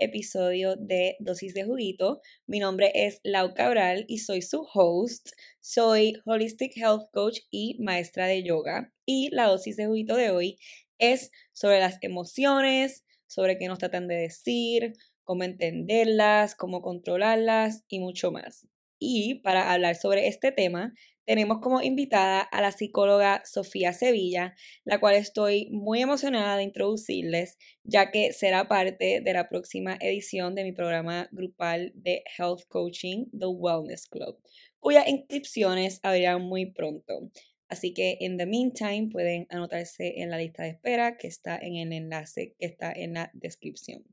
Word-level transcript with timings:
episodio 0.00 0.76
de 0.76 1.16
Dosis 1.20 1.54
de 1.54 1.64
Juguito. 1.64 2.20
Mi 2.46 2.58
nombre 2.58 2.92
es 2.94 3.20
Lau 3.22 3.54
Cabral 3.54 4.04
y 4.08 4.18
soy 4.18 4.42
su 4.42 4.66
host. 4.72 5.30
Soy 5.60 6.20
Holistic 6.24 6.76
Health 6.76 7.10
Coach 7.12 7.40
y 7.50 7.76
maestra 7.80 8.26
de 8.26 8.42
yoga. 8.42 8.92
Y 9.04 9.30
la 9.30 9.46
dosis 9.46 9.76
de 9.76 9.86
juguito 9.86 10.16
de 10.16 10.30
hoy 10.30 10.58
es 10.98 11.30
sobre 11.52 11.80
las 11.80 11.98
emociones, 12.02 13.04
sobre 13.26 13.58
qué 13.58 13.68
nos 13.68 13.78
tratan 13.78 14.08
de 14.08 14.16
decir, 14.16 14.94
cómo 15.24 15.42
entenderlas, 15.42 16.54
cómo 16.54 16.82
controlarlas 16.82 17.84
y 17.88 17.98
mucho 17.98 18.30
más. 18.30 18.68
Y 18.98 19.36
para 19.36 19.72
hablar 19.72 19.96
sobre 19.96 20.28
este 20.28 20.52
tema, 20.52 20.94
tenemos 21.26 21.58
como 21.60 21.82
invitada 21.82 22.40
a 22.40 22.62
la 22.62 22.70
psicóloga 22.70 23.42
Sofía 23.44 23.92
Sevilla, 23.92 24.54
la 24.84 25.00
cual 25.00 25.16
estoy 25.16 25.68
muy 25.70 26.00
emocionada 26.00 26.56
de 26.56 26.62
introducirles, 26.62 27.58
ya 27.82 28.10
que 28.10 28.32
será 28.32 28.68
parte 28.68 29.20
de 29.20 29.32
la 29.32 29.48
próxima 29.48 29.98
edición 30.00 30.54
de 30.54 30.64
mi 30.64 30.72
programa 30.72 31.28
grupal 31.32 31.92
de 31.94 32.22
Health 32.38 32.62
Coaching, 32.68 33.26
The 33.36 33.46
Wellness 33.46 34.06
Club, 34.06 34.38
cuyas 34.78 35.08
inscripciones 35.08 35.98
abrirán 36.02 36.42
muy 36.42 36.66
pronto. 36.72 37.30
Así 37.68 37.92
que, 37.92 38.18
en 38.20 38.36
the 38.38 38.46
meantime, 38.46 39.08
pueden 39.10 39.48
anotarse 39.50 40.20
en 40.20 40.30
la 40.30 40.38
lista 40.38 40.62
de 40.62 40.70
espera 40.70 41.16
que 41.16 41.26
está 41.26 41.58
en 41.58 41.74
el 41.74 41.92
enlace 41.92 42.54
que 42.60 42.66
está 42.66 42.92
en 42.92 43.14
la 43.14 43.30
descripción. 43.34 44.04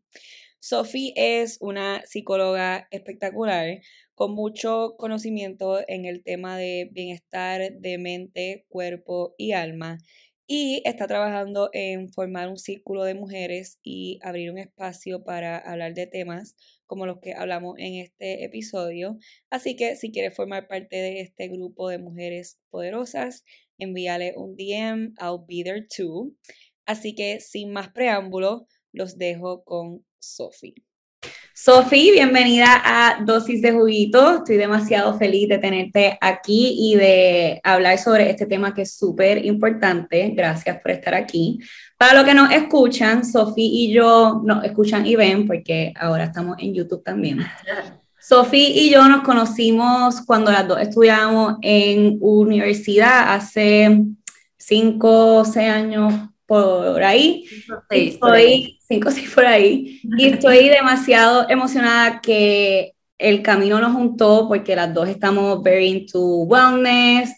Sophie 0.65 1.11
es 1.17 1.57
una 1.59 2.03
psicóloga 2.05 2.87
espectacular 2.89 3.81
con 4.15 4.33
mucho 4.33 4.95
conocimiento 4.97 5.81
en 5.89 6.05
el 6.05 6.23
tema 6.23 6.57
de 6.57 6.87
bienestar 6.89 7.73
de 7.73 7.97
mente, 7.97 8.65
cuerpo 8.69 9.35
y 9.37 9.51
alma. 9.51 9.97
Y 10.47 10.81
está 10.85 11.05
trabajando 11.05 11.69
en 11.73 12.07
formar 12.07 12.47
un 12.47 12.57
círculo 12.57 13.03
de 13.03 13.13
mujeres 13.13 13.77
y 13.83 14.19
abrir 14.21 14.51
un 14.51 14.57
espacio 14.57 15.25
para 15.25 15.57
hablar 15.57 15.95
de 15.95 16.07
temas 16.07 16.55
como 16.85 17.05
los 17.07 17.19
que 17.19 17.33
hablamos 17.33 17.75
en 17.77 17.95
este 17.95 18.45
episodio. 18.45 19.17
Así 19.49 19.75
que 19.75 19.97
si 19.97 20.13
quieres 20.13 20.33
formar 20.33 20.69
parte 20.69 20.95
de 20.95 21.19
este 21.19 21.49
grupo 21.49 21.89
de 21.89 21.97
mujeres 21.97 22.57
poderosas, 22.69 23.43
envíale 23.77 24.33
un 24.37 24.55
DM, 24.55 25.13
I'll 25.19 25.43
be 25.45 25.61
there 25.61 25.85
too. 25.93 26.33
Así 26.85 27.15
que 27.15 27.41
sin 27.41 27.73
más 27.73 27.89
preámbulo, 27.89 28.65
los 28.93 29.17
dejo 29.17 29.65
con 29.65 30.05
Sophie. 30.23 30.73
Sofi, 31.53 32.11
bienvenida 32.11 32.81
a 32.83 33.23
Dosis 33.23 33.61
de 33.61 33.73
Juguito. 33.73 34.37
Estoy 34.37 34.55
demasiado 34.55 35.17
feliz 35.17 35.49
de 35.49 35.57
tenerte 35.57 36.17
aquí 36.21 36.75
y 36.79 36.95
de 36.95 37.61
hablar 37.63 37.97
sobre 37.97 38.29
este 38.29 38.45
tema 38.45 38.73
que 38.73 38.83
es 38.83 38.95
súper 38.95 39.45
importante. 39.45 40.31
Gracias 40.35 40.79
por 40.81 40.91
estar 40.91 41.13
aquí. 41.13 41.59
Para 41.97 42.13
los 42.13 42.23
que 42.23 42.33
nos 42.33 42.51
escuchan, 42.51 43.25
Sofi 43.25 43.65
y 43.65 43.93
yo 43.93 44.41
nos 44.43 44.63
escuchan 44.63 45.05
y 45.05 45.15
ven 45.15 45.45
porque 45.45 45.93
ahora 45.99 46.25
estamos 46.25 46.57
en 46.59 46.73
YouTube 46.73 47.03
también. 47.03 47.39
Sofi 48.19 48.71
y 48.73 48.89
yo 48.89 49.07
nos 49.09 49.23
conocimos 49.23 50.21
cuando 50.25 50.51
las 50.51 50.65
dos 50.67 50.79
estudiábamos 50.79 51.57
en 51.61 52.17
universidad 52.21 53.33
hace 53.33 54.05
cinco 54.57 55.39
o 55.39 55.45
seis 55.45 55.69
años 55.69 56.13
por 56.53 57.03
ahí. 57.03 57.45
Estoy, 57.89 58.79
cinco 58.87 59.09
o 59.09 59.11
seis 59.11 59.31
por 59.33 59.45
ahí. 59.45 59.99
Y 60.17 60.27
estoy 60.27 60.69
demasiado 60.69 61.49
emocionada 61.49 62.21
que 62.21 62.93
el 63.17 63.41
camino 63.41 63.79
nos 63.79 63.93
juntó 63.93 64.47
porque 64.47 64.75
las 64.75 64.93
dos 64.93 65.07
estamos 65.09 65.63
very 65.63 65.87
into 65.87 66.43
wellness, 66.43 67.33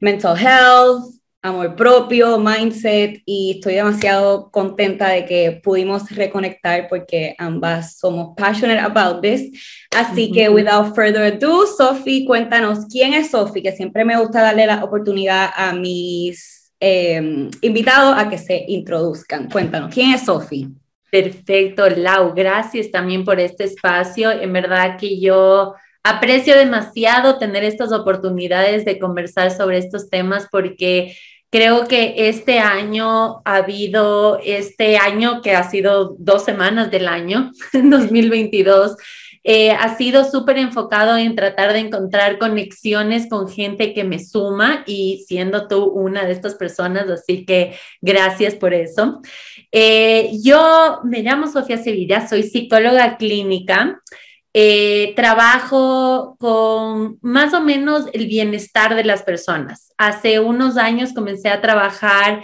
mental 0.00 0.36
health, 0.36 1.04
amor 1.42 1.74
propio, 1.74 2.38
mindset 2.38 3.22
y 3.24 3.52
estoy 3.56 3.74
demasiado 3.74 4.50
contenta 4.50 5.08
de 5.08 5.24
que 5.24 5.60
pudimos 5.62 6.10
reconectar 6.10 6.88
porque 6.88 7.34
ambas 7.38 7.98
somos 7.98 8.34
passionate 8.36 8.80
about 8.80 9.22
this. 9.22 9.50
Así 9.96 10.30
que 10.30 10.48
without 10.48 10.94
further 10.94 11.22
ado, 11.22 11.66
Sophie, 11.66 12.26
cuéntanos 12.26 12.86
quién 12.90 13.14
es 13.14 13.30
Sophie, 13.30 13.62
que 13.62 13.72
siempre 13.72 14.04
me 14.04 14.18
gusta 14.18 14.42
darle 14.42 14.66
la 14.66 14.84
oportunidad 14.84 15.50
a 15.54 15.72
mis 15.72 16.59
Em, 16.82 17.50
invitado 17.60 18.14
a 18.14 18.30
que 18.30 18.38
se 18.38 18.64
introduzcan. 18.68 19.50
Cuéntanos, 19.50 19.92
¿quién 19.92 20.14
es 20.14 20.24
Sofi? 20.24 20.68
Perfecto, 21.10 21.86
Lau, 21.90 22.32
gracias 22.34 22.90
también 22.90 23.22
por 23.22 23.38
este 23.38 23.64
espacio. 23.64 24.30
En 24.30 24.50
verdad 24.50 24.96
que 24.98 25.20
yo 25.20 25.74
aprecio 26.02 26.56
demasiado 26.56 27.38
tener 27.38 27.64
estas 27.64 27.92
oportunidades 27.92 28.86
de 28.86 28.98
conversar 28.98 29.50
sobre 29.50 29.76
estos 29.76 30.08
temas 30.08 30.48
porque 30.50 31.14
creo 31.50 31.86
que 31.86 32.14
este 32.16 32.60
año 32.60 33.42
ha 33.44 33.56
habido, 33.56 34.40
este 34.42 34.96
año 34.96 35.42
que 35.42 35.54
ha 35.54 35.68
sido 35.68 36.16
dos 36.18 36.44
semanas 36.44 36.90
del 36.90 37.08
año, 37.08 37.50
2022, 37.74 38.96
eh, 39.42 39.72
ha 39.72 39.96
sido 39.96 40.24
súper 40.24 40.58
enfocado 40.58 41.16
en 41.16 41.34
tratar 41.34 41.72
de 41.72 41.78
encontrar 41.78 42.38
conexiones 42.38 43.28
con 43.28 43.48
gente 43.48 43.94
que 43.94 44.04
me 44.04 44.18
suma 44.18 44.84
y 44.86 45.24
siendo 45.26 45.66
tú 45.66 45.84
una 45.84 46.24
de 46.24 46.32
estas 46.32 46.54
personas, 46.54 47.08
así 47.08 47.46
que 47.46 47.76
gracias 48.02 48.54
por 48.54 48.74
eso. 48.74 49.22
Eh, 49.72 50.30
yo 50.42 51.00
me 51.04 51.22
llamo 51.22 51.46
Sofía 51.46 51.78
Sevilla, 51.78 52.28
soy 52.28 52.42
psicóloga 52.42 53.16
clínica. 53.16 54.00
Eh, 54.52 55.12
trabajo 55.14 56.36
con 56.40 57.18
más 57.22 57.54
o 57.54 57.60
menos 57.60 58.06
el 58.12 58.26
bienestar 58.26 58.96
de 58.96 59.04
las 59.04 59.22
personas. 59.22 59.92
Hace 59.96 60.40
unos 60.40 60.76
años 60.76 61.12
comencé 61.12 61.50
a 61.50 61.60
trabajar 61.60 62.42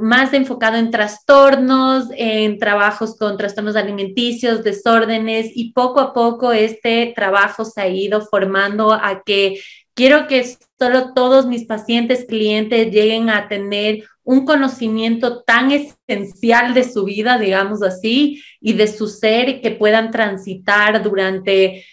más 0.00 0.32
enfocado 0.32 0.76
en 0.76 0.90
trastornos, 0.90 2.08
en 2.16 2.58
trabajos 2.58 3.16
con 3.16 3.36
trastornos 3.36 3.74
alimenticios, 3.74 4.62
desórdenes 4.62 5.50
y 5.54 5.72
poco 5.72 6.00
a 6.00 6.12
poco 6.12 6.52
este 6.52 7.12
trabajo 7.16 7.64
se 7.64 7.80
ha 7.80 7.88
ido 7.88 8.20
formando 8.20 8.92
a 8.92 9.22
que 9.24 9.60
quiero 9.94 10.28
que 10.28 10.56
solo 10.78 11.14
todos 11.14 11.46
mis 11.46 11.64
pacientes, 11.64 12.26
clientes 12.26 12.92
lleguen 12.92 13.28
a 13.28 13.48
tener 13.48 14.04
un 14.22 14.44
conocimiento 14.44 15.42
tan 15.42 15.72
esencial 15.72 16.72
de 16.72 16.84
su 16.84 17.04
vida, 17.04 17.36
digamos 17.36 17.82
así, 17.82 18.40
y 18.60 18.74
de 18.74 18.86
su 18.86 19.08
ser 19.08 19.60
que 19.60 19.72
puedan 19.72 20.12
transitar 20.12 21.02
durante 21.02 21.84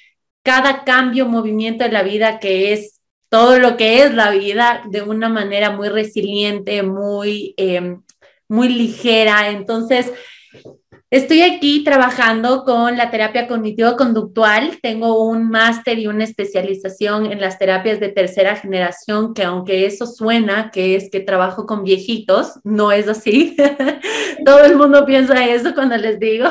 cada 0.43 0.83
cambio, 0.83 1.25
movimiento 1.25 1.83
de 1.83 1.91
la 1.91 2.03
vida 2.03 2.39
que 2.39 2.73
es 2.73 2.96
todo 3.29 3.59
lo 3.59 3.77
que 3.77 4.03
es 4.03 4.13
la 4.13 4.31
vida 4.31 4.83
de 4.89 5.01
una 5.01 5.29
manera 5.29 5.71
muy 5.71 5.89
resiliente, 5.89 6.83
muy, 6.83 7.53
em, 7.57 8.01
muy 8.47 8.69
ligera. 8.69 9.49
Entonces, 9.49 10.11
Estoy 11.09 11.41
aquí 11.41 11.85
trabajando 11.85 12.65
con 12.65 12.97
la 12.97 13.09
terapia 13.09 13.47
cognitivo-conductual. 13.47 14.79
Tengo 14.81 15.23
un 15.23 15.49
máster 15.49 15.97
y 15.99 16.07
una 16.07 16.25
especialización 16.25 17.31
en 17.31 17.39
las 17.39 17.57
terapias 17.57 18.01
de 18.01 18.09
tercera 18.09 18.57
generación, 18.57 19.33
que 19.33 19.43
aunque 19.43 19.85
eso 19.85 20.05
suena 20.05 20.69
que 20.69 20.97
es 20.97 21.09
que 21.09 21.21
trabajo 21.21 21.65
con 21.65 21.85
viejitos, 21.85 22.59
no 22.65 22.91
es 22.91 23.07
así. 23.07 23.55
Todo 24.45 24.65
el 24.65 24.75
mundo 24.75 25.05
piensa 25.05 25.45
eso 25.45 25.73
cuando 25.73 25.95
les 25.95 26.19
digo. 26.19 26.49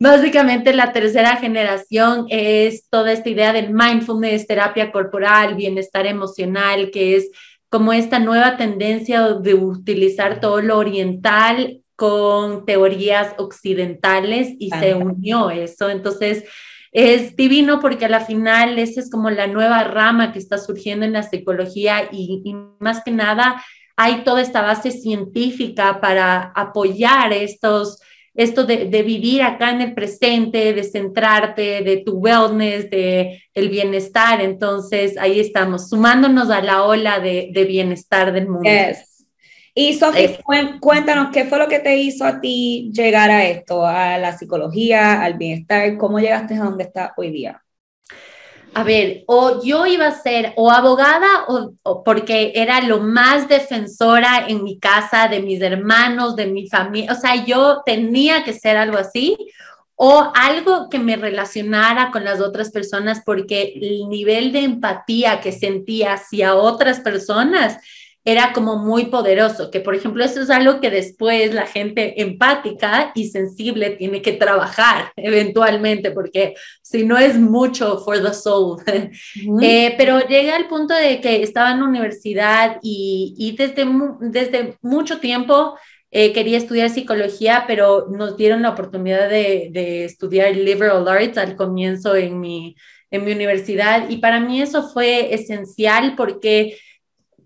Básicamente 0.00 0.74
la 0.74 0.92
tercera 0.92 1.36
generación 1.36 2.26
es 2.30 2.88
toda 2.90 3.12
esta 3.12 3.28
idea 3.28 3.52
del 3.52 3.72
mindfulness, 3.72 4.48
terapia 4.48 4.90
corporal, 4.90 5.54
bienestar 5.54 6.04
emocional, 6.08 6.90
que 6.90 7.14
es 7.14 7.30
como 7.68 7.92
esta 7.92 8.18
nueva 8.18 8.56
tendencia 8.56 9.34
de 9.34 9.54
utilizar 9.54 10.40
todo 10.40 10.60
lo 10.60 10.78
oriental 10.78 11.83
con 11.96 12.64
teorías 12.66 13.34
occidentales 13.38 14.54
y 14.58 14.70
se 14.70 14.94
unió 14.94 15.50
eso. 15.50 15.88
Entonces, 15.90 16.44
es 16.94 17.34
divino 17.34 17.80
porque 17.80 18.04
a 18.04 18.08
la 18.08 18.20
final 18.20 18.78
esa 18.78 19.00
es 19.00 19.10
como 19.10 19.28
la 19.28 19.48
nueva 19.48 19.82
rama 19.82 20.32
que 20.32 20.38
está 20.38 20.58
surgiendo 20.58 21.04
en 21.04 21.12
la 21.12 21.24
psicología 21.24 22.08
y, 22.12 22.54
más 22.78 23.02
que 23.02 23.10
nada 23.10 23.62
hay 23.96 24.22
toda 24.24 24.40
esta 24.40 24.62
base 24.62 24.90
científica 24.90 26.00
para 26.00 26.52
apoyar 26.54 27.32
estos, 27.32 28.00
esto 28.34 28.64
de, 28.64 28.86
vivir 29.02 29.42
acá 29.42 29.70
en 29.70 29.80
el 29.82 29.94
presente, 29.94 30.72
de 30.72 30.82
centrarte, 30.82 31.82
de 31.82 31.98
tu 31.98 32.18
wellness, 32.18 32.90
de 32.90 33.42
el 33.54 33.68
bienestar. 33.68 34.40
Entonces 34.40 35.16
ahí 35.16 35.38
estamos, 35.38 35.88
sumándonos 35.88 36.50
a 36.50 36.60
la 36.60 36.82
ola 36.82 37.20
de, 37.20 37.64
bienestar 37.68 38.32
del 38.32 38.48
mundo. 38.48 38.68
Y 39.76 39.94
Sofía, 39.94 40.38
cuéntanos 40.80 41.30
qué 41.32 41.46
fue 41.46 41.58
lo 41.58 41.66
que 41.66 41.80
te 41.80 41.96
hizo 41.96 42.24
a 42.24 42.40
ti 42.40 42.92
llegar 42.94 43.28
a 43.30 43.44
esto, 43.44 43.84
a 43.84 44.16
la 44.18 44.38
psicología, 44.38 45.20
al 45.20 45.34
bienestar, 45.34 45.96
cómo 45.98 46.20
llegaste 46.20 46.54
a 46.54 46.64
donde 46.64 46.84
estás 46.84 47.10
hoy 47.16 47.32
día. 47.32 47.60
A 48.72 48.84
ver, 48.84 49.24
o 49.26 49.64
yo 49.64 49.86
iba 49.86 50.06
a 50.06 50.22
ser 50.22 50.52
o 50.56 50.70
abogada 50.70 51.46
o, 51.48 52.04
porque 52.04 52.52
era 52.54 52.80
lo 52.82 53.00
más 53.00 53.48
defensora 53.48 54.46
en 54.48 54.62
mi 54.62 54.78
casa 54.78 55.26
de 55.28 55.40
mis 55.42 55.60
hermanos, 55.60 56.36
de 56.36 56.46
mi 56.46 56.68
familia, 56.68 57.12
o 57.12 57.16
sea, 57.16 57.44
yo 57.44 57.82
tenía 57.84 58.44
que 58.44 58.52
ser 58.52 58.76
algo 58.76 58.98
así 58.98 59.36
o 59.96 60.32
algo 60.34 60.88
que 60.88 60.98
me 60.98 61.16
relacionara 61.16 62.10
con 62.10 62.24
las 62.24 62.40
otras 62.40 62.70
personas 62.70 63.22
porque 63.24 63.74
el 63.80 64.08
nivel 64.08 64.52
de 64.52 64.64
empatía 64.64 65.40
que 65.40 65.52
sentía 65.52 66.14
hacia 66.14 66.56
otras 66.56 67.00
personas 67.00 67.78
era 68.24 68.54
como 68.54 68.78
muy 68.78 69.06
poderoso, 69.06 69.70
que 69.70 69.80
por 69.80 69.94
ejemplo 69.94 70.24
eso 70.24 70.40
es 70.40 70.48
algo 70.48 70.80
que 70.80 70.90
después 70.90 71.52
la 71.52 71.66
gente 71.66 72.22
empática 72.22 73.12
y 73.14 73.28
sensible 73.28 73.90
tiene 73.90 74.22
que 74.22 74.32
trabajar 74.32 75.12
eventualmente, 75.16 76.10
porque 76.10 76.54
si 76.82 77.04
no 77.04 77.18
es 77.18 77.38
mucho 77.38 77.98
for 77.98 78.22
the 78.22 78.32
soul. 78.32 78.82
Eh, 79.60 79.94
pero 79.98 80.20
llega 80.26 80.56
al 80.56 80.68
punto 80.68 80.94
de 80.94 81.20
que 81.20 81.42
estaba 81.42 81.72
en 81.72 81.80
la 81.80 81.86
universidad 81.86 82.78
y, 82.82 83.34
y 83.36 83.56
desde, 83.56 83.86
desde 84.20 84.76
mucho 84.80 85.18
tiempo 85.18 85.76
eh, 86.10 86.32
quería 86.32 86.58
estudiar 86.58 86.90
psicología, 86.90 87.64
pero 87.66 88.06
nos 88.10 88.36
dieron 88.36 88.62
la 88.62 88.70
oportunidad 88.70 89.28
de, 89.28 89.68
de 89.72 90.04
estudiar 90.04 90.54
liberal 90.56 91.06
arts 91.08 91.38
al 91.38 91.56
comienzo 91.56 92.14
en 92.14 92.40
mi, 92.40 92.76
en 93.10 93.24
mi 93.24 93.32
universidad 93.32 94.08
y 94.08 94.18
para 94.18 94.40
mí 94.40 94.60
eso 94.60 94.88
fue 94.88 95.34
esencial 95.34 96.14
porque 96.16 96.76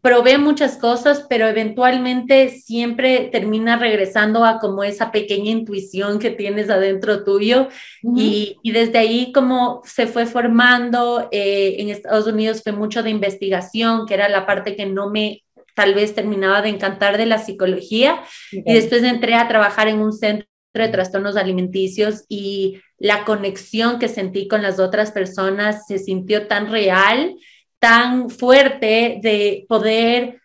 probé 0.00 0.38
muchas 0.38 0.76
cosas, 0.76 1.26
pero 1.28 1.46
eventualmente 1.46 2.48
siempre 2.50 3.28
termina 3.32 3.76
regresando 3.76 4.44
a 4.44 4.58
como 4.58 4.84
esa 4.84 5.10
pequeña 5.10 5.50
intuición 5.50 6.18
que 6.18 6.30
tienes 6.30 6.70
adentro 6.70 7.24
tuyo. 7.24 7.68
Y, 8.02 8.56
y, 8.62 8.72
desde 8.72 8.98
ahí 8.98 9.32
como 9.32 9.82
se 9.84 10.06
fue 10.06 10.26
formando, 10.26 11.28
eh, 11.32 11.76
en 11.78 11.88
Estados 11.88 12.26
Unidos 12.26 12.62
fue 12.62 12.72
mucho 12.72 13.02
de 13.02 13.10
investigación, 13.10 14.06
que 14.06 14.14
era 14.14 14.28
la 14.28 14.46
parte 14.46 14.76
que 14.76 14.86
no 14.86 15.10
me 15.10 15.42
tal 15.74 15.94
vez 15.94 16.14
terminaba 16.14 16.60
de 16.60 16.70
encantar 16.70 17.18
de 17.18 17.26
la 17.26 17.38
psicología. 17.38 18.20
Y 18.50 18.72
después 18.72 19.02
entré 19.04 19.34
a 19.34 19.46
trabajar 19.46 19.86
en 19.86 20.00
un 20.00 20.12
centro 20.12 20.48
de 20.74 20.88
trastornos 20.88 21.36
alimenticios 21.36 22.24
y 22.28 22.80
la 22.98 23.24
conexión 23.24 23.98
que 23.98 24.08
sentí 24.08 24.48
con 24.48 24.62
las 24.62 24.80
otras 24.80 25.12
personas 25.12 25.86
se 25.86 25.98
sintió 25.98 26.46
tan 26.46 26.70
real 26.70 27.36
tan 27.78 28.30
fuerte 28.30 29.20
de 29.22 29.66
poder 29.69 30.40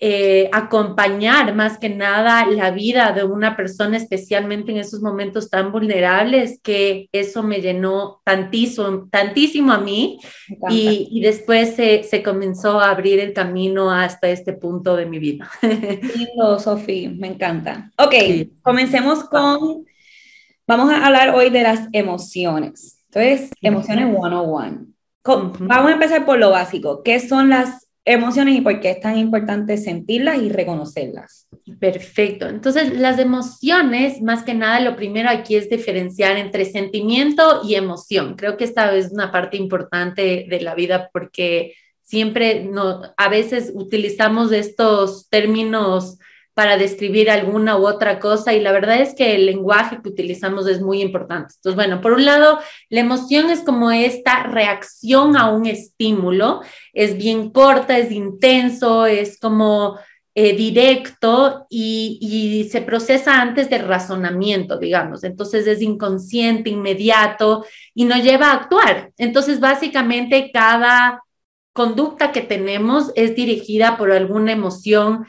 eh, 0.00 0.50
acompañar 0.52 1.54
más 1.54 1.78
que 1.78 1.88
nada 1.88 2.44
la 2.46 2.72
vida 2.72 3.12
de 3.12 3.24
una 3.24 3.56
persona, 3.56 3.96
especialmente 3.96 4.72
en 4.72 4.78
esos 4.78 5.00
momentos 5.00 5.48
tan 5.48 5.70
vulnerables, 5.70 6.60
que 6.62 7.08
eso 7.12 7.42
me 7.42 7.60
llenó 7.60 8.20
tantísimo, 8.24 9.08
tantísimo 9.10 9.72
a 9.72 9.78
mí 9.78 10.18
y, 10.68 11.08
y, 11.10 11.20
después 11.20 11.74
se, 11.76 12.02
se, 12.02 12.22
comenzó 12.22 12.80
a 12.80 12.90
abrir 12.90 13.20
el 13.20 13.32
camino 13.32 13.90
hasta 13.90 14.28
este 14.28 14.52
punto 14.52 14.96
de 14.96 15.06
mi 15.06 15.18
vida. 15.18 15.48
Lindo, 15.62 16.58
Sofía, 16.58 17.10
me 17.10 17.28
encanta. 17.28 17.90
Ok, 17.96 18.14
comencemos 18.62 19.24
con, 19.24 19.86
vamos 20.66 20.90
a 20.90 21.06
hablar 21.06 21.34
hoy 21.34 21.50
de 21.50 21.62
las 21.62 21.88
emociones. 21.92 23.04
Entonces, 23.06 23.52
emociones 23.62 24.10
101. 24.10 24.93
Vamos 25.24 25.90
a 25.90 25.94
empezar 25.94 26.26
por 26.26 26.38
lo 26.38 26.50
básico. 26.50 27.02
¿Qué 27.02 27.18
son 27.18 27.48
las 27.48 27.88
emociones 28.04 28.56
y 28.56 28.60
por 28.60 28.80
qué 28.80 28.90
es 28.90 29.00
tan 29.00 29.16
importante 29.16 29.78
sentirlas 29.78 30.42
y 30.42 30.50
reconocerlas? 30.50 31.48
Perfecto. 31.80 32.46
Entonces, 32.46 32.98
las 32.98 33.18
emociones, 33.18 34.20
más 34.20 34.42
que 34.42 34.52
nada, 34.52 34.80
lo 34.80 34.96
primero 34.96 35.30
aquí 35.30 35.56
es 35.56 35.70
diferenciar 35.70 36.36
entre 36.36 36.66
sentimiento 36.66 37.62
y 37.64 37.74
emoción. 37.74 38.34
Creo 38.36 38.58
que 38.58 38.64
esta 38.64 38.94
es 38.94 39.12
una 39.12 39.32
parte 39.32 39.56
importante 39.56 40.46
de 40.48 40.60
la 40.60 40.74
vida 40.74 41.08
porque 41.12 41.74
siempre 42.02 42.64
no, 42.64 43.00
a 43.16 43.28
veces 43.30 43.72
utilizamos 43.74 44.52
estos 44.52 45.30
términos 45.30 46.18
para 46.54 46.76
describir 46.76 47.30
alguna 47.30 47.76
u 47.76 47.86
otra 47.86 48.20
cosa 48.20 48.54
y 48.54 48.60
la 48.60 48.70
verdad 48.70 49.00
es 49.00 49.14
que 49.14 49.34
el 49.34 49.46
lenguaje 49.46 50.00
que 50.00 50.08
utilizamos 50.08 50.68
es 50.68 50.80
muy 50.80 51.02
importante. 51.02 51.54
Entonces, 51.56 51.74
bueno, 51.74 52.00
por 52.00 52.12
un 52.12 52.24
lado, 52.24 52.60
la 52.88 53.00
emoción 53.00 53.50
es 53.50 53.60
como 53.60 53.90
esta 53.90 54.44
reacción 54.44 55.36
a 55.36 55.50
un 55.50 55.66
estímulo, 55.66 56.62
es 56.92 57.16
bien 57.16 57.50
corta, 57.50 57.98
es 57.98 58.12
intenso, 58.12 59.04
es 59.06 59.38
como 59.40 59.98
eh, 60.36 60.56
directo 60.56 61.66
y, 61.68 62.18
y, 62.20 62.68
se 62.68 62.82
procesa 62.82 63.40
antes 63.40 63.68
del 63.68 63.86
razonamiento, 63.86 64.78
digamos. 64.78 65.24
Entonces 65.24 65.66
es 65.66 65.80
inconsciente, 65.82 66.70
inmediato 66.70 67.64
y 67.94 68.04
nos 68.04 68.22
lleva 68.22 68.50
a 68.50 68.54
actuar. 68.54 69.12
Entonces, 69.16 69.60
básicamente, 69.60 70.50
cada 70.52 71.22
conducta 71.72 72.32
que 72.32 72.40
tenemos 72.40 73.12
es 73.16 73.34
dirigida 73.34 73.96
por 73.96 74.12
alguna 74.12 74.52
emoción 74.52 75.26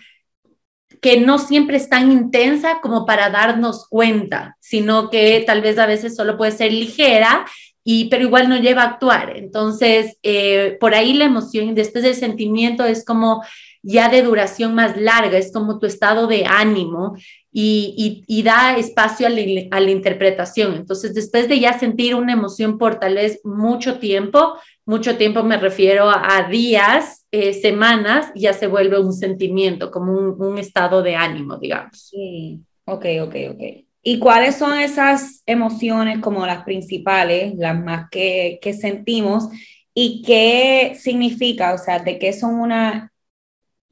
que 1.06 1.20
no 1.20 1.38
siempre 1.38 1.78
es 1.78 1.88
tan 1.88 2.12
intensa 2.12 2.80
como 2.82 3.06
para 3.06 3.30
darnos 3.30 3.88
cuenta, 3.88 4.58
sino 4.60 5.12
que 5.12 5.44
tal 5.46 5.62
vez 5.62 5.78
a 5.78 5.86
veces 5.86 6.16
solo 6.16 6.36
puede 6.36 6.52
ser 6.52 6.74
ligera, 6.74 7.46
y, 7.84 8.06
pero 8.06 8.24
igual 8.24 8.50
no 8.50 8.58
lleva 8.58 8.82
a 8.82 8.88
actuar. 8.88 9.34
Entonces, 9.38 10.18
eh, 10.24 10.78
por 10.80 10.96
ahí 10.96 11.14
la 11.14 11.26
emoción, 11.26 11.76
después 11.76 12.04
del 12.04 12.16
sentimiento 12.16 12.86
es 12.86 13.06
como 13.06 13.44
ya 13.84 14.10
de 14.10 14.24
duración 14.24 14.74
más 14.74 14.98
larga, 14.98 15.38
es 15.38 15.54
como 15.54 15.78
tu 15.78 15.86
estado 15.86 16.26
de 16.26 16.46
ánimo 16.48 17.16
y, 17.52 18.24
y, 18.28 18.42
da 18.42 18.76
espacio 18.76 19.28
a 19.28 19.30
la, 19.30 19.42
a 19.70 19.80
la, 19.82 19.92
interpretación. 19.92 20.74
Entonces, 20.74 21.14
después 21.14 21.48
de 21.48 21.60
ya 21.60 21.78
sentir 21.78 22.16
una 22.16 22.34
emoción 22.34 22.80
por 22.80 23.00
tal 23.00 23.14
vez 23.14 23.42
mucho 23.44 24.00
tiempo, 24.00 24.56
mucho 24.86 25.18
tiempo 25.18 25.44
me 25.44 25.58
refiero 25.58 26.10
a 26.10 26.48
días, 26.50 27.26
eh, 27.32 27.54
semanas, 27.54 28.32
ya 28.36 28.54
se 28.54 28.68
vuelve 28.68 29.00
un 29.00 29.14
sentimiento, 29.14 29.92
como 29.92 30.14
un, 30.14 30.42
un, 30.42 30.58
estado 30.58 31.02
de 31.02 31.16
ánimo, 31.16 31.58
digamos. 31.58 32.10
Sí, 32.12 32.62
ok, 32.86 33.06
ok, 33.24 33.36
ok. 33.52 33.62
¿Y 34.04 34.20
cuáles 34.20 34.56
son 34.56 34.80
esas 34.80 35.42
emociones 35.48 36.20
como 36.20 36.46
las 36.46 36.64
principales, 36.64 37.56
las 37.58 37.84
más 37.84 38.08
que, 38.12 38.60
que 38.62 38.74
sentimos? 38.74 39.50
¿Y 39.96 40.22
qué 40.22 40.96
significa? 41.00 41.74
O 41.74 41.80
sea, 41.80 41.98
¿de 42.00 42.20
qué 42.20 42.32
son 42.32 42.60
una 42.60 43.12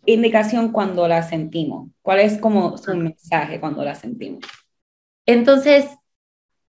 indicación 0.05 0.71
cuando 0.71 1.07
la 1.07 1.23
sentimos? 1.23 1.89
¿Cuál 2.03 2.19
es 2.19 2.37
como 2.37 2.77
su 2.77 2.95
mensaje 2.95 3.59
cuando 3.59 3.83
la 3.83 3.95
sentimos? 3.95 4.43
Entonces, 5.25 5.87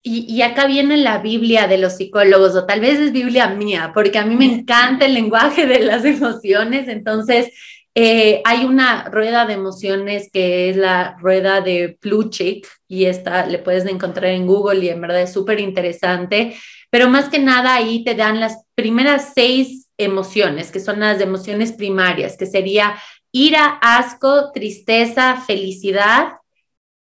y, 0.05 0.41
acá 0.41 0.67
viene 0.67 0.97
la 0.97 1.19
Biblia 1.19 1.67
de 1.67 1.77
los 1.77 1.95
psicólogos, 1.95 2.55
o 2.55 2.65
tal 2.65 2.81
vez 2.81 2.99
es 2.99 3.13
Biblia 3.13 3.47
mía, 3.49 3.91
porque 3.93 4.19
a 4.19 4.25
mí 4.25 4.35
me 4.35 4.45
encanta 4.45 5.05
el 5.05 5.13
lenguaje 5.13 5.65
de 5.65 5.79
las 5.79 6.03
emociones. 6.05 6.89
Entonces, 6.89 7.53
eh, 7.95 8.41
hay 8.43 8.65
una 8.65 9.05
rueda 9.05 9.45
de 9.45 9.53
emociones 9.53 10.29
que 10.31 10.69
es 10.69 10.77
la 10.77 11.15
rueda 11.19 11.61
de 11.61 11.97
Plutchik, 12.01 12.67
y 12.87 13.05
esta 13.05 13.45
le 13.45 13.59
puedes 13.59 13.85
encontrar 13.85 14.31
en 14.31 14.45
Google 14.45 14.83
y 14.83 14.89
en 14.89 14.99
verdad 15.01 15.21
es 15.21 15.31
súper 15.33 15.59
interesante. 15.61 16.57
Pero 16.89 17.09
más 17.09 17.29
que 17.29 17.39
nada 17.39 17.73
ahí 17.75 18.03
te 18.03 18.15
dan 18.15 18.39
las 18.41 18.65
primeras 18.75 19.31
seis 19.33 19.89
emociones, 19.97 20.71
que 20.71 20.79
son 20.81 20.99
las 20.99 21.21
emociones 21.21 21.71
primarias, 21.71 22.35
que 22.37 22.45
sería 22.45 22.95
ira, 23.31 23.79
asco, 23.81 24.51
tristeza, 24.51 25.37
felicidad, 25.47 26.33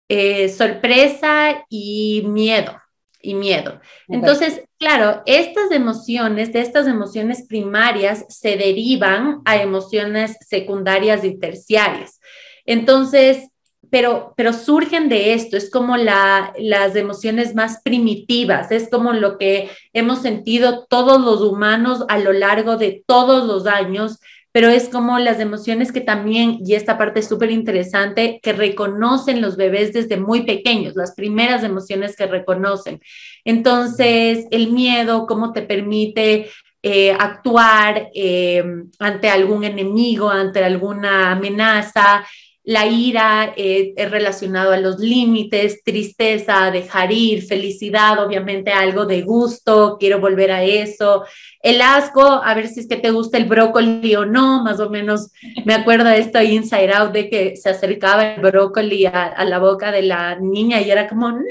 eh, 0.09 0.49
sorpresa 0.49 1.65
y 1.69 2.23
miedo 2.27 2.84
y 3.25 3.35
miedo. 3.35 3.81
Entonces, 4.09 4.63
claro, 4.79 5.23
estas 5.27 5.71
emociones, 5.73 6.53
de 6.53 6.61
estas 6.61 6.87
emociones 6.87 7.47
primarias, 7.49 8.27
se 8.29 8.57
derivan 8.57 9.41
a 9.45 9.57
emociones 9.57 10.37
secundarias 10.47 11.25
y 11.25 11.39
terciarias. 11.39 12.21
Entonces, 12.67 13.49
pero, 13.91 14.35
pero 14.37 14.53
surgen 14.53 15.09
de 15.09 15.35
esto, 15.35 15.57
es 15.57 15.71
como 15.71 15.97
la, 15.97 16.53
las 16.59 16.97
emociones 16.97 17.55
más 17.55 17.81
primitivas, 17.83 18.71
es 18.71 18.91
como 18.91 19.13
lo 19.13 19.39
que 19.39 19.71
hemos 19.93 20.21
sentido 20.21 20.87
todos 20.87 21.21
los 21.21 21.41
humanos 21.41 22.05
a 22.09 22.19
lo 22.19 22.33
largo 22.33 22.77
de 22.77 23.05
todos 23.07 23.47
los 23.47 23.67
años 23.67 24.19
pero 24.55 24.69
es 24.69 24.89
como 24.89 25.19
las 25.19 25.41
emociones 25.41 25.91
que 25.91 26.01
también, 26.01 26.61
y 26.65 26.75
esta 26.75 26.97
parte 26.97 27.19
es 27.19 27.27
súper 27.27 27.51
interesante, 27.51 28.39
que 28.41 28.53
reconocen 28.53 29.41
los 29.41 29.57
bebés 29.57 29.93
desde 29.93 30.17
muy 30.17 30.43
pequeños, 30.43 30.95
las 30.95 31.13
primeras 31.17 31.65
emociones 31.65 32.15
que 32.15 32.29
reconocen. 32.29 33.01
Entonces, 33.45 34.47
el 34.53 34.71
miedo, 34.71 35.27
cómo 35.27 35.53
te 35.53 35.63
permite 35.63 36.51
eh, 36.85 37.17
actuar 37.19 38.11
eh, 38.15 38.63
ante 39.01 39.29
algún 39.29 39.65
enemigo, 39.65 40.31
ante 40.31 40.63
alguna 40.63 41.33
amenaza, 41.33 42.25
la 42.67 42.87
ira 42.87 43.53
eh, 43.59 43.93
es 43.95 44.11
relacionado 44.11 44.73
a 44.73 44.79
los 44.79 44.99
límites, 44.99 45.85
tristeza, 45.85 46.71
dejar 46.71 47.13
ir, 47.13 47.45
felicidad, 47.45 48.25
obviamente 48.25 48.73
algo 48.73 49.05
de 49.05 49.21
gusto, 49.21 49.99
quiero 50.01 50.19
volver 50.19 50.51
a 50.51 50.65
eso. 50.65 51.25
El 51.61 51.83
asco, 51.83 52.23
a 52.23 52.55
ver 52.55 52.69
si 52.69 52.81
es 52.81 52.89
que 52.89 52.97
te 52.97 53.11
gusta 53.11 53.37
el 53.37 53.45
brócoli 53.45 54.17
o 54.17 54.25
no, 54.25 54.65
más 54.65 54.81
o 54.81 54.89
menos 54.89 55.31
me 55.67 55.75
acuerdo 55.75 56.09
de 56.09 56.21
esto 56.21 56.41
Inside 56.41 56.95
Out 56.95 57.13
de 57.13 57.29
que 57.29 57.57
se 57.57 57.69
acercaba 57.69 58.35
el 58.35 58.41
brócoli 58.41 59.05
a, 59.05 59.45
la 59.45 59.59
boca 59.59 59.93
de 59.93 60.03
la 60.03 60.37
niña 60.41 60.81
y 60.81 60.91
era 60.91 61.07
como, 61.07 61.33
¡no! 61.33 61.45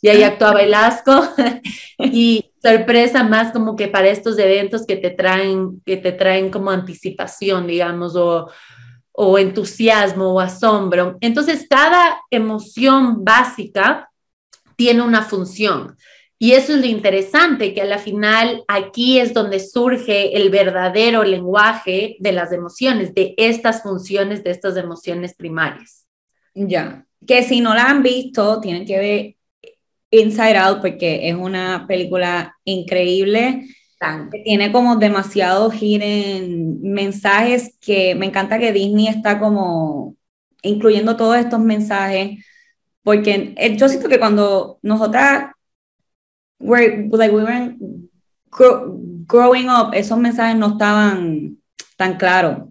Y 0.00 0.08
ahí 0.08 0.22
actuaba 0.22 0.62
el 0.62 0.72
asco. 0.72 1.28
y 1.98 2.46
sorpresa 2.62 3.22
más 3.22 3.52
como 3.52 3.76
que 3.76 3.88
para 3.88 4.08
estos 4.08 4.38
eventos 4.38 4.86
que 4.86 4.96
te 4.96 5.10
traen, 5.10 5.82
que 5.84 5.98
te 5.98 6.12
traen 6.12 6.50
como 6.50 6.70
anticipación, 6.70 7.66
digamos, 7.66 8.16
o 8.16 8.48
o 9.12 9.38
entusiasmo 9.38 10.32
o 10.34 10.40
asombro. 10.40 11.16
Entonces, 11.20 11.66
cada 11.68 12.20
emoción 12.30 13.24
básica 13.24 14.10
tiene 14.76 15.02
una 15.02 15.22
función 15.22 15.96
Y 16.38 16.54
eso 16.54 16.72
es 16.74 16.80
lo 16.80 16.86
interesante, 16.86 17.72
que 17.72 17.82
a 17.82 17.84
la 17.84 17.98
final 17.98 18.64
aquí 18.66 19.20
es 19.20 19.32
donde 19.32 19.60
surge 19.60 20.36
el 20.36 20.50
verdadero 20.50 21.22
lenguaje 21.22 22.16
de 22.18 22.32
las 22.32 22.50
emociones, 22.50 23.14
de 23.14 23.34
estas 23.36 23.82
funciones, 23.84 24.42
de 24.42 24.50
estas 24.50 24.76
emociones 24.76 25.34
primarias. 25.36 26.08
Ya, 26.52 27.06
que 27.24 27.44
si 27.44 27.60
no 27.60 27.74
la 27.74 27.84
han 27.84 28.02
visto, 28.02 28.60
tienen 28.60 28.84
que 28.84 28.98
ver 28.98 29.36
Inside 30.10 30.56
Out 30.56 30.80
porque 30.80 31.28
es 31.28 31.36
una 31.36 31.86
película 31.86 32.56
increíble. 32.64 33.68
Tiene 34.44 34.72
como 34.72 34.96
demasiado 34.96 35.70
hidden 35.70 36.80
mensajes 36.82 37.76
que 37.80 38.14
me 38.14 38.26
encanta 38.26 38.58
que 38.58 38.72
Disney 38.72 39.08
está 39.08 39.38
como 39.38 40.16
incluyendo 40.62 41.16
todos 41.16 41.36
estos 41.36 41.60
mensajes 41.60 42.44
porque 43.02 43.54
eh, 43.56 43.76
yo 43.76 43.88
siento 43.88 44.08
que 44.08 44.18
cuando 44.18 44.78
nosotras 44.82 45.52
were, 46.60 47.08
like 47.12 47.34
we 47.34 47.42
were 47.42 47.76
growing 49.26 49.68
up, 49.68 49.92
esos 49.94 50.18
mensajes 50.18 50.56
no 50.56 50.72
estaban 50.72 51.58
tan 51.96 52.16
claros. 52.16 52.68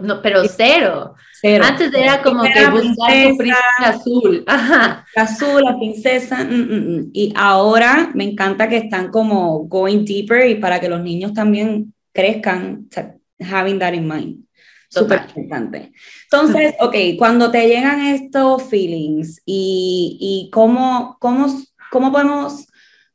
No, 0.00 0.22
pero 0.22 0.42
cero. 0.44 1.14
Antes 1.62 1.92
era 1.94 2.22
como 2.22 2.42
que 2.44 2.66
buscar 2.70 3.30
tu 3.30 3.36
príncipe 3.36 3.56
azul. 3.78 4.44
Ajá. 4.46 5.04
azul, 5.16 5.62
la 5.62 5.76
princesa. 5.76 6.44
Mm, 6.44 6.62
mm, 6.62 6.96
mm. 6.96 7.10
Y 7.12 7.32
ahora 7.34 8.10
me 8.14 8.24
encanta 8.24 8.68
que 8.68 8.76
están 8.76 9.08
como 9.10 9.64
going 9.64 10.04
deeper 10.04 10.48
y 10.48 10.56
para 10.56 10.80
que 10.80 10.88
los 10.88 11.02
niños 11.02 11.32
también 11.32 11.92
crezcan, 12.12 12.88
having 13.40 13.78
that 13.78 13.94
in 13.94 14.06
mind. 14.06 14.44
Súper 14.88 15.22
importante. 15.34 15.90
Entonces, 16.24 16.74
ok, 16.78 16.94
cuando 17.16 17.50
te 17.50 17.66
llegan 17.66 18.00
estos 18.08 18.64
feelings 18.64 19.40
y, 19.46 20.18
y 20.20 20.50
cómo, 20.50 21.16
cómo, 21.18 21.46
cómo 21.90 22.12
podemos 22.12 22.66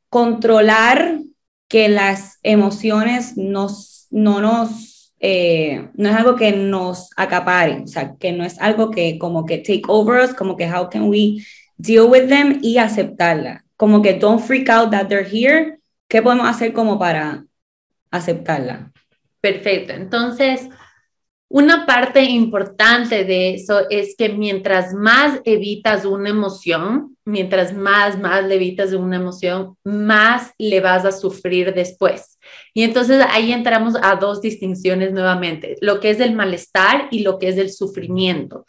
controlar 0.10 1.20
que 1.68 1.88
las 1.88 2.40
emociones 2.44 3.38
nos, 3.38 4.08
no 4.10 4.42
nos, 4.42 4.87
eh, 5.20 5.90
no 5.96 6.10
es 6.10 6.16
algo 6.16 6.36
que 6.36 6.52
nos 6.52 7.10
acapare, 7.16 7.82
o 7.84 7.88
sea, 7.88 8.16
que 8.20 8.32
no 8.32 8.44
es 8.44 8.60
algo 8.60 8.92
que 8.92 9.18
como 9.18 9.46
que 9.46 9.58
take 9.58 9.84
over 9.88 10.24
us, 10.24 10.34
como 10.34 10.56
que 10.56 10.70
how 10.70 10.90
can 10.90 11.10
we 11.10 11.44
deal 11.78 12.06
with 12.10 12.28
them 12.28 12.60
y 12.62 12.78
aceptarla, 12.78 13.66
como 13.76 14.02
que 14.02 14.14
don't 14.14 14.42
freak 14.42 14.70
out 14.70 14.92
that 14.92 15.08
they're 15.08 15.28
here, 15.28 15.80
¿qué 16.08 16.22
podemos 16.22 16.48
hacer 16.48 16.74
como 16.74 17.00
para 17.00 17.46
aceptarla? 18.12 18.92
Perfecto, 19.42 19.94
entonces 19.94 20.70
una 21.50 21.86
parte 21.86 22.24
importante 22.24 23.24
de 23.24 23.54
eso 23.54 23.90
es 23.90 24.16
que 24.18 24.30
mientras 24.30 24.94
más 24.94 25.40
evitas 25.46 26.04
una 26.04 26.30
emoción, 26.30 27.16
mientras 27.24 27.74
más, 27.74 28.20
más 28.20 28.44
le 28.46 28.56
evitas 28.56 28.92
una 28.92 29.16
emoción, 29.16 29.78
más 29.86 30.54
le 30.58 30.82
vas 30.82 31.06
a 31.06 31.12
sufrir 31.14 31.74
después. 31.74 32.37
Y 32.74 32.84
entonces 32.84 33.24
ahí 33.30 33.52
entramos 33.52 33.96
a 34.02 34.16
dos 34.16 34.42
distinciones 34.42 35.12
nuevamente, 35.12 35.76
lo 35.82 36.00
que 36.00 36.10
es 36.10 36.20
el 36.20 36.34
malestar 36.34 37.08
y 37.12 37.20
lo 37.20 37.40
que 37.40 37.50
es 37.50 37.58
el 37.58 37.72
sufrimiento. 37.72 38.66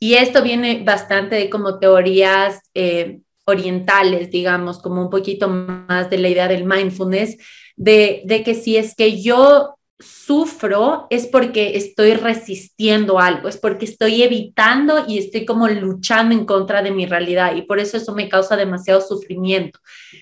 Y 0.00 0.14
esto 0.14 0.42
viene 0.42 0.82
bastante 0.84 1.36
de 1.36 1.50
como 1.50 1.78
teorías 1.78 2.60
eh, 2.74 3.20
orientales, 3.44 4.30
digamos, 4.30 4.78
como 4.78 5.02
un 5.02 5.10
poquito 5.10 5.48
más 5.48 6.08
de 6.10 6.18
la 6.18 6.28
idea 6.28 6.48
del 6.48 6.64
mindfulness, 6.64 7.36
de, 7.76 8.22
de 8.24 8.42
que 8.42 8.54
si 8.54 8.76
es 8.76 8.94
que 8.94 9.20
yo 9.20 9.78
sufro 10.00 11.08
es 11.10 11.26
porque 11.26 11.76
estoy 11.76 12.14
resistiendo 12.14 13.18
algo, 13.18 13.48
es 13.48 13.56
porque 13.56 13.84
estoy 13.84 14.22
evitando 14.22 15.04
y 15.08 15.18
estoy 15.18 15.44
como 15.44 15.66
luchando 15.68 16.34
en 16.34 16.44
contra 16.44 16.82
de 16.82 16.92
mi 16.92 17.06
realidad 17.06 17.56
y 17.56 17.62
por 17.62 17.80
eso 17.80 17.96
eso 17.96 18.14
me 18.14 18.28
causa 18.28 18.56
demasiado 18.56 19.00
sufrimiento. 19.00 19.80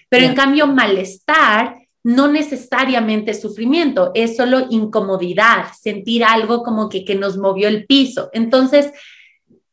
Pero 0.09 0.25
en 0.25 0.35
cambio, 0.35 0.67
malestar 0.67 1.77
no 2.07 2.29
necesariamente 2.29 3.35
sufrimiento, 3.35 4.13
es 4.15 4.37
solo 4.37 4.69
incomodidad, 4.71 5.73
sentir 5.77 6.23
algo 6.23 6.63
como 6.63 6.89
que, 6.89 7.05
que 7.05 7.17
nos 7.17 7.37
movió 7.37 7.67
el 7.67 7.85
piso. 7.85 8.31
Entonces, 8.33 8.93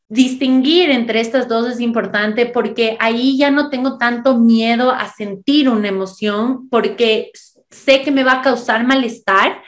distinguir 0.10 0.90
entre 0.90 1.20
estas 1.20 1.48
dos 1.48 1.68
es 1.70 1.80
importante 1.80 2.48
porque 2.48 2.98
ahí 3.00 3.38
ya 3.38 3.52
no 3.52 3.70
tengo 3.70 4.00
tanto 4.00 4.40
miedo 4.40 4.90
a 4.90 5.13
sentir 5.13 5.70
una 5.70 5.90
emoción 5.90 6.68
porque 6.70 7.30
sé 7.70 8.02
que 8.02 8.10
me 8.10 8.24
va 8.24 8.40
a 8.40 8.42
causar 8.42 8.84
malestar, 8.84 9.62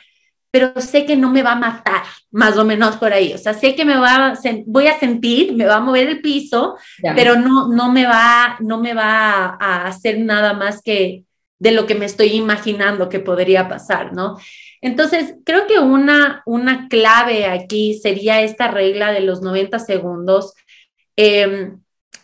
pero 0.50 0.82
sé 0.82 1.06
que 1.06 1.16
no 1.16 1.30
me 1.30 1.44
va 1.44 1.52
a 1.52 1.60
matar, 1.60 2.02
más 2.32 2.58
o 2.58 2.66
menos 2.66 2.98
por 2.98 3.14
ahí. 3.14 3.32
O 3.34 3.38
sea, 3.38 3.54
sé 3.54 3.76
que 3.76 3.86
me 3.86 3.98
va 3.98 4.30
a, 4.30 4.40
voy 4.66 4.88
a 4.88 4.98
sentir, 4.98 5.54
me 5.54 5.68
va 5.68 5.76
a 5.76 5.82
mover 5.82 6.08
el 6.08 6.22
piso, 6.22 6.78
pero 7.16 7.36
no, 7.36 7.68
no, 7.68 7.92
me 7.92 8.08
va, 8.08 8.58
no 8.60 8.80
me 8.80 8.96
va 8.96 9.56
a 9.60 9.86
hacer 9.86 10.18
nada 10.18 10.54
más 10.54 10.82
que 10.82 11.25
de 11.60 11.72
lo 11.72 11.86
que 11.86 11.96
me 11.96 12.06
estoy 12.06 12.34
imaginando 12.34 13.10
que 13.10 13.20
podría 13.20 13.68
pasar, 13.68 14.14
¿no? 14.14 14.38
Entonces, 14.82 15.36
creo 15.46 15.68
que 15.68 15.80
una, 15.80 16.44
una 16.46 16.88
clave 16.90 17.46
aquí 17.46 18.00
sería 18.00 18.42
esta 18.42 18.70
regla 18.70 19.12
de 19.12 19.22
los 19.22 19.42
90 19.42 19.80
segundos, 19.80 20.54
em, 21.16 21.82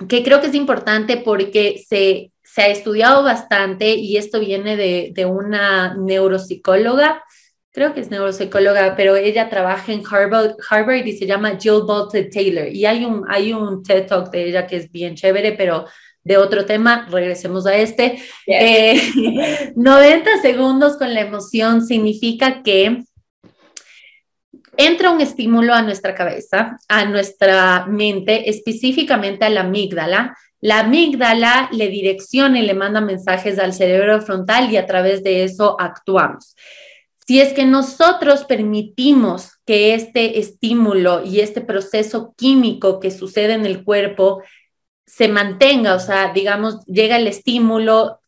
que 0.08 0.24
creo 0.24 0.42
que 0.42 0.48
es 0.48 0.56
importante 0.56 1.18
porque 1.18 1.84
se, 1.88 2.32
se 2.44 2.62
ha 2.62 2.68
estudiado 2.68 3.24
bastante 3.24 3.96
y 3.96 4.18
esto 4.18 4.40
viene 4.40 4.76
de, 4.76 5.12
de 5.14 5.26
una 5.26 5.96
neuropsicóloga 5.96 7.24
creo 7.72 7.94
que 7.94 8.02
es 8.02 8.12
neuropsicóloga, 8.12 8.96
pero 8.96 9.16
ella 9.16 9.50
trabaja 9.50 9.92
en 9.94 10.04
Harvard, 10.10 10.56
Harvard 10.70 11.06
y 11.06 11.18
se 11.18 11.26
llama 11.26 11.58
Jill 11.60 11.84
Bolte 11.86 12.26
Taylor. 12.26 12.68
Y 12.68 12.86
hay 12.86 13.06
un, 13.06 13.24
hay 13.30 13.54
un 13.54 13.82
TED 13.84 14.08
Talk 14.08 14.30
de 14.32 14.46
ella 14.50 14.68
que 14.68 14.78
es 14.78 14.92
bien 14.92 15.16
chévere, 15.16 15.54
pero 15.54 15.86
de 16.24 16.38
otro 16.38 16.66
tema, 16.66 17.08
regresemos 17.10 17.66
a 17.66 17.76
este. 17.76 18.22
90 19.76 19.76
eh, 19.78 20.24
segundos 20.42 20.98
con 20.98 21.14
la 21.14 21.22
emoción 21.22 21.86
significa 21.86 22.62
que 22.64 23.04
entra 24.78 25.12
un 25.12 25.22
estímulo 25.22 25.74
a 25.74 25.82
nuestra 25.82 26.16
cabeza, 26.16 26.78
a 26.88 27.06
nuestra 27.06 27.86
mente, 27.88 28.50
específicamente 28.50 29.46
a 29.46 29.50
la 29.50 29.62
amígdala. 29.62 30.38
La 30.60 30.82
amígdala 30.82 31.70
le 31.72 31.88
direcciona 31.88 32.60
y 32.60 32.66
le 32.66 32.76
manda 32.76 33.02
mensajes 33.02 33.58
al 33.58 33.74
cerebro 33.74 34.22
frontal 34.22 34.72
y 34.72 34.78
a 34.78 34.86
través 34.86 35.24
de 35.24 35.44
eso 35.44 35.76
actuamos. 35.80 36.56
Si 37.26 37.40
es 37.40 37.54
que 37.54 37.66
nosotros 37.66 38.44
permitimos 38.44 39.52
que 39.66 39.94
este 39.94 40.40
estímulo 40.40 41.24
y 41.24 41.40
este 41.40 41.62
proceso 41.62 42.34
químico 42.38 43.00
que 43.00 43.10
sucede 43.10 43.54
en 43.54 43.66
el 43.66 43.84
cuerpo 43.84 44.42
se 45.12 45.28
mantenga, 45.28 45.94
o 45.94 46.00
sea, 46.00 46.32
digamos, 46.32 46.86
llega 46.86 47.18
el 47.18 47.28
estímulo, 47.28 48.22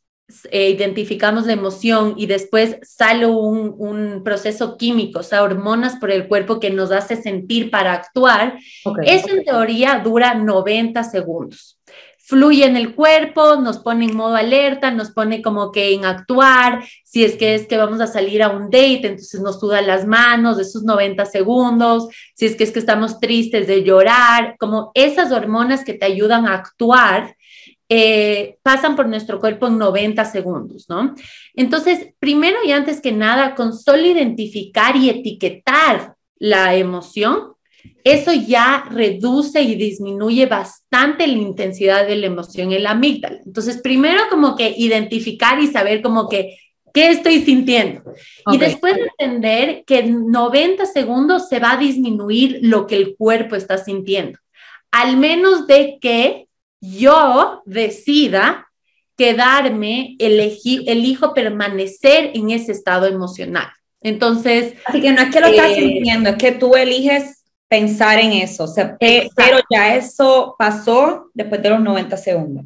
eh, 0.52 0.70
identificamos 0.72 1.46
la 1.46 1.54
emoción 1.54 2.16
y 2.18 2.26
después 2.26 2.76
sale 2.82 3.26
un, 3.26 4.22
proceso 4.26 4.78
químico, 4.78 5.20
o 5.20 5.24
sea, 5.24 5.44
hormonas 5.44 5.96
por 5.96 6.12
el 6.12 6.28
cuerpo 6.28 6.60
que 6.60 6.72
nos 6.72 6.92
hace 6.92 7.16
sentir 7.16 7.72
para 7.72 7.94
actuar, 7.94 8.60
eso 9.06 9.30
en 9.30 9.46
teoría 9.46 10.02
dura 10.04 10.34
90 10.34 11.04
segundos 11.06 11.80
fluye 12.26 12.66
en 12.66 12.78
el 12.78 12.96
cuerpo, 12.96 13.58
nos 13.58 13.80
pone 13.80 14.06
en 14.06 14.16
modo 14.16 14.36
alerta, 14.36 14.92
nos 14.92 15.12
pone 15.12 15.42
como 15.42 15.74
que 15.74 15.94
en 15.94 16.06
actuar, 16.06 16.82
si 17.04 17.26
es 17.26 17.36
que 17.36 17.54
es 17.54 17.68
que 17.68 17.76
vamos 17.76 18.00
a 18.00 18.08
salir 18.08 18.42
a 18.42 18.50
un 18.50 18.70
date, 18.70 19.08
entonces 19.08 19.42
nos 19.42 19.60
sudan 19.60 19.88
las 19.88 20.08
manos 20.08 20.56
de 20.56 20.64
esos 20.64 20.84
90 20.84 21.26
segundos, 21.26 22.08
si 22.34 22.46
es 22.46 22.56
que 22.56 22.64
es 22.64 22.72
que 22.72 22.80
estamos 22.80 23.20
tristes 23.20 23.68
de 23.68 23.84
llorar, 23.84 24.56
como 24.58 24.92
esas 24.94 25.34
hormonas 25.34 25.84
que 25.84 25.94
te 25.94 26.06
ayudan 26.06 26.48
a 26.48 26.56
actuar. 26.56 27.36
Eh, 27.90 28.58
pasan 28.64 28.96
por 28.96 29.08
nuestro 29.08 29.40
cuerpo 29.40 29.68
en 29.68 29.78
90 29.78 30.24
segundos, 30.26 30.86
¿no? 30.90 31.14
Entonces, 31.54 32.08
primero 32.18 32.58
y 32.66 32.72
antes 32.72 33.02
que 33.02 33.12
nada, 33.12 33.54
con 33.54 33.78
solo 33.78 34.08
identificar 34.08 34.96
y 34.96 35.10
etiquetar 35.10 36.16
la 36.40 36.74
emoción, 36.76 37.53
eso 38.04 38.34
ya 38.34 38.86
reduce 38.92 39.62
y 39.62 39.76
disminuye 39.76 40.46
bastante 40.46 41.26
la 41.26 41.34
intensidad 41.34 42.06
de 42.06 42.18
la 42.18 42.28
emoción 42.28 42.74
en 42.74 42.84
la 42.84 42.92
amígdala. 42.92 43.40
Entonces, 43.46 43.78
primero 43.82 44.24
como 44.30 44.56
que 44.56 44.74
identificar 44.78 45.60
y 45.62 45.68
saber 45.68 46.02
como 46.02 46.28
que 46.28 46.58
qué 46.94 47.10
estoy 47.10 47.42
sintiendo. 47.42 48.04
Y 48.52 48.58
después 48.58 48.96
entender 48.98 49.84
que 49.86 50.00
en 50.00 50.30
90 50.30 50.86
segundos 50.86 51.48
se 51.50 51.60
va 51.60 51.74
a 51.74 51.78
disminuir 51.78 52.60
lo 52.62 52.88
que 52.88 52.98
el 52.98 53.16
cuerpo 53.16 53.56
está 53.56 53.78
sintiendo. 53.78 54.38
Al 54.92 55.18
menos 55.18 55.66
de 55.66 55.98
que 56.00 56.48
yo 56.82 57.62
decida 57.66 58.68
quedarme, 59.18 60.16
elegir, 60.20 60.84
elijo 60.88 61.34
permanecer 61.34 62.32
en 62.34 62.52
ese 62.52 62.74
estado 62.74 63.08
emocional. 63.08 63.68
Entonces. 64.02 64.74
Así 64.86 65.02
que 65.02 65.12
no 65.14 65.22
es 65.22 65.34
que 65.34 65.40
lo 65.40 65.48
estás 65.48 65.72
eh, 65.72 65.76
sintiendo, 65.76 66.30
es 66.32 66.36
que 66.36 66.52
tú 66.52 66.76
eliges 66.76 67.43
pensar 67.74 68.20
en 68.20 68.34
eso, 68.34 68.72
pero 69.00 69.60
ya 69.68 69.96
eso 69.96 70.56
pasó 70.60 71.32
después 71.34 71.60
de 71.64 71.72
los 71.72 71.82
90 71.82 72.18
segundos. 72.18 72.66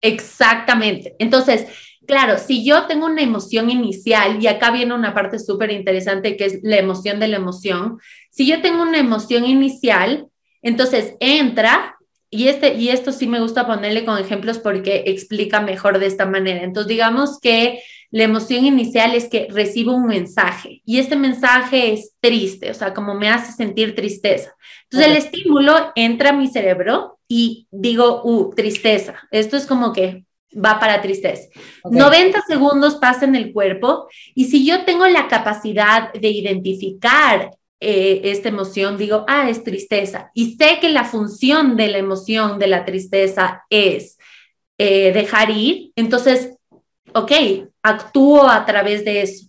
Exactamente. 0.00 1.16
Entonces, 1.18 1.66
claro, 2.06 2.38
si 2.38 2.64
yo 2.64 2.86
tengo 2.86 3.06
una 3.06 3.20
emoción 3.20 3.68
inicial, 3.68 4.40
y 4.40 4.46
acá 4.46 4.70
viene 4.70 4.94
una 4.94 5.12
parte 5.12 5.40
súper 5.40 5.72
interesante 5.72 6.36
que 6.36 6.44
es 6.44 6.60
la 6.62 6.76
emoción 6.76 7.18
de 7.18 7.26
la 7.26 7.38
emoción, 7.38 7.98
si 8.30 8.46
yo 8.46 8.62
tengo 8.62 8.82
una 8.82 8.98
emoción 8.98 9.44
inicial, 9.44 10.28
entonces 10.62 11.16
entra 11.18 11.96
y, 12.30 12.46
este, 12.46 12.74
y 12.74 12.90
esto 12.90 13.10
sí 13.10 13.26
me 13.26 13.40
gusta 13.40 13.66
ponerle 13.66 14.04
con 14.04 14.20
ejemplos 14.20 14.60
porque 14.60 15.02
explica 15.06 15.62
mejor 15.62 15.98
de 15.98 16.06
esta 16.06 16.26
manera. 16.26 16.62
Entonces, 16.62 16.88
digamos 16.88 17.40
que 17.40 17.80
la 18.14 18.22
emoción 18.22 18.64
inicial 18.64 19.12
es 19.16 19.28
que 19.28 19.48
recibo 19.50 19.92
un 19.92 20.06
mensaje 20.06 20.80
y 20.86 21.00
este 21.00 21.16
mensaje 21.16 21.92
es 21.92 22.14
triste, 22.20 22.70
o 22.70 22.74
sea, 22.74 22.94
como 22.94 23.16
me 23.16 23.28
hace 23.28 23.50
sentir 23.50 23.96
tristeza. 23.96 24.54
Entonces, 24.84 25.10
el 25.10 25.16
estímulo 25.16 25.90
entra 25.96 26.30
a 26.30 26.32
mi 26.32 26.46
cerebro 26.46 27.18
y 27.26 27.66
digo, 27.72 28.22
uh, 28.22 28.54
tristeza. 28.54 29.16
Esto 29.32 29.56
es 29.56 29.66
como 29.66 29.92
que 29.92 30.26
va 30.54 30.78
para 30.78 31.02
tristeza. 31.02 31.48
90 31.90 32.40
segundos 32.46 32.94
pasa 32.94 33.24
en 33.24 33.34
el 33.34 33.52
cuerpo 33.52 34.06
y 34.32 34.44
si 34.44 34.64
yo 34.64 34.84
tengo 34.84 35.08
la 35.08 35.26
capacidad 35.26 36.12
de 36.12 36.28
identificar 36.28 37.50
eh, 37.80 38.20
esta 38.22 38.48
emoción, 38.48 38.96
digo, 38.96 39.24
ah, 39.26 39.50
es 39.50 39.64
tristeza. 39.64 40.30
Y 40.34 40.54
sé 40.54 40.78
que 40.80 40.88
la 40.88 41.02
función 41.02 41.76
de 41.76 41.88
la 41.88 41.98
emoción, 41.98 42.60
de 42.60 42.68
la 42.68 42.84
tristeza, 42.84 43.64
es 43.70 44.18
eh, 44.78 45.10
dejar 45.12 45.50
ir. 45.50 45.90
Entonces, 45.96 46.54
ok, 47.14 47.32
actúo 47.82 48.48
a 48.48 48.64
través 48.66 49.04
de 49.04 49.22
eso. 49.22 49.46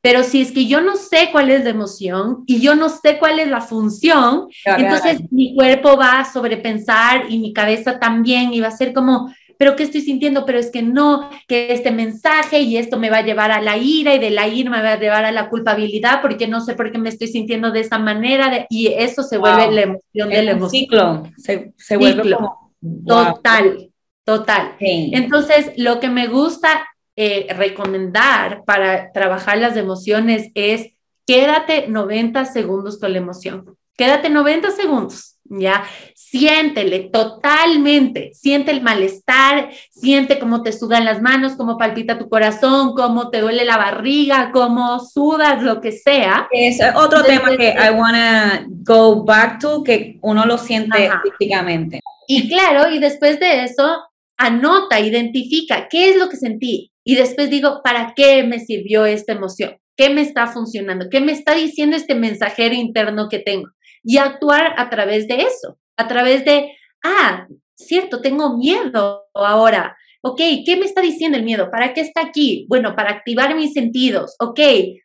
Pero 0.00 0.22
si 0.22 0.40
es 0.40 0.52
que 0.52 0.66
yo 0.66 0.80
no 0.80 0.96
sé 0.96 1.30
cuál 1.32 1.50
es 1.50 1.64
la 1.64 1.70
emoción 1.70 2.44
y 2.46 2.60
yo 2.60 2.74
no 2.74 2.88
sé 2.88 3.18
cuál 3.18 3.40
es 3.40 3.48
la 3.48 3.60
función, 3.60 4.46
entonces 4.64 5.20
mi 5.30 5.54
cuerpo 5.54 5.96
va 5.96 6.20
a 6.20 6.32
sobrepensar 6.32 7.26
y 7.28 7.38
mi 7.38 7.52
cabeza 7.52 7.98
también 7.98 8.54
y 8.54 8.60
va 8.60 8.68
a 8.68 8.76
ser 8.76 8.92
como, 8.92 9.32
pero 9.58 9.74
¿qué 9.74 9.82
estoy 9.82 10.00
sintiendo? 10.00 10.46
Pero 10.46 10.58
es 10.58 10.70
que 10.70 10.82
no, 10.82 11.28
que 11.48 11.72
este 11.72 11.90
mensaje 11.90 12.60
y 12.60 12.76
esto 12.76 12.96
me 12.96 13.10
va 13.10 13.18
a 13.18 13.24
llevar 13.24 13.50
a 13.50 13.60
la 13.60 13.76
ira 13.76 14.14
y 14.14 14.20
de 14.20 14.30
la 14.30 14.46
ira 14.46 14.70
me 14.70 14.82
va 14.82 14.92
a 14.92 15.00
llevar 15.00 15.24
a 15.24 15.32
la 15.32 15.50
culpabilidad 15.50 16.22
porque 16.22 16.46
no 16.46 16.60
sé 16.60 16.74
por 16.74 16.92
qué 16.92 16.98
me 16.98 17.08
estoy 17.08 17.26
sintiendo 17.26 17.72
de 17.72 17.80
esa 17.80 17.98
manera 17.98 18.66
y 18.70 18.86
eso 18.86 19.24
se 19.24 19.36
vuelve 19.36 19.70
la 19.72 19.82
emoción 19.82 20.30
del 20.30 20.48
emoción. 20.48 20.70
Ciclo, 20.70 21.22
se, 21.36 21.72
se 21.76 21.96
vuelve 21.96 22.34
como... 22.34 22.72
Total, 23.04 23.90
total. 24.24 24.76
Entonces, 24.78 25.72
lo 25.76 25.98
que 25.98 26.08
me 26.08 26.28
gusta 26.28 26.86
eh, 27.20 27.52
recomendar 27.52 28.62
para 28.64 29.10
trabajar 29.10 29.58
las 29.58 29.76
emociones 29.76 30.52
es 30.54 30.92
quédate 31.26 31.88
90 31.88 32.44
segundos 32.44 33.00
con 33.00 33.10
la 33.10 33.18
emoción. 33.18 33.76
Quédate 33.96 34.30
90 34.30 34.70
segundos, 34.70 35.36
¿ya? 35.46 35.82
Siéntele 36.14 37.10
totalmente, 37.12 38.30
siente 38.34 38.70
el 38.70 38.82
malestar, 38.82 39.68
siente 39.90 40.38
cómo 40.38 40.62
te 40.62 40.70
sudan 40.70 41.04
las 41.04 41.20
manos, 41.20 41.56
cómo 41.56 41.76
palpita 41.76 42.20
tu 42.20 42.28
corazón, 42.28 42.94
cómo 42.94 43.30
te 43.30 43.40
duele 43.40 43.64
la 43.64 43.78
barriga, 43.78 44.52
cómo 44.52 45.00
sudas, 45.00 45.60
lo 45.60 45.80
que 45.80 45.90
sea. 45.90 46.46
Es 46.52 46.78
otro 46.94 47.24
tema 47.24 47.56
que 47.56 47.70
I 47.70 47.90
wanna 47.98 48.64
go 48.68 49.24
back 49.24 49.58
to, 49.58 49.82
que 49.82 50.20
uno 50.22 50.46
lo 50.46 50.56
siente 50.56 51.10
físicamente. 51.24 51.98
Y 52.28 52.48
claro, 52.48 52.94
y 52.94 53.00
después 53.00 53.40
de 53.40 53.64
eso, 53.64 54.04
anota, 54.36 55.00
identifica 55.00 55.88
qué 55.88 56.10
es 56.10 56.16
lo 56.16 56.28
que 56.28 56.36
sentí, 56.36 56.92
y 57.08 57.14
después 57.14 57.48
digo, 57.48 57.80
¿para 57.82 58.12
qué 58.14 58.42
me 58.42 58.60
sirvió 58.60 59.06
esta 59.06 59.32
emoción? 59.32 59.78
¿Qué 59.96 60.10
me 60.10 60.20
está 60.20 60.46
funcionando? 60.46 61.06
¿Qué 61.10 61.22
me 61.22 61.32
está 61.32 61.54
diciendo 61.54 61.96
este 61.96 62.14
mensajero 62.14 62.74
interno 62.74 63.30
que 63.30 63.38
tengo? 63.38 63.70
Y 64.04 64.18
actuar 64.18 64.74
a 64.76 64.90
través 64.90 65.26
de 65.26 65.36
eso, 65.36 65.78
a 65.96 66.06
través 66.06 66.44
de, 66.44 66.70
ah, 67.02 67.46
cierto, 67.74 68.20
tengo 68.20 68.58
miedo 68.58 69.22
ahora. 69.32 69.96
Ok, 70.22 70.38
¿qué 70.66 70.76
me 70.78 70.84
está 70.84 71.00
diciendo 71.00 71.38
el 71.38 71.44
miedo? 71.44 71.70
¿Para 71.70 71.94
qué 71.94 72.02
está 72.02 72.20
aquí? 72.20 72.66
Bueno, 72.68 72.94
para 72.94 73.10
activar 73.10 73.56
mis 73.56 73.72
sentidos. 73.72 74.36
Ok, 74.38 74.60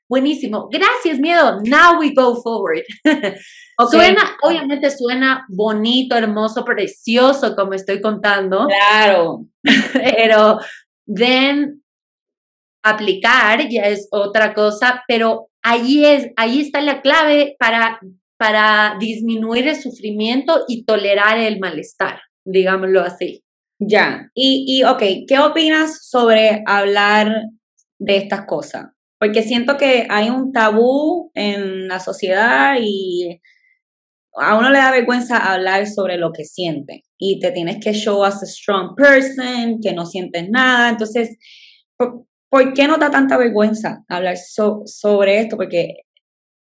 buenísimo. 0.09 0.67
Gracias, 0.69 1.19
miedo. 1.19 1.61
Now 1.63 2.01
we 2.01 2.13
go 2.13 2.35
forward. 2.41 2.83
Suena, 3.89 4.35
obviamente 4.41 4.91
suena 4.91 5.45
bonito, 5.47 6.17
hermoso, 6.17 6.65
precioso, 6.65 7.55
como 7.55 7.73
estoy 7.73 8.01
contando. 8.01 8.67
Claro. 8.67 9.45
Pero 9.93 10.59
then 11.07 11.82
aplicar 12.83 13.67
ya 13.69 13.83
es 13.83 14.07
otra 14.11 14.53
cosa, 14.53 15.03
pero 15.07 15.49
ahí, 15.63 16.05
es, 16.05 16.29
ahí 16.35 16.61
está 16.61 16.81
la 16.81 17.01
clave 17.01 17.55
para, 17.57 17.99
para 18.37 18.97
disminuir 18.99 19.67
el 19.67 19.75
sufrimiento 19.75 20.65
y 20.67 20.85
tolerar 20.85 21.37
el 21.37 21.59
malestar, 21.59 22.19
digámoslo 22.45 23.01
así. 23.01 23.43
Ya, 23.79 24.29
y, 24.33 24.65
y 24.67 24.83
ok, 24.83 25.01
¿qué 25.27 25.39
opinas 25.39 26.07
sobre 26.07 26.63
hablar 26.67 27.33
de 27.99 28.17
estas 28.17 28.45
cosas? 28.45 28.85
Porque 29.19 29.41
siento 29.41 29.77
que 29.77 30.05
hay 30.09 30.29
un 30.29 30.51
tabú 30.51 31.31
en 31.33 31.87
la 31.87 31.99
sociedad 31.99 32.75
y 32.79 33.41
a 34.35 34.57
uno 34.57 34.69
le 34.69 34.79
da 34.79 34.91
vergüenza 34.91 35.37
hablar 35.37 35.87
sobre 35.87 36.17
lo 36.17 36.31
que 36.31 36.43
siente 36.43 37.03
y 37.17 37.39
te 37.39 37.51
tienes 37.51 37.77
que 37.83 37.93
show 37.93 38.23
as 38.23 38.41
a 38.43 38.45
strong 38.45 38.95
person, 38.95 39.79
que 39.81 39.93
no 39.93 40.05
sientes 40.05 40.49
nada. 40.49 40.89
Entonces, 40.89 41.37
¿Por 42.53 42.71
qué 42.75 42.87
no 42.87 42.97
da 42.97 43.09
tanta 43.09 43.35
vergüenza 43.35 44.05
hablar 44.07 44.37
sobre 44.37 45.39
esto? 45.39 45.57
Porque 45.57 46.03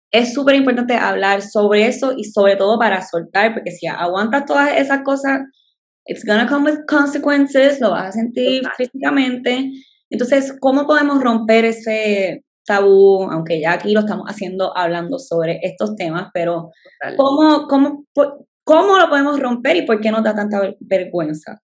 es 0.09 0.33
súper 0.33 0.55
importante 0.55 0.93
hablar 0.93 1.41
sobre 1.41 1.85
eso 1.85 2.13
y 2.15 2.23
sobre 2.23 2.55
todo 2.55 2.79
para 2.79 3.05
soltar, 3.05 3.53
porque 3.53 3.71
si 3.71 3.87
aguantas 3.87 4.45
todas 4.45 4.71
esas 4.77 5.01
cosas, 5.03 5.41
it's 6.05 6.23
gonna 6.23 6.47
come 6.47 6.71
with 6.71 6.85
consequences, 6.87 7.81
lo 7.81 7.91
vas 7.91 8.07
a 8.07 8.11
sentir 8.13 8.63
físicamente. 8.77 9.69
Entonces, 10.09 10.55
¿cómo 10.61 10.87
podemos 10.87 11.21
romper 11.21 11.65
ese 11.65 12.45
tabú, 12.65 13.29
aunque 13.29 13.59
ya 13.59 13.73
aquí 13.73 13.91
lo 13.91 13.99
estamos 13.99 14.27
haciendo 14.29 14.71
hablando 14.77 15.19
sobre 15.19 15.59
estos 15.61 15.97
temas, 15.97 16.29
pero 16.33 16.71
¿cómo, 17.17 17.67
cómo, 17.67 18.05
cómo 18.63 18.97
lo 18.97 19.09
podemos 19.09 19.41
romper 19.41 19.75
y 19.75 19.81
por 19.85 19.99
qué 19.99 20.09
nos 20.09 20.23
da 20.23 20.33
tanta 20.33 20.73
vergüenza? 20.79 21.61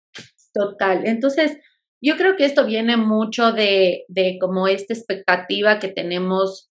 Total. 0.55 1.07
Entonces, 1.07 1.59
yo 2.05 2.17
creo 2.17 2.37
que 2.37 2.45
esto 2.45 2.67
viene 2.67 2.97
mucho 2.97 3.53
de, 3.53 4.05
de 4.09 4.39
como 4.41 4.69
esta 4.69 4.93
expectativa 4.93 5.79
que 5.79 5.89
tenemos 5.89 6.71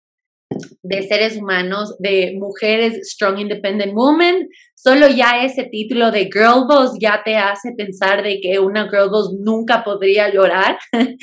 de 0.81 1.03
seres 1.03 1.37
humanos, 1.37 1.95
de 1.99 2.35
mujeres 2.39 2.99
strong 3.11 3.39
independent 3.39 3.93
women, 3.93 4.47
solo 4.75 5.07
ya 5.09 5.43
ese 5.43 5.65
título 5.65 6.11
de 6.11 6.29
girl 6.31 6.65
boss 6.67 6.97
ya 6.99 7.21
te 7.25 7.35
hace 7.35 7.73
pensar 7.75 8.23
de 8.23 8.39
que 8.39 8.59
una 8.59 8.89
girl 8.89 9.09
boss 9.09 9.35
nunca 9.39 9.83
podría 9.83 10.33
llorar. 10.33 10.77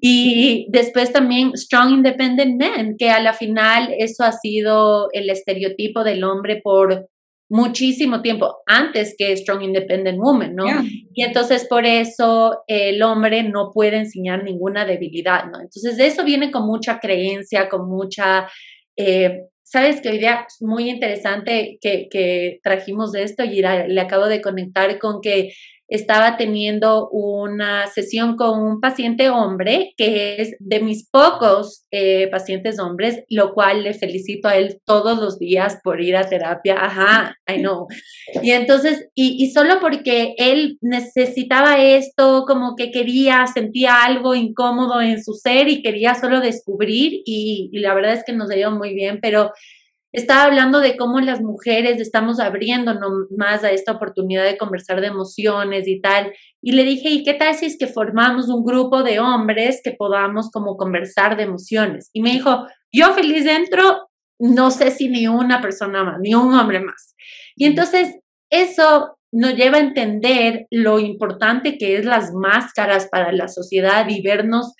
y 0.00 0.66
después 0.70 1.12
también 1.12 1.52
strong 1.54 1.90
independent 1.90 2.56
men, 2.58 2.96
que 2.96 3.10
a 3.10 3.20
la 3.20 3.34
final 3.34 3.94
eso 3.98 4.24
ha 4.24 4.32
sido 4.32 5.08
el 5.12 5.28
estereotipo 5.28 6.04
del 6.04 6.24
hombre 6.24 6.60
por 6.62 7.08
muchísimo 7.52 8.22
tiempo 8.22 8.62
antes 8.66 9.14
que 9.16 9.36
Strong 9.36 9.64
Independent 9.64 10.18
Woman, 10.18 10.54
¿no? 10.54 10.64
Y 11.12 11.22
entonces 11.22 11.66
por 11.68 11.84
eso 11.84 12.62
el 12.66 13.02
hombre 13.02 13.42
no 13.42 13.70
puede 13.74 13.98
enseñar 13.98 14.42
ninguna 14.42 14.86
debilidad, 14.86 15.44
¿no? 15.44 15.60
Entonces 15.60 15.98
de 15.98 16.06
eso 16.06 16.24
viene 16.24 16.50
con 16.50 16.66
mucha 16.66 16.98
creencia, 16.98 17.68
con 17.68 17.88
mucha... 17.88 18.48
Eh, 18.96 19.42
Sabes 19.64 20.02
que 20.02 20.10
hoy 20.10 20.18
día 20.18 20.44
es 20.46 20.60
muy 20.60 20.90
interesante 20.90 21.78
que, 21.80 22.08
que 22.10 22.60
trajimos 22.62 23.10
de 23.10 23.22
esto 23.22 23.42
y 23.42 23.62
le 23.62 24.00
acabo 24.02 24.26
de 24.26 24.42
conectar 24.42 24.98
con 24.98 25.22
que 25.22 25.54
estaba 25.92 26.38
teniendo 26.38 27.10
una 27.10 27.86
sesión 27.86 28.36
con 28.36 28.62
un 28.62 28.80
paciente 28.80 29.28
hombre, 29.28 29.92
que 29.98 30.36
es 30.40 30.56
de 30.58 30.80
mis 30.80 31.08
pocos 31.08 31.84
eh, 31.90 32.28
pacientes 32.28 32.78
hombres, 32.78 33.24
lo 33.28 33.52
cual 33.52 33.82
le 33.82 33.92
felicito 33.92 34.48
a 34.48 34.56
él 34.56 34.80
todos 34.86 35.18
los 35.18 35.38
días 35.38 35.80
por 35.84 36.00
ir 36.00 36.16
a 36.16 36.28
terapia. 36.28 36.76
Ajá, 36.82 37.36
I 37.46 37.60
know. 37.60 37.88
Y 38.42 38.52
entonces, 38.52 39.08
y, 39.14 39.50
solo 39.50 39.80
porque 39.80 40.34
él 40.38 40.78
necesitaba 40.80 41.82
esto, 41.82 42.44
como 42.46 42.74
que 42.74 42.90
quería, 42.90 43.46
sentía 43.46 44.02
algo 44.02 44.34
incómodo 44.34 45.02
en 45.02 45.22
su 45.22 45.34
ser 45.34 45.68
y 45.68 45.82
quería 45.82 46.14
solo 46.14 46.40
descubrir, 46.40 47.20
y, 47.26 47.68
y 47.70 47.78
la 47.80 47.92
verdad 47.92 48.14
es 48.14 48.24
que 48.24 48.32
nos 48.32 48.48
dio 48.48 48.70
muy 48.70 48.94
bien, 48.94 49.18
pero 49.20 49.52
estaba 50.12 50.44
hablando 50.44 50.80
de 50.80 50.96
cómo 50.96 51.20
las 51.20 51.40
mujeres 51.40 52.00
estamos 52.00 52.38
abriendo 52.38 52.94
más 53.36 53.64
a 53.64 53.70
esta 53.70 53.92
oportunidad 53.92 54.44
de 54.44 54.58
conversar 54.58 55.00
de 55.00 55.06
emociones 55.06 55.88
y 55.88 56.00
tal. 56.00 56.32
Y 56.60 56.72
le 56.72 56.84
dije, 56.84 57.08
¿y 57.08 57.24
qué 57.24 57.34
tal 57.34 57.54
si 57.54 57.66
es 57.66 57.78
que 57.78 57.86
formamos 57.86 58.48
un 58.48 58.64
grupo 58.64 59.02
de 59.02 59.20
hombres 59.20 59.80
que 59.82 59.92
podamos 59.92 60.50
como 60.50 60.76
conversar 60.76 61.36
de 61.36 61.44
emociones? 61.44 62.10
Y 62.12 62.20
me 62.20 62.32
dijo, 62.32 62.66
yo 62.92 63.14
feliz 63.14 63.44
dentro, 63.44 64.08
no 64.38 64.70
sé 64.70 64.90
si 64.90 65.08
ni 65.08 65.26
una 65.28 65.62
persona 65.62 66.04
más, 66.04 66.20
ni 66.20 66.34
un 66.34 66.52
hombre 66.52 66.80
más. 66.80 67.14
Y 67.56 67.64
entonces 67.64 68.14
eso 68.50 69.16
nos 69.32 69.54
lleva 69.54 69.78
a 69.78 69.80
entender 69.80 70.66
lo 70.70 70.98
importante 70.98 71.78
que 71.78 71.96
es 71.96 72.04
las 72.04 72.34
máscaras 72.34 73.08
para 73.10 73.32
la 73.32 73.48
sociedad 73.48 74.06
y 74.10 74.20
vernos 74.20 74.74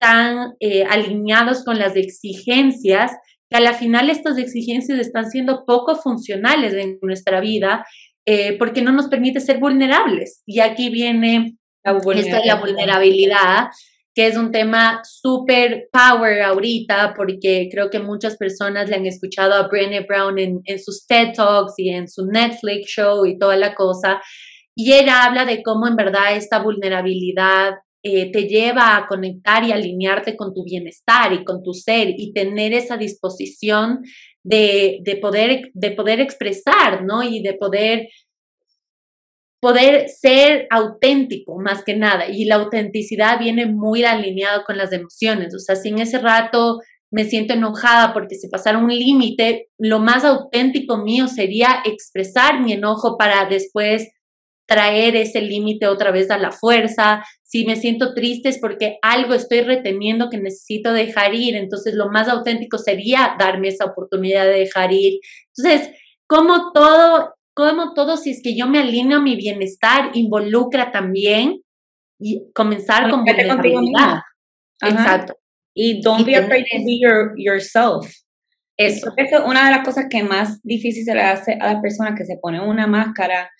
tan 0.00 0.54
eh, 0.58 0.84
alineados 0.84 1.64
con 1.64 1.78
las 1.78 1.94
exigencias 1.94 3.12
que 3.52 3.58
a 3.58 3.60
la 3.60 3.74
final 3.74 4.08
estas 4.08 4.38
exigencias 4.38 4.98
están 4.98 5.30
siendo 5.30 5.64
poco 5.66 5.96
funcionales 5.96 6.72
en 6.72 6.98
nuestra 7.02 7.40
vida 7.40 7.84
eh, 8.26 8.56
porque 8.58 8.82
no 8.82 8.92
nos 8.92 9.08
permite 9.08 9.40
ser 9.40 9.58
vulnerables. 9.58 10.42
Y 10.46 10.60
aquí 10.60 10.88
viene 10.90 11.56
la 11.84 11.92
vulnerabilidad, 11.92 12.40
la 12.44 12.60
vulnerabilidad 12.60 13.68
que 14.14 14.26
es 14.26 14.36
un 14.36 14.52
tema 14.52 15.00
súper 15.04 15.88
power 15.90 16.42
ahorita, 16.42 17.14
porque 17.16 17.68
creo 17.70 17.88
que 17.88 17.98
muchas 17.98 18.36
personas 18.36 18.88
le 18.88 18.96
han 18.96 19.06
escuchado 19.06 19.54
a 19.54 19.68
Brené 19.68 20.00
Brown 20.00 20.38
en, 20.38 20.60
en 20.64 20.78
sus 20.78 21.06
TED 21.06 21.32
Talks 21.34 21.74
y 21.78 21.90
en 21.90 22.08
su 22.08 22.26
Netflix 22.26 22.90
show 22.90 23.24
y 23.24 23.38
toda 23.38 23.56
la 23.56 23.74
cosa. 23.74 24.20
Y 24.74 24.92
ella 24.92 25.24
habla 25.24 25.44
de 25.44 25.62
cómo 25.62 25.86
en 25.86 25.96
verdad 25.96 26.36
esta 26.36 26.58
vulnerabilidad 26.62 27.74
eh, 28.02 28.32
te 28.32 28.48
lleva 28.48 28.96
a 28.96 29.06
conectar 29.06 29.64
y 29.64 29.72
alinearte 29.72 30.36
con 30.36 30.52
tu 30.52 30.64
bienestar 30.64 31.32
y 31.32 31.44
con 31.44 31.62
tu 31.62 31.72
ser 31.72 32.08
y 32.16 32.32
tener 32.32 32.72
esa 32.72 32.96
disposición 32.96 34.02
de, 34.42 34.98
de, 35.02 35.16
poder, 35.16 35.70
de 35.74 35.90
poder 35.92 36.20
expresar, 36.20 37.04
¿no? 37.04 37.22
Y 37.22 37.42
de 37.42 37.54
poder, 37.54 38.08
poder 39.60 40.08
ser 40.08 40.66
auténtico 40.70 41.60
más 41.60 41.84
que 41.84 41.94
nada. 41.94 42.28
Y 42.28 42.44
la 42.44 42.56
autenticidad 42.56 43.38
viene 43.38 43.66
muy 43.66 44.02
alineado 44.02 44.64
con 44.64 44.76
las 44.76 44.92
emociones. 44.92 45.54
O 45.54 45.60
sea, 45.60 45.76
si 45.76 45.90
en 45.90 46.00
ese 46.00 46.18
rato 46.18 46.80
me 47.12 47.24
siento 47.24 47.52
enojada 47.52 48.12
porque 48.12 48.34
se 48.34 48.48
pasaron 48.48 48.84
un 48.84 48.94
límite, 48.96 49.68
lo 49.78 50.00
más 50.00 50.24
auténtico 50.24 50.96
mío 50.96 51.28
sería 51.28 51.82
expresar 51.84 52.62
mi 52.62 52.72
enojo 52.72 53.16
para 53.16 53.44
después 53.48 54.08
traer 54.72 55.16
ese 55.16 55.42
límite 55.42 55.86
otra 55.86 56.10
vez 56.10 56.30
a 56.30 56.38
la 56.38 56.50
fuerza. 56.50 57.22
Si 57.42 57.66
me 57.66 57.76
siento 57.76 58.14
triste 58.14 58.48
es 58.48 58.58
porque 58.58 58.96
algo 59.02 59.34
estoy 59.34 59.60
reteniendo 59.60 60.30
que 60.30 60.38
necesito 60.38 60.94
dejar 60.94 61.34
ir. 61.34 61.56
Entonces, 61.56 61.94
lo 61.94 62.08
más 62.08 62.28
auténtico 62.28 62.78
sería 62.78 63.36
darme 63.38 63.68
esa 63.68 63.84
oportunidad 63.84 64.44
de 64.44 64.60
dejar 64.60 64.92
ir. 64.92 65.20
Entonces, 65.54 65.90
como 66.26 66.72
todo, 66.72 67.34
como 67.54 67.92
todo, 67.92 68.16
si 68.16 68.30
es 68.30 68.40
que 68.42 68.56
yo 68.56 68.66
me 68.66 68.78
alineo 68.78 69.18
a 69.18 69.22
mi 69.22 69.36
bienestar, 69.36 70.10
involucra 70.14 70.90
también 70.90 71.60
y 72.18 72.50
comenzar 72.54 73.10
con 73.10 73.24
vulnerabilidad. 73.24 74.20
Exacto. 74.80 75.36
Y 75.74 76.00
don't 76.00 76.24
be 76.24 76.34
afraid 76.34 76.64
to 76.64 76.78
be 76.78 76.98
your, 76.98 77.34
yourself. 77.36 78.10
Eso. 78.78 79.12
es 79.18 79.30
una 79.44 79.66
de 79.66 79.70
las 79.70 79.84
cosas 79.84 80.06
que 80.08 80.24
más 80.24 80.62
difícil 80.62 81.04
se 81.04 81.14
le 81.14 81.20
hace 81.20 81.52
a 81.60 81.74
las 81.74 81.82
personas 81.82 82.14
que 82.16 82.24
se 82.24 82.38
ponen 82.40 82.62
una 82.62 82.86
máscara 82.86 83.50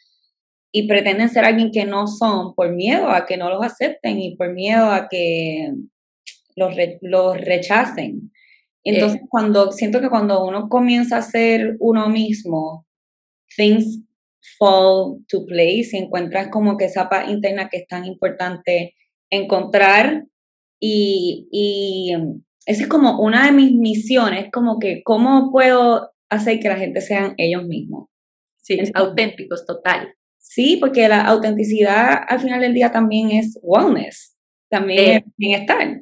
y 0.72 0.88
pretenden 0.88 1.28
ser 1.28 1.44
alguien 1.44 1.70
que 1.70 1.84
no 1.84 2.06
son 2.06 2.54
por 2.54 2.72
miedo 2.72 3.10
a 3.10 3.26
que 3.26 3.36
no 3.36 3.50
los 3.50 3.62
acepten 3.62 4.18
y 4.18 4.36
por 4.36 4.52
miedo 4.52 4.90
a 4.90 5.08
que 5.08 5.70
los, 6.56 6.74
los 7.02 7.38
rechacen. 7.38 8.32
Entonces, 8.82 9.20
eh. 9.20 9.26
cuando 9.28 9.70
siento 9.70 10.00
que 10.00 10.08
cuando 10.08 10.44
uno 10.44 10.68
comienza 10.68 11.18
a 11.18 11.22
ser 11.22 11.76
uno 11.78 12.08
mismo, 12.08 12.86
things 13.54 14.02
fall 14.58 15.24
to 15.28 15.44
place 15.46 15.90
y 15.92 15.98
encuentras 15.98 16.48
como 16.48 16.76
que 16.76 16.86
esa 16.86 17.08
paz 17.08 17.28
interna 17.28 17.68
que 17.68 17.78
es 17.78 17.86
tan 17.86 18.06
importante 18.06 18.94
encontrar 19.30 20.24
y, 20.80 21.48
y 21.52 22.12
esa 22.66 22.82
es 22.82 22.88
como 22.88 23.20
una 23.20 23.46
de 23.46 23.52
mis 23.52 23.72
misiones, 23.72 24.50
como 24.52 24.78
que 24.78 25.02
cómo 25.04 25.52
puedo 25.52 26.12
hacer 26.28 26.58
que 26.60 26.68
la 26.68 26.76
gente 26.76 27.02
sean 27.02 27.34
ellos 27.36 27.64
mismos. 27.64 28.08
Sí, 28.62 28.80
auténticos, 28.94 29.66
total. 29.66 30.14
Sí, 30.42 30.76
porque 30.78 31.08
la 31.08 31.22
autenticidad 31.22 32.18
al 32.28 32.40
final 32.40 32.60
del 32.60 32.74
día 32.74 32.90
también 32.90 33.30
es 33.30 33.58
wellness, 33.62 34.36
también 34.68 35.00
eh, 35.00 35.16
es 35.16 35.22
bienestar. 35.36 36.00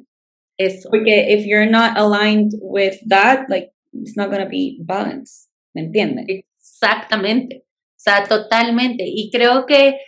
Eso. 0.57 0.89
Porque 0.89 1.31
if 1.31 1.45
you're 1.45 1.69
not 1.69 1.95
aligned 1.95 2.51
with 2.59 2.97
that, 3.07 3.47
like 3.49 3.71
it's 3.93 4.17
not 4.17 4.29
going 4.29 4.43
to 4.43 4.49
be 4.49 4.77
balance, 4.81 5.47
¿me 5.73 5.83
entiendes? 5.83 6.25
Exactamente, 6.27 7.63
o 7.65 7.97
sea, 7.97 8.25
totalmente. 8.25 9.05
Y 9.07 9.29
creo 9.31 9.65
que 9.65 9.99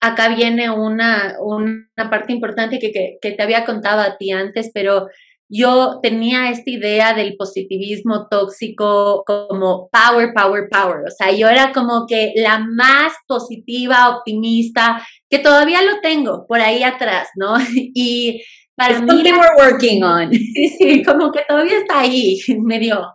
acá 0.00 0.34
viene 0.34 0.70
una, 0.70 1.36
una 1.40 2.10
parte 2.10 2.32
importante 2.32 2.78
que, 2.78 2.92
que, 2.92 3.18
que 3.22 3.32
te 3.32 3.42
había 3.42 3.64
contado 3.64 4.00
a 4.00 4.18
ti 4.18 4.32
antes, 4.32 4.70
pero 4.74 5.08
yo 5.48 6.00
tenía 6.02 6.50
esta 6.50 6.70
idea 6.70 7.14
del 7.14 7.36
positivismo 7.36 8.28
tóxico 8.30 9.24
como 9.26 9.88
power, 9.90 10.32
power, 10.34 10.68
power. 10.70 11.04
O 11.06 11.10
sea, 11.10 11.32
yo 11.32 11.48
era 11.48 11.72
como 11.72 12.06
que 12.06 12.32
la 12.36 12.58
más 12.58 13.14
positiva, 13.26 14.10
optimista, 14.10 15.02
que 15.30 15.38
todavía 15.38 15.82
lo 15.82 16.00
tengo 16.00 16.46
por 16.46 16.60
ahí 16.60 16.82
atrás, 16.82 17.28
¿no? 17.36 17.54
Y 17.94 18.42
para 18.76 19.00
mí... 19.00 19.08
we're 19.10 19.56
working 19.56 20.04
on. 20.04 20.30
Sí, 20.32 20.68
sí, 20.78 21.02
como 21.02 21.32
que 21.32 21.40
todavía 21.48 21.78
está 21.78 22.00
ahí, 22.00 22.38
medio, 22.62 23.06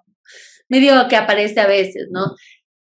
medio 0.70 1.08
que 1.08 1.16
aparece 1.16 1.60
a 1.60 1.68
veces, 1.68 2.08
¿no? 2.12 2.36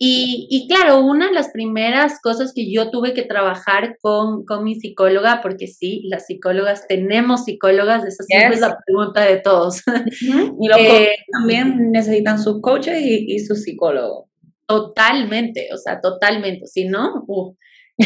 Y, 0.01 0.47
y, 0.49 0.69
claro, 0.69 1.01
una 1.01 1.27
de 1.27 1.33
las 1.33 1.49
primeras 1.49 2.21
cosas 2.21 2.53
que 2.55 2.71
yo 2.71 2.89
tuve 2.89 3.13
que 3.13 3.23
trabajar 3.23 3.97
con, 3.99 4.45
con 4.45 4.63
mi 4.63 4.79
psicóloga, 4.79 5.41
porque 5.41 5.67
sí, 5.67 6.03
las 6.05 6.25
psicólogas 6.25 6.88
tenemos 6.88 7.43
psicólogas, 7.43 8.05
esa 8.05 8.23
siempre 8.23 8.55
es 8.55 8.62
la 8.62 8.77
pregunta 8.85 9.21
de 9.21 9.38
todos. 9.38 9.83
Y 10.62 10.67
los 10.69 10.77
eh, 10.79 11.15
también 11.33 11.91
necesitan 11.91 12.41
sus 12.41 12.62
coaches 12.62 13.01
y, 13.01 13.25
y 13.35 13.39
sus 13.39 13.63
psicólogos. 13.63 14.29
Totalmente, 14.65 15.67
o 15.73 15.77
sea, 15.77 15.99
totalmente. 15.99 16.65
Si 16.67 16.85
no, 16.85 17.25
uh. 17.27 17.55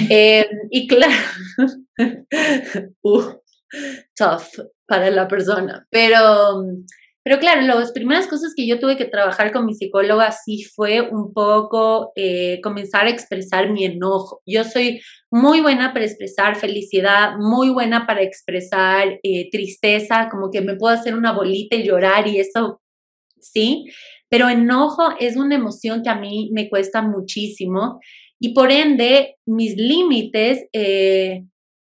eh, 0.10 0.49
y 0.71 0.88
claro, 0.88 1.13
uh, 3.03 3.21
tough 4.15 4.65
para 4.88 5.12
la 5.12 5.27
persona. 5.27 5.86
Pero 5.91 6.63
pero 7.24 7.40
claro, 7.40 7.62
las 7.62 7.94
primeras 7.94 8.28
cosas 8.28 8.54
que 8.56 8.68
yo 8.68 8.80
tuve 8.80 8.98
que 8.98 9.06
trabajar 9.06 9.54
con 9.54 9.66
mi 9.66 9.74
psicóloga 9.74 10.32
sí 10.32 10.64
fue 10.64 11.02
un 11.02 11.34
poco 11.34 12.12
eh, 12.16 12.60
comenzar 12.62 13.06
a 13.06 13.10
expresar 13.10 13.72
mi 13.72 13.86
enojo. 13.86 14.42
Yo 14.46 14.66
soy 14.66 15.00
muy 15.32 15.62
buena 15.62 15.94
para 15.94 16.06
expresar 16.06 16.58
felicidad, 16.58 17.38
muy 17.40 17.70
buena 17.70 18.06
para 18.06 18.22
expresar 18.22 19.20
eh, 19.24 19.50
tristeza, 19.50 20.28
como 20.30 20.52
que 20.52 20.62
me 20.62 20.76
puedo 20.76 20.94
hacer 20.94 21.16
una 21.16 21.32
bolita 21.32 21.78
y 21.78 21.88
llorar 21.88 22.28
y 22.28 22.40
eso, 22.40 22.82
sí, 23.40 23.86
pero 24.30 24.50
enojo 24.50 25.14
es 25.20 25.38
una 25.38 25.56
emoción 25.56 26.04
que 26.04 26.10
a 26.10 26.16
mí 26.16 26.50
me 26.54 26.70
cuesta 26.70 27.02
muchísimo 27.02 28.00
y 28.40 28.54
por 28.54 28.72
ende 28.72 29.38
mis 29.46 29.78
límites 29.78 30.66
eh, 30.74 31.46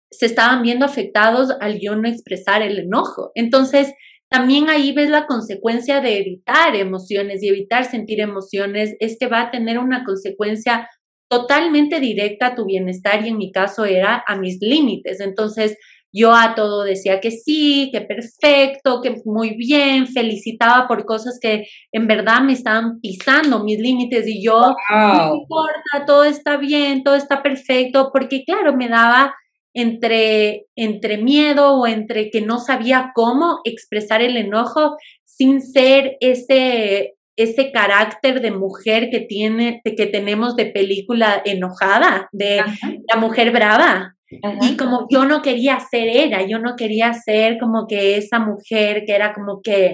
se 0.09 0.25
estaban 0.25 0.63
viendo 0.63 0.85
afectados 0.85 1.51
al 1.61 1.79
yo 1.79 1.95
no 1.95 2.07
expresar 2.07 2.63
el 2.63 2.79
enojo. 2.79 3.31
Entonces, 3.35 3.93
también 4.29 4.69
ahí 4.69 4.93
ves 4.93 5.09
la 5.09 5.25
consecuencia 5.25 6.01
de 6.01 6.17
evitar 6.19 6.75
emociones 6.75 7.41
y 7.43 7.49
evitar 7.49 7.85
sentir 7.85 8.19
emociones, 8.19 8.95
es 8.99 9.17
que 9.19 9.27
va 9.27 9.41
a 9.41 9.51
tener 9.51 9.79
una 9.79 10.03
consecuencia 10.03 10.89
totalmente 11.29 11.99
directa 11.99 12.47
a 12.47 12.55
tu 12.55 12.65
bienestar 12.65 13.25
y 13.25 13.29
en 13.29 13.37
mi 13.37 13.51
caso 13.51 13.85
era 13.85 14.23
a 14.27 14.37
mis 14.37 14.59
límites. 14.61 15.19
Entonces 15.19 15.77
yo 16.13 16.33
a 16.33 16.55
todo 16.55 16.83
decía 16.83 17.19
que 17.19 17.31
sí, 17.31 17.89
que 17.91 18.01
perfecto, 18.01 19.01
que 19.01 19.21
muy 19.25 19.55
bien, 19.55 20.07
felicitaba 20.07 20.87
por 20.87 21.05
cosas 21.05 21.37
que 21.41 21.65
en 21.91 22.07
verdad 22.07 22.41
me 22.41 22.53
estaban 22.53 22.99
pisando 23.01 23.63
mis 23.63 23.79
límites 23.79 24.25
y 24.27 24.43
yo, 24.43 24.75
no 24.89 25.35
importa, 25.35 26.05
todo 26.05 26.23
está 26.23 26.57
bien, 26.57 27.03
todo 27.03 27.15
está 27.15 27.43
perfecto, 27.43 28.09
porque 28.11 28.43
claro, 28.45 28.75
me 28.75 28.87
daba 28.87 29.35
entre, 29.77 30.65
entre 30.75 31.19
miedo 31.19 31.75
o 31.75 31.85
entre 31.85 32.31
que 32.31 32.41
no 32.41 32.57
sabía 32.57 33.11
cómo 33.13 33.59
expresar 33.63 34.23
el 34.23 34.35
enojo 34.35 34.97
sin 35.23 35.61
ser 35.61 36.17
ese, 36.19 37.13
ese 37.35 37.71
carácter 37.71 38.41
de 38.41 38.49
mujer 38.49 39.09
que 39.11 39.19
tiene, 39.19 39.81
que 39.83 40.07
tenemos 40.07 40.55
de 40.55 40.65
película 40.65 41.43
enojada, 41.45 42.27
de 42.31 42.63
la 43.07 43.19
mujer 43.19 43.51
brava. 43.51 44.15
Y 44.61 44.75
como 44.75 45.05
yo 45.11 45.25
no 45.25 45.43
quería 45.43 45.79
ser 45.79 46.09
ella, 46.09 46.41
yo 46.41 46.57
no 46.57 46.75
quería 46.75 47.13
ser 47.13 47.59
como 47.59 47.85
que 47.87 48.17
esa 48.17 48.39
mujer 48.39 49.03
que 49.05 49.13
era 49.13 49.31
como 49.31 49.61
que, 49.61 49.93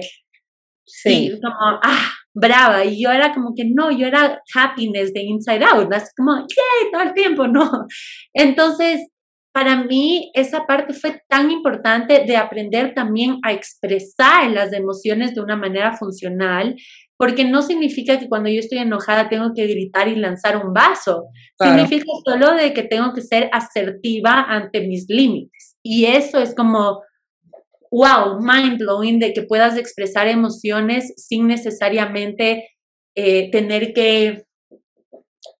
sí, 0.86 1.30
como, 1.42 1.78
ah, 1.82 2.10
brava. 2.32 2.86
Y 2.86 3.02
yo 3.02 3.10
era 3.10 3.34
como 3.34 3.52
que 3.54 3.64
no, 3.66 3.90
yo 3.90 4.06
era 4.06 4.40
happiness 4.54 5.12
de 5.12 5.24
inside 5.24 5.62
out, 5.62 5.92
así 5.92 6.10
como, 6.16 6.38
yay, 6.38 6.90
todo 6.90 7.02
el 7.02 7.12
tiempo, 7.12 7.46
no. 7.46 7.86
Entonces, 8.32 9.08
para 9.54 9.84
mí 9.84 10.32
esa 10.34 10.66
parte 10.66 10.94
fue 10.94 11.22
tan 11.28 11.52
importante 11.52 12.24
de 12.26 12.36
aprender 12.36 12.92
también 12.92 13.38
a 13.44 13.52
expresar 13.52 14.50
las 14.50 14.72
emociones 14.72 15.32
de 15.32 15.42
una 15.42 15.54
manera 15.54 15.96
funcional, 15.96 16.74
porque 17.16 17.44
no 17.44 17.62
significa 17.62 18.18
que 18.18 18.28
cuando 18.28 18.50
yo 18.50 18.58
estoy 18.58 18.78
enojada 18.78 19.28
tengo 19.28 19.52
que 19.54 19.68
gritar 19.68 20.08
y 20.08 20.16
lanzar 20.16 20.56
un 20.56 20.72
vaso. 20.74 21.26
Significa 21.56 22.04
solo 22.24 22.54
de 22.54 22.74
que 22.74 22.82
tengo 22.82 23.14
que 23.14 23.22
ser 23.22 23.48
asertiva 23.52 24.44
ante 24.48 24.88
mis 24.88 25.06
límites. 25.08 25.76
Y 25.84 26.06
eso 26.06 26.40
es 26.40 26.52
como, 26.56 27.02
wow, 27.92 28.40
mind 28.40 28.78
blowing 28.78 29.20
de 29.20 29.32
que 29.32 29.42
puedas 29.42 29.76
expresar 29.76 30.26
emociones 30.26 31.14
sin 31.16 31.46
necesariamente 31.46 32.70
eh, 33.14 33.52
tener 33.52 33.92
que 33.92 34.46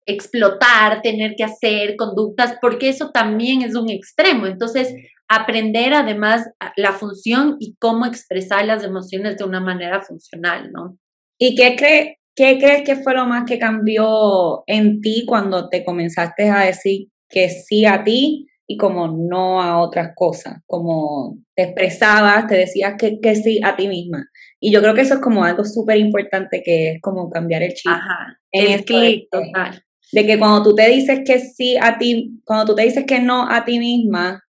explotar, 0.07 1.03
tener 1.03 1.35
que 1.37 1.45
hacer 1.45 1.97
conductas, 1.97 2.57
porque 2.61 2.89
eso 2.89 3.11
también 3.11 3.63
es 3.63 3.75
un 3.75 3.89
extremo. 3.91 4.47
Entonces, 4.47 4.95
aprender 5.29 5.95
además 5.95 6.49
la 6.77 6.93
función 6.93 7.57
y 7.59 7.77
cómo 7.79 8.07
expresar 8.07 8.65
las 8.67 8.85
emociones 8.85 9.37
de 9.37 9.45
una 9.45 9.61
manera 9.61 10.03
funcional, 10.03 10.71
¿no? 10.73 10.99
¿Y 11.39 11.55
qué, 11.55 11.77
cree, 11.77 12.19
qué 12.35 12.59
crees 12.59 12.83
que 12.83 12.97
fue 12.97 13.15
lo 13.15 13.27
más 13.27 13.45
que 13.45 13.59
cambió 13.59 14.63
en 14.67 15.01
ti 15.01 15.25
cuando 15.27 15.69
te 15.69 15.85
comenzaste 15.85 16.51
a 16.51 16.61
decir 16.61 17.09
que 17.29 17.49
sí 17.49 17.87
a 17.87 18.05
ti 18.05 18.47
y 18.67 18.77
como 18.77 19.09
no 19.09 19.61
a 19.63 19.81
otras 19.81 20.11
cosas? 20.15 20.59
Como 20.67 21.39
te 21.57 21.65
expresabas, 21.65 22.47
te 22.47 22.57
decías 22.57 22.95
que, 22.99 23.19
que 23.21 23.35
sí 23.35 23.61
a 23.65 23.75
ti 23.77 23.89
misma. 23.89 24.27
Y 24.61 24.73
yo 24.73 24.81
creo 24.81 24.95
que 24.95 25.01
eso 25.01 25.15
es 25.15 25.21
como 25.21 25.45
algo 25.45 25.65
súper 25.65 25.97
importante 25.97 26.63
que 26.63 26.93
es 26.93 27.01
como 27.01 27.31
cambiar 27.31 27.63
el 27.63 27.73
chip. 27.73 27.91
Ajá, 27.91 28.39
el 28.53 28.85
clic 28.85 29.29
total 29.31 29.83
de 30.15 30.25
que 30.25 30.39
cuando 30.39 30.63
tú 30.63 30.77
te 30.77 30.89
dices 30.89 31.23
que 31.27 31.41
sí 31.41 31.77
a 31.77 31.99
ti, 31.99 32.41
cuando 32.45 32.67
tú 32.67 32.77
te 32.77 32.85
dices 32.85 33.05
que 33.05 33.19
no 33.19 33.51
a 33.51 33.65
ti 33.65 33.81
misma, 33.81 34.45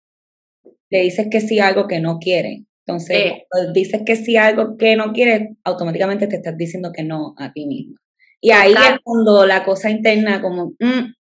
le 0.88 1.02
dices 1.02 1.28
que 1.30 1.42
sí 1.42 1.58
a 1.58 1.66
algo 1.66 1.86
que 1.86 2.00
no 2.00 2.18
quiere. 2.18 2.64
Entonces, 2.86 3.32
cuando 3.48 3.72
dices 3.74 4.00
que 4.06 4.16
sí 4.16 4.36
a 4.36 4.46
algo 4.46 4.78
que 4.78 4.96
no 4.96 5.12
quieres, 5.12 5.50
automáticamente 5.62 6.26
te 6.28 6.36
estás 6.36 6.56
diciendo 6.56 6.92
que 6.96 7.02
no 7.02 7.34
a 7.36 7.52
ti 7.52 7.66
misma. 7.66 8.00
Y 8.40 8.52
ahí 8.52 8.72
es 8.72 9.00
cuando 9.04 9.44
la 9.46 9.62
cosa 9.62 9.90
interna 9.90 10.40
como, 10.40 10.72
mm, 10.78 11.12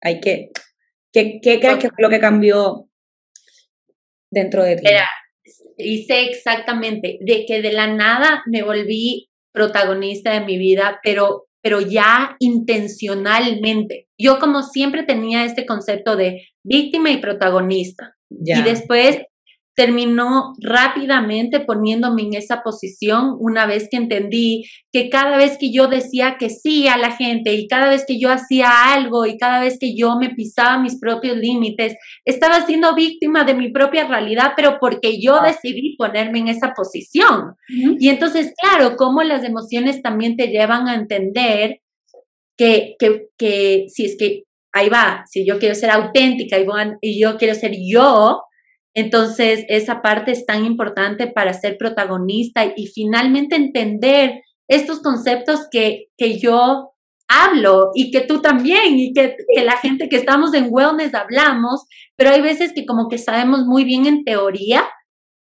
hay 0.00 0.20
que, 0.20 0.50
¿qué, 1.12 1.38
qué 1.40 1.60
crees 1.60 1.76
que 1.76 1.90
fue 1.90 2.02
lo 2.02 2.10
que 2.10 2.18
cambió 2.18 2.88
dentro 4.28 4.64
de 4.64 4.74
ti? 4.74 4.82
Mira, 4.86 5.08
hice 5.76 6.24
exactamente, 6.24 7.18
de 7.20 7.46
que 7.46 7.62
de 7.62 7.72
la 7.72 7.86
nada 7.86 8.42
me 8.46 8.64
volví 8.64 9.30
protagonista 9.52 10.32
de 10.32 10.44
mi 10.44 10.58
vida, 10.58 10.98
pero 11.04 11.47
pero 11.62 11.80
ya 11.80 12.36
intencionalmente. 12.38 14.06
Yo 14.18 14.38
como 14.38 14.62
siempre 14.62 15.02
tenía 15.02 15.44
este 15.44 15.66
concepto 15.66 16.16
de 16.16 16.42
víctima 16.64 17.10
y 17.10 17.18
protagonista. 17.18 18.14
Y 18.30 18.62
después 18.62 19.18
terminó 19.78 20.54
rápidamente 20.60 21.60
poniéndome 21.60 22.22
en 22.22 22.34
esa 22.34 22.64
posición 22.64 23.36
una 23.38 23.64
vez 23.64 23.86
que 23.88 23.96
entendí 23.96 24.64
que 24.92 25.08
cada 25.08 25.36
vez 25.36 25.56
que 25.56 25.70
yo 25.70 25.86
decía 25.86 26.34
que 26.36 26.50
sí 26.50 26.88
a 26.88 26.96
la 26.96 27.12
gente 27.12 27.54
y 27.54 27.68
cada 27.68 27.88
vez 27.88 28.04
que 28.04 28.18
yo 28.18 28.28
hacía 28.28 28.92
algo 28.92 29.24
y 29.24 29.38
cada 29.38 29.60
vez 29.60 29.78
que 29.78 29.94
yo 29.96 30.18
me 30.18 30.30
pisaba 30.30 30.82
mis 30.82 30.98
propios 30.98 31.36
límites, 31.36 31.94
estaba 32.24 32.66
siendo 32.66 32.92
víctima 32.96 33.44
de 33.44 33.54
mi 33.54 33.70
propia 33.70 34.08
realidad, 34.08 34.54
pero 34.56 34.78
porque 34.80 35.20
yo 35.22 35.40
decidí 35.42 35.94
ponerme 35.96 36.40
en 36.40 36.48
esa 36.48 36.74
posición. 36.74 37.54
Y 37.68 38.08
entonces, 38.08 38.52
claro, 38.60 38.96
cómo 38.96 39.22
las 39.22 39.44
emociones 39.44 40.02
también 40.02 40.36
te 40.36 40.48
llevan 40.48 40.88
a 40.88 40.96
entender 40.96 41.82
que, 42.56 42.96
que, 42.98 43.28
que 43.38 43.84
si 43.86 44.06
es 44.06 44.16
que 44.18 44.42
ahí 44.72 44.88
va, 44.88 45.22
si 45.30 45.46
yo 45.46 45.60
quiero 45.60 45.76
ser 45.76 45.90
auténtica 45.90 46.58
y, 46.58 46.66
y 47.00 47.20
yo 47.20 47.36
quiero 47.36 47.54
ser 47.54 47.76
yo, 47.80 48.42
entonces, 48.94 49.64
esa 49.68 50.02
parte 50.02 50.32
es 50.32 50.46
tan 50.46 50.64
importante 50.64 51.26
para 51.28 51.52
ser 51.52 51.76
protagonista 51.78 52.64
y, 52.64 52.86
finalmente 52.88 53.56
entender 53.56 54.42
estos 54.68 55.00
conceptos 55.00 55.68
que, 55.70 56.06
que 56.16 56.38
yo 56.38 56.92
hablo 57.28 57.90
y 57.94 58.10
que 58.10 58.22
tú 58.22 58.40
también 58.40 58.98
y 58.98 59.12
que, 59.12 59.36
que, 59.54 59.64
la 59.64 59.76
gente 59.76 60.08
que 60.08 60.16
estamos 60.16 60.54
en 60.54 60.68
wellness 60.70 61.14
hablamos, 61.14 61.84
pero 62.16 62.30
hay 62.30 62.40
veces 62.40 62.72
que 62.74 62.86
como 62.86 63.08
que 63.08 63.18
sabemos 63.18 63.66
muy 63.66 63.84
bien 63.84 64.06
en 64.06 64.24
teoría, 64.24 64.84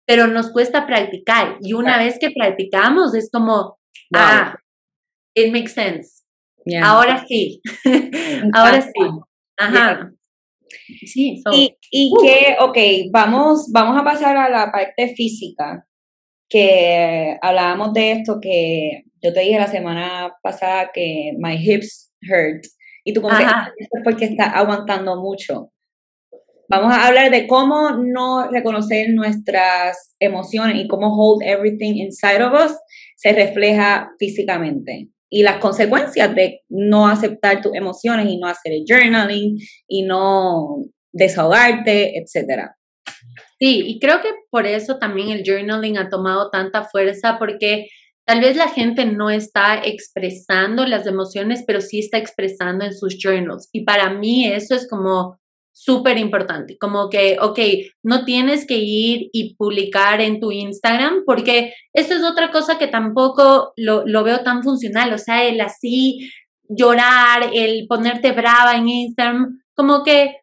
pero 0.06 0.28
nos 0.28 0.52
cuesta 0.52 0.88
practicar. 0.88 1.58
Y 1.62 1.74
una 1.74 1.98
vez 1.98 2.18
que 2.20 2.32
practicamos 2.32 3.14
es 3.14 3.30
como, 3.32 3.78
ah, 4.14 4.56
it 5.36 5.52
makes 5.52 5.74
sense. 5.74 6.24
Ahora 6.82 7.26
sí, 7.28 7.62
ahora 8.54 8.82
sí. 8.82 8.92
Ajá. 9.58 10.12
Sí, 11.06 11.42
y, 11.52 11.78
y 11.92 12.12
uh. 12.12 12.22
que, 12.22 12.56
ok, 12.60 13.12
vamos, 13.12 13.72
vamos 13.72 14.00
a 14.00 14.04
pasar 14.04 14.38
a 14.38 14.50
la 14.50 14.72
parte 14.72 15.14
física, 15.16 15.88
que 16.50 17.38
hablábamos 17.42 17.94
de 17.94 18.12
esto, 18.12 18.40
que 18.42 19.04
yo 19.22 19.34
te 19.34 19.40
dije 19.40 19.60
la 19.60 19.68
semana 19.68 20.34
pasada 20.42 20.92
que 20.94 21.34
my 21.38 21.56
hips 21.56 22.14
hurt, 22.22 22.66
y 23.04 23.14
tú 23.14 23.22
es 23.28 23.90
porque 24.04 24.26
está 24.26 24.46
aguantando 24.46 25.22
mucho. 25.22 25.72
Vamos 26.70 26.94
a 26.94 27.08
hablar 27.08 27.30
de 27.30 27.46
cómo 27.46 27.92
no 27.92 28.50
reconocer 28.50 29.10
nuestras 29.10 30.16
emociones 30.20 30.78
y 30.78 30.88
cómo 30.88 31.14
hold 31.14 31.44
everything 31.44 31.96
inside 31.96 32.42
of 32.42 32.54
us 32.54 32.78
se 33.18 33.34
refleja 33.34 34.10
físicamente 34.18 35.10
y 35.34 35.42
las 35.42 35.58
consecuencias 35.58 36.36
de 36.36 36.62
no 36.70 37.08
aceptar 37.08 37.60
tus 37.60 37.74
emociones 37.74 38.28
y 38.30 38.38
no 38.38 38.48
hacer 38.48 38.72
el 38.72 38.86
journaling 38.88 39.58
y 39.88 40.04
no 40.04 40.86
desahogarte, 41.12 42.20
etcétera. 42.20 42.78
Sí, 43.60 43.82
y 43.84 44.00
creo 44.00 44.22
que 44.22 44.30
por 44.52 44.68
eso 44.68 45.00
también 45.00 45.30
el 45.30 45.44
journaling 45.44 45.98
ha 45.98 46.10
tomado 46.10 46.52
tanta 46.52 46.84
fuerza 46.84 47.40
porque 47.40 47.88
tal 48.28 48.42
vez 48.42 48.56
la 48.56 48.68
gente 48.68 49.06
no 49.06 49.32
está 49.32 49.82
expresando 49.84 50.86
las 50.86 51.08
emociones, 51.08 51.64
pero 51.66 51.82
sí 51.82 51.98
está 51.98 52.20
expresando 52.20 52.86
en 52.86 52.94
sus 52.94 53.18
journals. 53.20 53.70
Y 53.72 53.86
para 53.86 54.14
mí 54.14 54.46
eso 54.46 54.76
es 54.76 54.88
como 54.88 55.40
súper 55.74 56.18
importante, 56.20 56.78
como 56.78 57.10
que, 57.10 57.38
ok, 57.42 57.60
no 58.04 58.24
tienes 58.24 58.66
que 58.66 58.78
ir 58.78 59.30
y 59.34 59.56
publicar 59.56 60.22
en 60.22 60.40
tu 60.40 60.52
Instagram, 60.52 61.24
porque 61.26 61.74
eso 61.94 62.14
es 62.14 62.24
otra 62.24 62.52
cosa 62.52 62.78
que 62.78 62.88
tampoco 62.88 63.74
lo, 63.76 64.06
lo 64.06 64.24
veo 64.24 64.44
tan 64.44 64.64
funcional, 64.64 65.12
o 65.12 65.18
sea, 65.18 65.44
el 65.46 65.60
así 65.60 66.30
llorar, 66.70 67.50
el 67.54 67.88
ponerte 67.88 68.32
brava 68.32 68.76
en 68.76 68.88
Instagram, 68.88 69.60
como 69.74 70.04
que, 70.04 70.38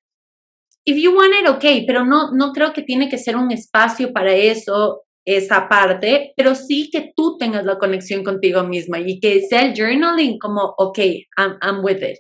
if 0.85 0.97
you 0.97 1.17
want 1.17 1.33
it, 1.41 1.49
ok, 1.49 1.85
pero 1.87 2.05
no, 2.05 2.33
no 2.33 2.53
creo 2.53 2.73
que 2.73 2.83
tiene 2.83 3.09
que 3.09 3.19
ser 3.19 3.37
un 3.37 3.53
espacio 3.53 4.13
para 4.13 4.35
eso, 4.35 5.05
esa 5.25 5.69
parte, 5.69 6.33
pero 6.37 6.55
sí 6.55 6.91
que 6.91 7.13
tú 7.15 7.37
tengas 7.39 7.65
la 7.65 7.79
conexión 7.79 8.25
contigo 8.25 8.65
misma 8.65 8.99
y 8.99 9.21
que 9.21 9.43
sea 9.43 9.63
el 9.63 9.75
journaling 9.77 10.39
como, 10.39 10.75
ok, 10.77 10.99
I'm, 11.39 11.59
I'm 11.63 11.85
with 11.85 12.03
it. 12.03 12.19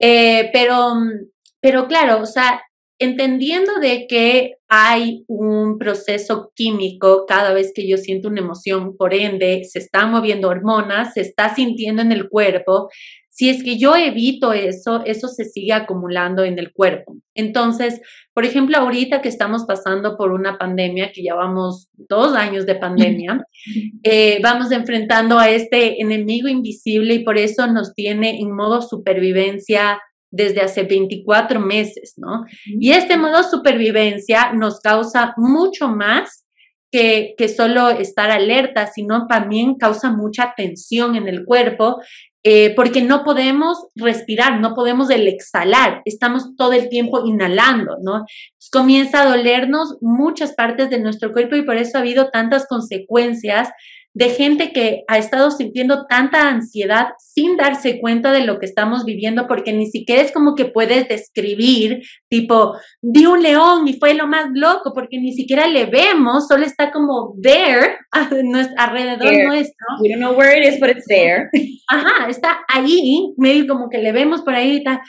Eh, 0.00 0.50
pero 0.52 0.94
pero 1.64 1.88
claro, 1.88 2.20
o 2.20 2.26
sea, 2.26 2.60
entendiendo 2.98 3.80
de 3.80 4.06
que 4.06 4.56
hay 4.68 5.24
un 5.28 5.78
proceso 5.78 6.52
químico 6.54 7.24
cada 7.26 7.54
vez 7.54 7.72
que 7.74 7.88
yo 7.88 7.96
siento 7.96 8.28
una 8.28 8.42
emoción, 8.42 8.98
por 8.98 9.14
ende, 9.14 9.64
se 9.64 9.78
están 9.78 10.10
moviendo 10.10 10.50
hormonas, 10.50 11.14
se 11.14 11.22
está 11.22 11.54
sintiendo 11.54 12.02
en 12.02 12.12
el 12.12 12.28
cuerpo. 12.28 12.90
Si 13.30 13.48
es 13.48 13.64
que 13.64 13.78
yo 13.78 13.96
evito 13.96 14.52
eso, 14.52 15.02
eso 15.06 15.28
se 15.28 15.46
sigue 15.46 15.72
acumulando 15.72 16.44
en 16.44 16.58
el 16.58 16.70
cuerpo. 16.70 17.16
Entonces, 17.34 18.02
por 18.34 18.44
ejemplo, 18.44 18.76
ahorita 18.76 19.22
que 19.22 19.30
estamos 19.30 19.64
pasando 19.64 20.18
por 20.18 20.32
una 20.32 20.58
pandemia, 20.58 21.12
que 21.12 21.24
ya 21.24 21.34
vamos 21.34 21.88
dos 21.94 22.36
años 22.36 22.66
de 22.66 22.74
pandemia, 22.74 23.42
eh, 24.02 24.38
vamos 24.42 24.70
enfrentando 24.70 25.38
a 25.38 25.48
este 25.48 26.02
enemigo 26.02 26.46
invisible 26.46 27.14
y 27.14 27.24
por 27.24 27.38
eso 27.38 27.66
nos 27.68 27.94
tiene 27.94 28.38
en 28.38 28.54
modo 28.54 28.82
supervivencia 28.82 29.98
desde 30.34 30.60
hace 30.60 30.82
24 30.82 31.60
meses, 31.60 32.14
¿no? 32.16 32.44
Y 32.66 32.92
este 32.92 33.16
modo 33.16 33.38
de 33.38 33.48
supervivencia 33.48 34.52
nos 34.52 34.80
causa 34.80 35.34
mucho 35.36 35.88
más 35.88 36.44
que, 36.90 37.34
que, 37.36 37.48
solo 37.48 37.90
estar 37.90 38.30
alerta, 38.30 38.86
sino 38.86 39.26
también 39.26 39.74
causa 39.76 40.10
mucha 40.10 40.54
tensión 40.56 41.16
en 41.16 41.28
el 41.28 41.44
cuerpo, 41.44 42.00
eh, 42.42 42.74
porque 42.74 43.00
no 43.00 43.24
podemos 43.24 43.86
respirar, 43.94 44.60
no 44.60 44.74
podemos 44.74 45.08
el 45.10 45.26
exhalar, 45.26 46.02
estamos 46.04 46.54
todo 46.56 46.72
el 46.72 46.88
tiempo 46.88 47.24
inhalando, 47.24 47.96
¿no? 48.02 48.24
comienza 48.70 49.22
a 49.22 49.36
dolernos 49.36 49.98
muchas 50.00 50.52
partes 50.52 50.90
de 50.90 50.98
nuestro 50.98 51.32
cuerpo 51.32 51.54
y 51.54 51.62
por 51.62 51.76
eso 51.76 51.96
ha 51.96 52.00
habido 52.00 52.30
tantas 52.30 52.66
consecuencias 52.66 53.68
de 54.14 54.30
gente 54.30 54.72
que 54.72 55.02
ha 55.08 55.18
estado 55.18 55.50
sintiendo 55.50 56.06
tanta 56.06 56.48
ansiedad 56.48 57.08
sin 57.18 57.56
darse 57.56 58.00
cuenta 58.00 58.30
de 58.30 58.46
lo 58.46 58.60
que 58.60 58.66
estamos 58.66 59.04
viviendo, 59.04 59.48
porque 59.48 59.72
ni 59.72 59.90
siquiera 59.90 60.22
es 60.22 60.30
como 60.30 60.54
que 60.54 60.66
puedes 60.66 61.08
describir, 61.08 62.02
tipo, 62.28 62.74
vi 63.02 63.26
un 63.26 63.42
león 63.42 63.88
y 63.88 63.94
fue 63.94 64.14
lo 64.14 64.28
más 64.28 64.50
loco, 64.54 64.92
porque 64.94 65.18
ni 65.18 65.32
siquiera 65.32 65.66
le 65.66 65.86
vemos, 65.86 66.46
solo 66.46 66.64
está 66.64 66.92
como 66.92 67.34
there, 67.42 67.96
alrededor 68.78 69.32
nuestro. 69.48 69.86
We 70.00 70.10
don't 70.10 70.20
know 70.20 70.32
where 70.32 70.56
it 70.56 70.72
is, 70.72 70.78
but 70.78 70.90
it's 70.90 71.06
there. 71.06 71.50
Ajá, 71.90 72.28
está 72.28 72.60
ahí, 72.68 73.34
medio 73.36 73.66
como 73.66 73.90
que 73.90 73.98
le 73.98 74.12
vemos 74.12 74.42
por 74.42 74.54
ahí 74.54 74.76
y 74.76 74.84
tal. 74.84 75.00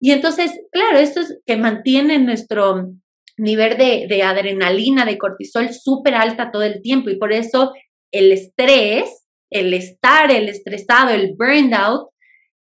Y 0.00 0.12
entonces, 0.12 0.52
claro, 0.72 0.98
esto 0.98 1.20
es 1.20 1.38
que 1.44 1.56
mantiene 1.56 2.18
nuestro 2.18 2.94
nivel 3.36 3.76
de, 3.76 4.06
de 4.08 4.22
adrenalina, 4.22 5.04
de 5.04 5.18
cortisol 5.18 5.68
súper 5.70 6.14
alta 6.14 6.50
todo 6.50 6.62
el 6.62 6.80
tiempo 6.82 7.10
y 7.10 7.16
por 7.16 7.32
eso 7.32 7.72
el 8.14 8.32
estrés, 8.32 9.26
el 9.50 9.74
estar, 9.74 10.30
el 10.30 10.48
estresado, 10.48 11.10
el 11.10 11.34
burnout, 11.36 12.08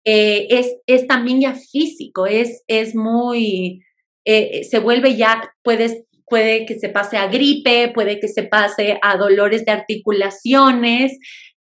eh, 0.04 0.48
es, 0.50 0.76
es, 0.86 1.06
también 1.06 1.40
ya 1.40 1.54
físico, 1.54 2.26
es, 2.26 2.64
es 2.66 2.94
muy, 2.94 3.82
eh, 4.24 4.64
se 4.64 4.80
vuelve 4.80 5.16
ya, 5.16 5.52
puedes, 5.62 6.04
puede 6.26 6.66
que 6.66 6.78
se 6.78 6.88
pase 6.88 7.16
a 7.16 7.28
gripe, 7.28 7.92
puede 7.94 8.18
que 8.18 8.28
se 8.28 8.42
pase 8.42 8.98
a 9.02 9.16
dolores 9.16 9.64
de 9.64 9.72
articulaciones. 9.72 11.18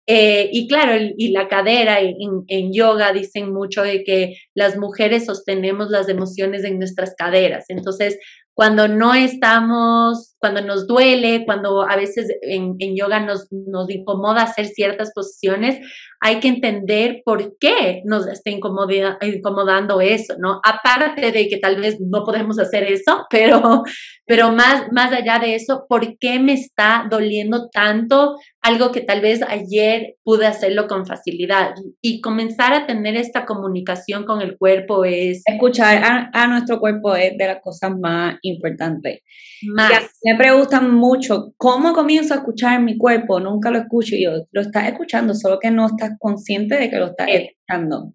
Eh, 0.07 0.49
y 0.51 0.67
claro, 0.67 0.93
y 1.15 1.29
la 1.29 1.47
cadera 1.47 1.99
en, 2.01 2.15
en, 2.47 2.73
yoga 2.73 3.13
dicen 3.13 3.53
mucho 3.53 3.83
de 3.83 4.03
que 4.03 4.33
las 4.55 4.75
mujeres 4.75 5.25
sostenemos 5.25 5.89
las 5.89 6.09
emociones 6.09 6.63
en 6.63 6.79
nuestras 6.79 7.13
caderas. 7.15 7.65
Entonces, 7.69 8.17
cuando 8.53 8.87
no 8.87 9.13
estamos 9.13 10.30
cuando 10.41 10.61
nos 10.61 10.87
duele, 10.87 11.45
cuando 11.45 11.83
a 11.87 11.95
veces 11.95 12.27
en, 12.41 12.75
en 12.79 12.95
yoga 12.97 13.19
nos, 13.19 13.47
nos 13.51 13.89
incomoda 13.89 14.41
hacer 14.41 14.65
ciertas 14.65 15.11
posiciones, 15.13 15.79
hay 16.23 16.39
que 16.39 16.49
entender 16.49 17.23
por 17.25 17.57
qué 17.59 18.03
nos 18.05 18.27
está 18.27 18.51
incomodando 18.51 20.01
eso, 20.01 20.35
¿no? 20.37 20.61
Aparte 20.63 21.31
de 21.31 21.47
que 21.47 21.57
tal 21.57 21.81
vez 21.81 21.97
no 21.99 22.23
podemos 22.23 22.59
hacer 22.59 22.83
eso, 22.83 23.25
pero, 23.29 23.83
pero 24.27 24.51
más, 24.51 24.91
más 24.91 25.11
allá 25.11 25.39
de 25.39 25.55
eso, 25.55 25.85
¿por 25.89 26.17
qué 26.19 26.39
me 26.39 26.53
está 26.53 27.07
doliendo 27.09 27.69
tanto 27.69 28.35
algo 28.61 28.91
que 28.91 29.01
tal 29.01 29.21
vez 29.21 29.41
ayer 29.41 30.15
pude 30.23 30.45
hacerlo 30.45 30.87
con 30.87 31.07
facilidad? 31.07 31.73
Y 32.01 32.21
comenzar 32.21 32.73
a 32.73 32.85
tener 32.85 33.15
esta 33.15 33.45
comunicación 33.47 34.23
con 34.23 34.41
el 34.41 34.57
cuerpo 34.59 35.05
es... 35.05 35.41
Escuchar 35.45 36.03
a, 36.03 36.29
a 36.33 36.47
nuestro 36.47 36.79
cuerpo 36.79 37.15
es 37.15 37.35
de 37.35 37.47
las 37.47 37.61
cosas 37.63 37.91
más 37.99 38.37
importantes. 38.43 39.21
Más. 39.63 39.91
Me 40.31 40.37
preguntan 40.37 40.95
mucho, 40.95 41.53
¿cómo 41.57 41.91
comienzo 41.93 42.33
a 42.33 42.37
escuchar 42.37 42.81
mi 42.81 42.97
cuerpo? 42.97 43.39
Nunca 43.39 43.69
lo 43.69 43.79
escucho. 43.79 44.15
Y 44.15 44.23
yo, 44.23 44.47
lo 44.51 44.61
estás 44.61 44.87
escuchando, 44.87 45.33
solo 45.33 45.59
que 45.59 45.71
no 45.71 45.87
estás 45.87 46.11
consciente 46.19 46.77
de 46.77 46.89
que 46.89 46.97
lo 46.97 47.07
estás 47.07 47.27
escuchando. 47.29 48.13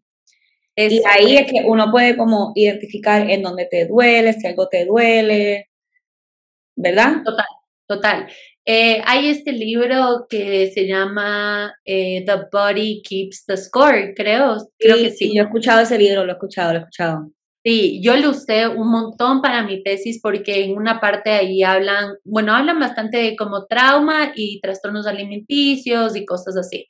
y 0.76 1.02
ahí 1.06 1.36
es 1.36 1.50
que 1.50 1.62
uno 1.66 1.90
puede 1.90 2.16
como 2.16 2.52
identificar 2.54 3.28
en 3.30 3.42
dónde 3.42 3.66
te 3.70 3.86
duele, 3.86 4.32
si 4.32 4.46
algo 4.46 4.68
te 4.68 4.86
duele, 4.86 5.68
¿verdad? 6.74 7.22
Total, 7.22 7.46
total. 7.86 8.26
Eh, 8.64 9.02
hay 9.04 9.28
este 9.28 9.52
libro 9.52 10.26
que 10.28 10.70
se 10.72 10.86
llama 10.86 11.74
eh, 11.84 12.24
The 12.24 12.48
Body 12.50 13.02
Keeps 13.02 13.44
the 13.44 13.58
Score, 13.58 14.14
creo. 14.14 14.56
Creo 14.78 14.96
que 14.96 15.10
sí. 15.10 15.34
Yo 15.34 15.42
he 15.42 15.46
escuchado 15.46 15.82
ese 15.82 15.98
libro, 15.98 16.24
lo 16.24 16.32
he 16.32 16.34
escuchado, 16.34 16.72
lo 16.72 16.78
he 16.78 16.82
escuchado. 16.82 17.30
Sí, 17.66 18.00
yo 18.00 18.16
lo 18.16 18.30
usé 18.30 18.68
un 18.68 18.88
montón 18.92 19.42
para 19.42 19.64
mi 19.64 19.82
tesis 19.82 20.20
porque 20.22 20.62
en 20.64 20.76
una 20.76 21.00
parte 21.00 21.30
ahí 21.30 21.64
hablan, 21.64 22.14
bueno, 22.22 22.54
hablan 22.54 22.78
bastante 22.78 23.18
de 23.18 23.34
como 23.34 23.66
trauma 23.66 24.30
y 24.36 24.60
trastornos 24.60 25.04
alimenticios 25.08 26.14
y 26.14 26.24
cosas 26.24 26.56
así. 26.56 26.86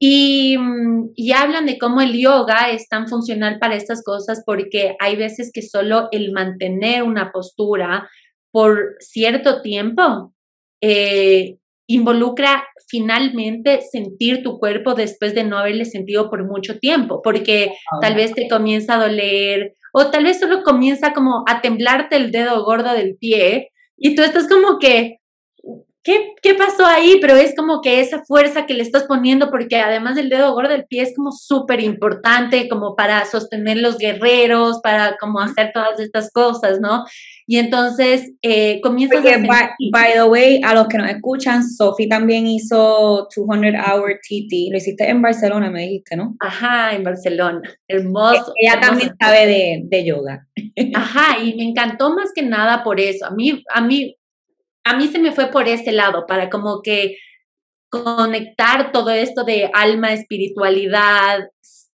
Y, 0.00 0.58
mm, 0.58 1.12
y, 1.14 1.32
hablan 1.32 1.66
de 1.66 1.78
cómo 1.78 2.00
el 2.00 2.18
yoga 2.20 2.70
es 2.70 2.88
tan 2.88 3.06
funcional 3.08 3.60
para 3.60 3.76
estas 3.76 4.02
cosas 4.02 4.42
porque 4.44 4.96
hay 4.98 5.14
veces 5.16 5.52
que 5.54 5.62
solo 5.62 6.08
el 6.10 6.32
mantener 6.32 7.04
una 7.04 7.30
postura 7.30 8.10
por 8.50 8.96
cierto 8.98 9.62
tiempo 9.62 10.34
eh, 10.82 11.58
involucra 11.86 12.64
finalmente 12.88 13.80
sentir 13.80 14.42
tu 14.42 14.58
cuerpo 14.58 14.94
después 14.94 15.34
de 15.34 15.44
no 15.44 15.58
haberle 15.58 15.84
sentido 15.84 16.30
por 16.30 16.44
mucho 16.44 16.78
tiempo, 16.78 17.20
porque 17.22 17.72
tal 18.00 18.14
vez 18.14 18.32
te 18.32 18.48
comienza 18.48 18.94
a 18.94 19.08
doler 19.08 19.74
o 19.92 20.10
tal 20.10 20.24
vez 20.24 20.38
solo 20.38 20.62
comienza 20.62 21.12
como 21.12 21.44
a 21.48 21.60
temblarte 21.60 22.16
el 22.16 22.30
dedo 22.30 22.64
gordo 22.64 22.92
del 22.92 23.16
pie 23.16 23.70
y 23.96 24.14
tú 24.14 24.22
estás 24.22 24.48
como 24.48 24.78
que, 24.78 25.20
¿qué, 26.06 26.34
¿qué 26.40 26.54
pasó 26.54 26.86
ahí? 26.86 27.18
Pero 27.20 27.34
es 27.34 27.54
como 27.56 27.80
que 27.80 28.00
esa 28.00 28.22
fuerza 28.24 28.64
que 28.64 28.74
le 28.74 28.82
estás 28.84 29.04
poniendo, 29.04 29.50
porque 29.50 29.76
además 29.76 30.14
del 30.14 30.28
dedo 30.28 30.54
gordo 30.54 30.70
del 30.70 30.86
pie 30.86 31.02
es 31.02 31.12
como 31.16 31.32
súper 31.32 31.80
importante 31.80 32.68
como 32.68 32.94
para 32.94 33.24
sostener 33.26 33.78
los 33.78 33.98
guerreros, 33.98 34.78
para 34.82 35.16
como 35.18 35.40
hacer 35.40 35.72
todas 35.74 35.98
estas 35.98 36.30
cosas, 36.30 36.80
¿no? 36.80 37.04
Y 37.48 37.58
entonces 37.58 38.32
eh, 38.40 38.80
comienzas 38.82 39.18
a... 39.18 39.76
By, 39.92 40.12
the 40.14 40.24
way, 40.24 40.60
a 40.64 40.74
los 40.74 40.86
que 40.86 40.98
nos 40.98 41.10
escuchan, 41.10 41.68
Sophie 41.68 42.08
también 42.08 42.46
hizo 42.46 43.28
200 43.36 43.74
Hour 43.84 44.20
TT. 44.22 44.70
Lo 44.70 44.78
hiciste 44.78 45.08
en 45.08 45.22
Barcelona, 45.22 45.70
me 45.70 45.82
dijiste, 45.82 46.16
¿no? 46.16 46.36
Ajá, 46.38 46.94
en 46.94 47.02
Barcelona. 47.02 47.62
Hermoso. 47.88 48.52
Ella 48.60 48.78
también 48.80 49.12
sabe 49.20 49.46
de, 49.46 49.82
de, 49.84 50.04
yoga. 50.04 50.46
Ajá, 50.94 51.42
y 51.42 51.54
me 51.54 51.64
encantó 51.64 52.14
más 52.14 52.30
que 52.32 52.42
nada 52.42 52.84
por 52.84 53.00
eso. 53.00 53.26
A 53.26 53.30
mí, 53.30 53.62
a 53.72 53.80
mí, 53.80 54.16
a 54.86 54.96
mí 54.96 55.08
se 55.08 55.18
me 55.18 55.32
fue 55.32 55.50
por 55.50 55.66
ese 55.66 55.90
lado, 55.90 56.26
para 56.26 56.48
como 56.48 56.80
que 56.80 57.16
conectar 57.90 58.92
todo 58.92 59.10
esto 59.10 59.42
de 59.42 59.68
alma, 59.74 60.12
espiritualidad, 60.12 61.40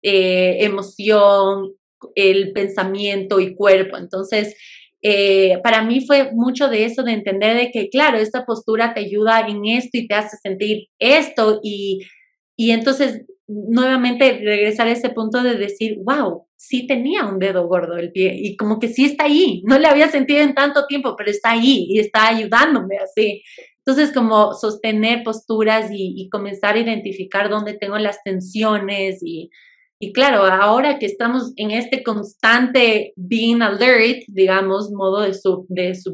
eh, 0.03 0.59
emoción, 0.61 1.73
el 2.15 2.53
pensamiento 2.53 3.41
y 3.41 3.55
cuerpo. 3.55 3.97
Entonces, 3.97 4.55
eh, 5.01 5.59
para 5.63 5.83
mí 5.83 6.05
fue 6.07 6.33
mucho 6.33 6.69
de 6.69 6.85
eso, 6.85 7.03
de 7.03 7.13
entender 7.13 7.57
de 7.57 7.71
que, 7.71 7.89
claro, 7.89 8.19
esta 8.19 8.45
postura 8.45 8.93
te 8.93 9.01
ayuda 9.01 9.41
en 9.49 9.65
esto 9.65 9.97
y 9.97 10.07
te 10.07 10.15
hace 10.15 10.37
sentir 10.37 10.89
esto 10.99 11.61
y, 11.63 12.01
y 12.57 12.73
entonces 12.73 13.23
nuevamente 13.69 14.41
regresar 14.45 14.89
a 14.89 14.93
ese 14.93 15.11
punto 15.11 15.43
de 15.43 15.57
decir, 15.57 15.99
wow, 16.05 16.47
sí 16.57 16.87
tenía 16.87 17.25
un 17.25 17.39
dedo 17.39 17.67
gordo 17.67 17.97
el 17.97 18.13
pie 18.13 18.35
y 18.37 18.57
como 18.57 18.79
que 18.79 18.89
sí 18.89 19.05
está 19.05 19.25
ahí, 19.25 19.63
no 19.67 19.79
le 19.79 19.89
había 19.89 20.09
sentido 20.09 20.41
en 20.41 20.55
tanto 20.55 20.87
tiempo, 20.87 21.15
pero 21.17 21.31
está 21.31 21.51
ahí 21.53 21.87
y 21.89 21.99
está 21.99 22.29
ayudándome 22.29 22.99
así. 22.99 23.43
Entonces, 23.85 24.15
como 24.15 24.55
sostener 24.55 25.25
posturas 25.25 25.91
y, 25.91 26.15
y 26.17 26.29
comenzar 26.29 26.77
a 26.77 26.81
identificar 26.81 27.51
dónde 27.51 27.75
tengo 27.75 27.99
las 27.99 28.23
tensiones 28.23 29.21
y, 29.25 29.51
y 30.05 30.13
claro, 30.13 30.45
ahora 30.47 30.99
que 30.99 31.07
estamos 31.07 31.53
en 31.55 31.71
este 31.71 32.03
constante 32.03 33.13
being 33.15 33.63
alert, 33.63 34.25
digamos, 34.27 34.91
modo 34.91 35.21
de, 35.21 35.33
su, 35.33 35.65
de 35.69 35.95
su, 35.95 36.13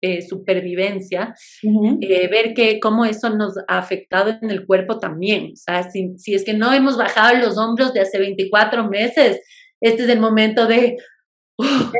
eh, 0.00 0.22
supervivencia, 0.22 1.34
eh, 1.62 2.28
ver 2.28 2.54
que 2.54 2.80
cómo 2.80 3.04
eso 3.04 3.28
nos 3.28 3.58
ha 3.68 3.76
afectado 3.76 4.38
en 4.40 4.50
el 4.50 4.64
cuerpo 4.64 4.98
también. 4.98 5.50
O 5.52 5.56
sea, 5.56 5.82
si, 5.90 6.14
si, 6.16 6.32
es 6.32 6.46
que 6.46 6.54
no 6.54 6.72
hemos 6.72 6.96
bajado 6.96 7.36
los 7.36 7.58
hombros 7.58 7.92
de 7.92 8.00
hace 8.00 8.18
24 8.18 8.88
meses, 8.88 9.42
este 9.82 10.04
es 10.04 10.08
el 10.08 10.20
momento 10.20 10.66
de 10.66 10.96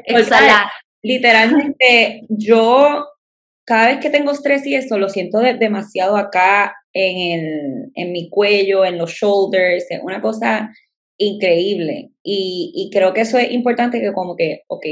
exhalar. 0.06 0.68
Literalmente, 1.02 2.22
yo 2.30 3.08
cada 3.66 3.88
vez 3.88 3.98
que 3.98 4.08
tengo 4.08 4.30
estrés 4.30 4.66
y 4.66 4.74
eso, 4.74 4.96
lo 4.96 5.10
siento 5.10 5.40
demasiado 5.40 6.16
acá 6.16 6.74
en, 6.94 7.40
el, 7.40 7.90
en 7.94 8.12
mi 8.12 8.30
cuello, 8.30 8.86
en 8.86 8.96
los 8.96 9.10
shoulders, 9.10 9.84
una 10.02 10.22
cosa 10.22 10.70
increíble. 11.18 12.10
Y, 12.22 12.72
y, 12.74 12.90
creo 12.90 13.12
que 13.12 13.22
eso 13.22 13.38
es 13.38 13.50
importante 13.52 14.00
que 14.00 14.12
como 14.12 14.36
que, 14.36 14.62
ok, 14.68 14.86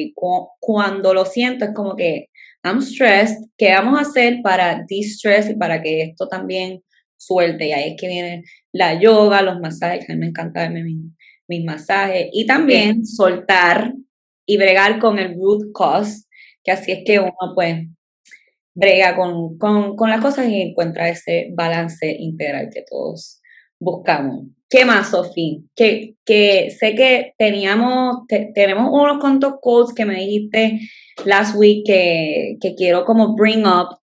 cuando 0.60 1.14
lo 1.14 1.24
siento 1.24 1.64
es 1.64 1.72
como 1.72 1.96
que, 1.96 2.28
I'm 2.62 2.80
stressed, 2.80 3.44
¿qué 3.58 3.72
vamos 3.72 3.98
a 3.98 4.02
hacer 4.02 4.40
para 4.42 4.84
de-stress 4.88 5.50
y 5.50 5.54
para 5.54 5.82
que 5.82 6.02
esto 6.02 6.28
también 6.28 6.82
suelte? 7.16 7.68
Y 7.68 7.72
ahí 7.72 7.90
es 7.90 8.00
que 8.00 8.08
viene 8.08 8.44
la 8.72 8.98
yoga, 8.98 9.42
los 9.42 9.60
masajes, 9.60 10.08
a 10.08 10.12
mí 10.14 10.18
me 10.18 10.26
encanta 10.26 10.62
verme 10.62 10.82
mis, 10.82 11.12
mis 11.46 11.64
masajes. 11.64 12.28
Y 12.32 12.46
también 12.46 13.04
soltar 13.04 13.92
y 14.46 14.56
bregar 14.56 14.98
con 14.98 15.18
el 15.18 15.34
root 15.34 15.72
cause, 15.74 16.24
que 16.62 16.72
así 16.72 16.92
es 16.92 17.02
que 17.04 17.20
uno 17.20 17.34
pues 17.54 17.86
brega 18.74 19.14
con, 19.14 19.58
con, 19.58 19.96
con 19.96 20.10
las 20.10 20.20
cosas 20.20 20.48
y 20.48 20.60
encuentra 20.62 21.08
ese 21.08 21.48
balance 21.52 22.10
integral 22.18 22.70
que 22.72 22.82
todos 22.88 23.40
buscamos. 23.80 24.46
¿Qué 24.68 24.84
más, 24.84 25.10
Sofía? 25.10 25.58
Que, 25.76 26.16
que 26.24 26.70
sé 26.70 26.94
que 26.94 27.34
teníamos, 27.38 28.26
tenemos 28.54 28.88
unos 28.90 29.18
cuantos 29.20 29.54
quotes 29.60 29.94
que 29.94 30.04
me 30.04 30.16
dijiste 30.16 30.80
last 31.24 31.54
week 31.56 31.86
que, 31.86 32.56
que 32.60 32.74
quiero 32.74 33.04
como 33.04 33.36
bring 33.36 33.66
up 33.66 33.98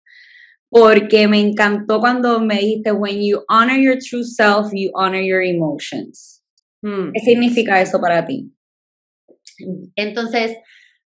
porque 0.70 1.26
me 1.26 1.40
encantó 1.40 1.98
cuando 1.98 2.40
me 2.40 2.59
dijiste, 2.59 2.92
when 2.92 3.20
you 3.20 3.42
honor 3.48 3.76
your 3.76 3.98
true 3.98 4.22
self, 4.22 4.70
you 4.72 4.90
honor 4.94 5.20
your 5.20 5.42
emotions. 5.42 6.42
Hmm. 6.83 7.11
¿Qué 7.12 7.20
significa 7.20 7.80
eso 7.83 8.00
para 8.00 8.24
ti? 8.24 8.52
Entonces, 9.96 10.56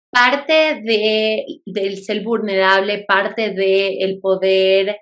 parte 0.10 0.82
de, 0.84 1.46
del 1.66 2.04
ser 2.04 2.24
vulnerable, 2.24 3.06
parte 3.08 3.52
del 3.52 4.02
el 4.02 4.20
poder 4.20 4.98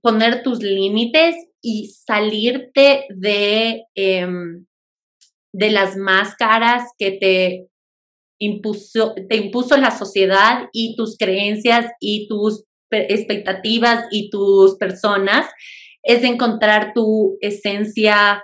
poner 0.00 0.42
tus 0.42 0.60
límites 0.62 1.34
y 1.64 1.88
salirte 1.88 3.06
de, 3.08 3.84
em, 3.94 4.66
de 5.52 5.70
las 5.70 5.96
máscaras 5.96 6.90
que 6.98 7.12
te 7.12 7.66
impuso, 8.38 9.14
te 9.28 9.36
impuso 9.36 9.78
la 9.78 9.90
sociedad 9.90 10.68
y 10.72 10.94
tus 10.94 11.16
creencias 11.16 11.90
y 12.00 12.28
tus 12.28 12.64
expectativas 12.90 14.04
y 14.10 14.30
tus 14.30 14.76
personas, 14.76 15.46
es 16.02 16.22
encontrar 16.22 16.92
tu 16.94 17.38
esencia 17.40 18.42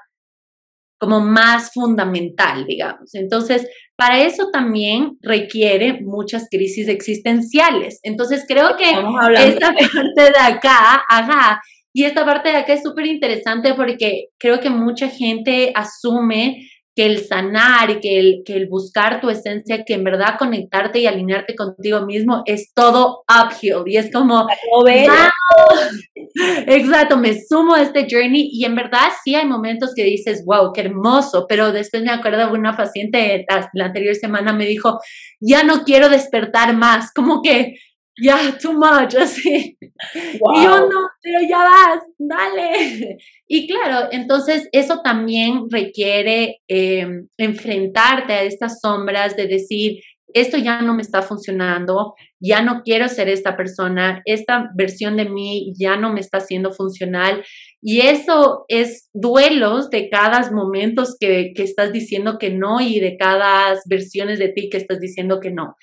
como 0.99 1.21
más 1.21 1.73
fundamental, 1.73 2.67
digamos. 2.67 3.15
Entonces, 3.15 3.67
para 3.97 4.23
eso 4.23 4.51
también 4.51 5.19
requiere 5.21 6.01
muchas 6.01 6.49
crisis 6.51 6.89
existenciales. 6.89 8.01
Entonces, 8.03 8.45
creo 8.49 8.77
que 8.77 8.91
esta 9.37 9.75
parte 9.75 10.23
de 10.23 10.39
acá, 10.39 11.03
ajá, 11.09 11.61
y 11.93 12.05
esta 12.05 12.25
parte 12.25 12.51
de 12.51 12.57
acá 12.57 12.75
es 12.75 12.83
súper 12.83 13.07
interesante 13.07 13.75
porque 13.75 14.29
creo 14.39 14.61
que 14.61 14.71
mucha 14.71 15.09
gente 15.09 15.73
asume 15.75 16.69
que 16.95 17.07
el 17.07 17.25
sanar 17.25 17.91
y 17.91 18.01
que 18.01 18.19
el, 18.19 18.43
que 18.45 18.57
el 18.57 18.69
buscar 18.69 19.21
tu 19.21 19.31
esencia, 19.31 19.85
que 19.85 19.95
en 19.95 20.05
verdad 20.05 20.37
conectarte 20.39 20.99
y 20.99 21.07
alinearte 21.07 21.55
contigo 21.55 22.05
mismo 22.05 22.43
es 22.47 22.73
todo 22.75 23.23
uphill. 23.29 23.85
Y 23.87 23.97
es 23.97 24.11
como, 24.13 24.47
exacto, 26.67 27.17
me 27.17 27.41
sumo 27.41 27.75
a 27.75 27.83
este 27.83 28.07
journey. 28.11 28.51
Y 28.53 28.65
en 28.65 28.75
verdad 28.75 29.09
sí 29.23 29.35
hay 29.35 29.47
momentos 29.47 29.93
que 29.95 30.05
dices, 30.05 30.45
wow, 30.45 30.73
qué 30.73 30.83
hermoso, 30.83 31.47
pero 31.49 31.73
después 31.73 32.03
me 32.03 32.11
acuerdo 32.11 32.47
de 32.47 32.59
una 32.59 32.77
paciente 32.77 33.45
la, 33.49 33.71
la 33.73 33.85
anterior 33.87 34.15
semana 34.17 34.53
me 34.53 34.67
dijo, 34.67 34.99
ya 35.41 35.63
no 35.63 35.85
quiero 35.85 36.09
despertar 36.09 36.77
más, 36.77 37.13
como 37.13 37.41
que 37.41 37.77
ya, 38.21 38.59
too 38.59 38.73
much, 38.73 39.15
así. 39.21 39.77
Y 39.81 40.65
yo 40.65 40.89
no, 40.89 41.09
pero 41.23 41.41
ya 41.49 41.59
vas, 41.59 42.03
dale. 42.19 43.19
Y 43.47 43.67
claro, 43.67 44.09
entonces 44.13 44.69
eso 44.73 45.01
también 45.03 45.67
requiere 45.71 46.61
em, 46.69 47.29
enfrentarte 47.37 48.33
a 48.33 48.43
estas 48.43 48.81
sombras 48.81 49.37
de 49.37 49.47
decir, 49.47 50.01
esto 50.33 50.57
ya 50.57 50.81
no 50.83 50.95
me 50.95 51.03
está 51.03 51.23
funcionando, 51.23 52.15
ya 52.39 52.63
no 52.63 52.83
quiero 52.83 53.09
ser 53.09 53.29
esta 53.29 53.57
persona, 53.57 54.23
esta 54.25 54.71
versión 54.77 55.17
de 55.17 55.29
mí 55.29 55.73
ya 55.79 55.97
no 55.97 56.13
me 56.13 56.21
está 56.21 56.39
haciendo 56.39 56.73
funcional. 56.73 57.45
Y 57.83 58.01
eso 58.01 58.65
es 58.69 59.09
duelos 59.13 59.91
de 59.91 60.09
cada 60.09 60.51
momento 60.53 61.05
que, 61.19 61.53
que 61.55 61.63
estás 61.63 61.93
diciendo 61.93 62.39
que 62.39 62.51
no 62.51 62.81
y 62.81 63.01
de 63.01 63.17
cada 63.17 63.75
versiones 63.87 64.39
de 64.39 64.49
ti 64.49 64.69
que 64.71 64.79
estás 64.79 65.01
diciendo 65.01 65.41
que 65.41 65.51
no. 65.51 65.77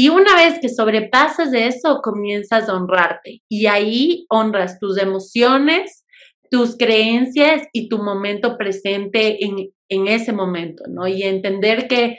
Y 0.00 0.10
una 0.10 0.36
vez 0.36 0.60
que 0.60 0.68
sobrepasas 0.68 1.50
de 1.50 1.66
eso, 1.66 2.02
comienzas 2.04 2.68
a 2.68 2.74
honrarte. 2.76 3.42
Y 3.48 3.66
ahí 3.66 4.26
honras 4.28 4.78
tus 4.78 4.96
emociones, 4.96 6.04
tus 6.52 6.76
creencias 6.76 7.66
y 7.72 7.88
tu 7.88 7.98
momento 7.98 8.56
presente 8.56 9.44
en, 9.44 9.72
en 9.88 10.06
ese 10.06 10.32
momento, 10.32 10.84
¿no? 10.88 11.08
Y 11.08 11.24
entender 11.24 11.88
que 11.88 12.16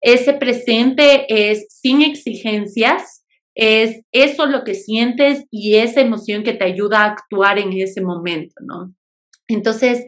ese 0.00 0.34
presente 0.34 1.26
es 1.28 1.66
sin 1.70 2.02
exigencias, 2.02 3.24
es 3.56 4.04
eso 4.12 4.46
lo 4.46 4.62
que 4.62 4.76
sientes 4.76 5.44
y 5.50 5.74
esa 5.78 6.02
emoción 6.02 6.44
que 6.44 6.54
te 6.54 6.66
ayuda 6.66 7.00
a 7.00 7.10
actuar 7.14 7.58
en 7.58 7.72
ese 7.72 8.00
momento, 8.00 8.54
¿no? 8.60 8.94
Entonces, 9.48 10.06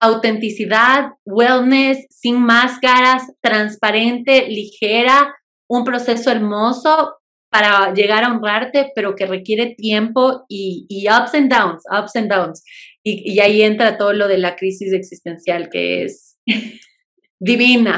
autenticidad, 0.00 1.12
wellness, 1.24 2.06
sin 2.10 2.42
máscaras, 2.42 3.22
transparente, 3.40 4.48
ligera, 4.48 5.34
un 5.68 5.84
proceso 5.84 6.30
hermoso 6.30 7.14
para 7.50 7.94
llegar 7.94 8.24
a 8.24 8.32
honrarte, 8.32 8.92
pero 8.94 9.14
que 9.14 9.26
requiere 9.26 9.74
tiempo 9.74 10.44
y, 10.48 11.06
ups 11.08 11.34
and 11.34 11.50
downs, 11.50 11.82
ups 11.90 12.16
and 12.16 12.30
downs. 12.30 12.62
Y, 13.02 13.32
y, 13.32 13.40
ahí 13.40 13.62
entra 13.62 13.96
todo 13.96 14.12
lo 14.12 14.28
de 14.28 14.38
la 14.38 14.56
crisis 14.56 14.92
existencial, 14.92 15.70
que 15.70 16.04
es 16.04 16.38
divina. 17.38 17.96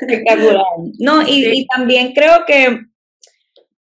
Espectacular. 0.00 0.64
No, 0.98 1.22
y, 1.22 1.44
y 1.46 1.66
también 1.66 2.12
creo 2.12 2.44
que 2.46 2.80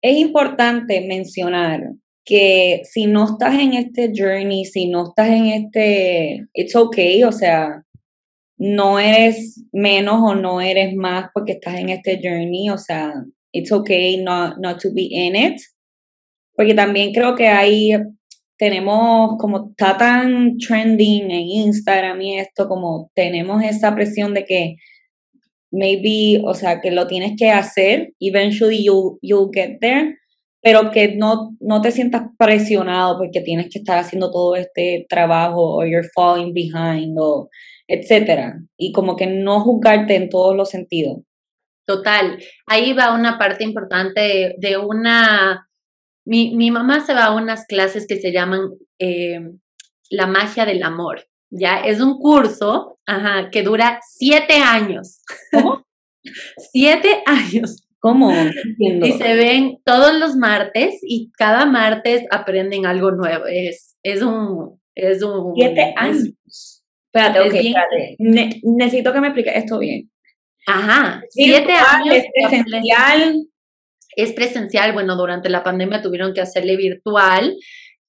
es 0.03 0.17
importante 0.17 1.07
mencionar 1.07 1.83
que 2.25 2.83
si 2.85 3.07
no 3.07 3.25
estás 3.25 3.55
en 3.59 3.75
este 3.75 4.13
journey, 4.15 4.65
si 4.65 4.89
no 4.89 5.09
estás 5.09 5.29
en 5.29 5.47
este, 5.47 6.47
it's 6.55 6.77
okay, 6.77 7.25
o 7.25 7.33
sea, 7.33 7.85
no 8.61 9.01
eres 9.01 9.65
menos 9.73 10.21
o 10.23 10.35
no 10.35 10.61
eres 10.61 10.95
más 10.95 11.31
porque 11.33 11.53
estás 11.53 11.77
en 11.77 11.89
este 11.89 12.21
journey, 12.23 12.69
o 12.69 12.77
sea, 12.77 13.15
it's 13.53 13.73
okay 13.73 14.23
not, 14.23 14.59
not 14.59 14.79
to 14.79 14.91
be 14.93 15.09
in 15.11 15.35
it, 15.35 15.59
porque 16.55 16.75
también 16.75 17.15
creo 17.15 17.35
que 17.35 17.49
ahí 17.49 17.93
tenemos, 18.59 19.39
como 19.39 19.71
está 19.71 19.97
tan 19.97 20.59
trending 20.59 21.31
en 21.31 21.47
Instagram 21.49 22.21
y 22.21 22.39
esto, 22.39 22.69
como 22.69 23.11
tenemos 23.15 23.63
esa 23.63 23.95
presión 23.95 24.35
de 24.35 24.45
que 24.45 24.77
maybe, 25.71 26.43
o 26.45 26.53
sea, 26.53 26.83
que 26.83 26.91
lo 26.91 27.07
tienes 27.07 27.33
que 27.39 27.49
hacer, 27.51 28.13
eventually 28.21 28.85
you, 28.85 29.19
you'll 29.23 29.49
get 29.51 29.79
there, 29.81 30.19
pero 30.61 30.91
que 30.91 31.17
no, 31.17 31.57
no 31.61 31.81
te 31.81 31.93
sientas 31.93 32.25
presionado 32.39 33.17
porque 33.17 33.41
tienes 33.41 33.71
que 33.71 33.79
estar 33.79 33.99
haciendo 33.99 34.31
todo 34.31 34.55
este 34.55 35.07
trabajo 35.09 35.79
o 35.79 35.87
you're 35.87 36.07
falling 36.15 36.53
behind 36.53 37.17
o 37.19 37.49
etcétera. 37.91 38.63
Y 38.79 38.93
como 38.93 39.17
que 39.17 39.27
no 39.27 39.61
juzgarte 39.61 40.15
en 40.15 40.31
todos 40.31 40.57
los 40.57 40.71
sentidos. 40.71 41.19
Total. 41.87 42.39
Ahí 42.67 42.93
va 42.93 43.15
una 43.15 43.37
parte 43.37 43.65
importante 43.65 44.55
de, 44.59 44.77
una... 44.77 45.69
Mi, 46.25 46.55
mi, 46.55 46.71
mamá 46.71 47.01
se 47.05 47.15
va 47.15 47.25
a 47.25 47.35
unas 47.35 47.67
clases 47.67 48.07
que 48.07 48.21
se 48.21 48.31
llaman 48.33 48.71
eh, 49.01 49.41
La 50.09 50.29
magia 50.29 50.65
del 50.65 50.85
amor. 50.85 51.27
Ya, 51.51 51.81
es 51.81 52.01
un 52.01 52.19
curso 52.19 52.99
ajá, 53.07 53.51
que 53.51 53.65
dura 53.65 53.99
siete 54.09 54.55
años. 54.55 55.23
¿Cómo? 55.51 55.85
siete 56.73 57.25
años. 57.27 57.89
¿Cómo? 57.99 58.33
Y 58.79 59.13
se 59.13 59.35
ven 59.35 59.79
todos 59.85 60.15
los 60.15 60.37
martes 60.37 61.01
y 61.03 61.33
cada 61.33 61.67
martes 61.67 62.23
aprenden 62.31 62.87
algo 62.87 63.11
nuevo. 63.11 63.47
Es, 63.47 63.97
es 64.05 64.23
un... 64.23 64.81
Es 64.95 65.23
un 65.23 65.55
siete 65.55 65.95
años. 65.97 66.80
Espérate, 67.13 67.41
ok, 67.41 67.55
espérate. 67.55 68.17
necesito 68.63 69.13
que 69.13 69.21
me 69.21 69.29
expliques 69.29 69.57
esto 69.57 69.79
bien. 69.79 70.11
Ajá, 70.67 71.23
siete 71.31 71.73
años. 71.73 72.17
Es 72.17 72.27
presencial. 72.33 73.47
Es 74.17 74.33
presencial, 74.33 74.93
bueno, 74.93 75.17
durante 75.17 75.49
la 75.49 75.63
pandemia 75.63 76.03
tuvieron 76.03 76.35
que 76.35 76.41
hacerle 76.41 76.77
virtual, 76.77 77.57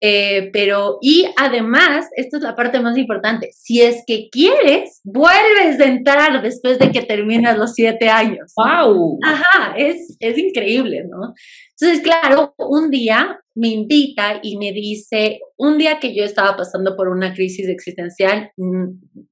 eh, 0.03 0.49
pero, 0.51 0.97
y 0.99 1.27
además, 1.37 2.07
esta 2.15 2.37
es 2.37 2.43
la 2.43 2.55
parte 2.55 2.79
más 2.79 2.97
importante, 2.97 3.51
si 3.53 3.83
es 3.83 4.03
que 4.07 4.29
quieres, 4.31 4.99
vuelves 5.03 5.79
a 5.79 5.85
entrar 5.85 6.41
después 6.41 6.79
de 6.79 6.91
que 6.91 7.03
terminas 7.03 7.55
los 7.55 7.73
siete 7.73 8.09
años. 8.09 8.51
¡Wow! 8.57 9.19
Ajá, 9.23 9.75
es, 9.77 10.17
es 10.19 10.37
increíble, 10.39 11.05
¿no? 11.07 11.35
Entonces, 11.82 12.03
claro, 12.03 12.53
un 12.59 12.91
día 12.91 13.41
me 13.55 13.69
invita 13.69 14.39
y 14.43 14.55
me 14.57 14.71
dice, 14.71 15.39
un 15.57 15.79
día 15.79 15.97
que 15.99 16.15
yo 16.15 16.23
estaba 16.23 16.55
pasando 16.55 16.95
por 16.95 17.09
una 17.09 17.34
crisis 17.34 17.67
existencial, 17.67 18.51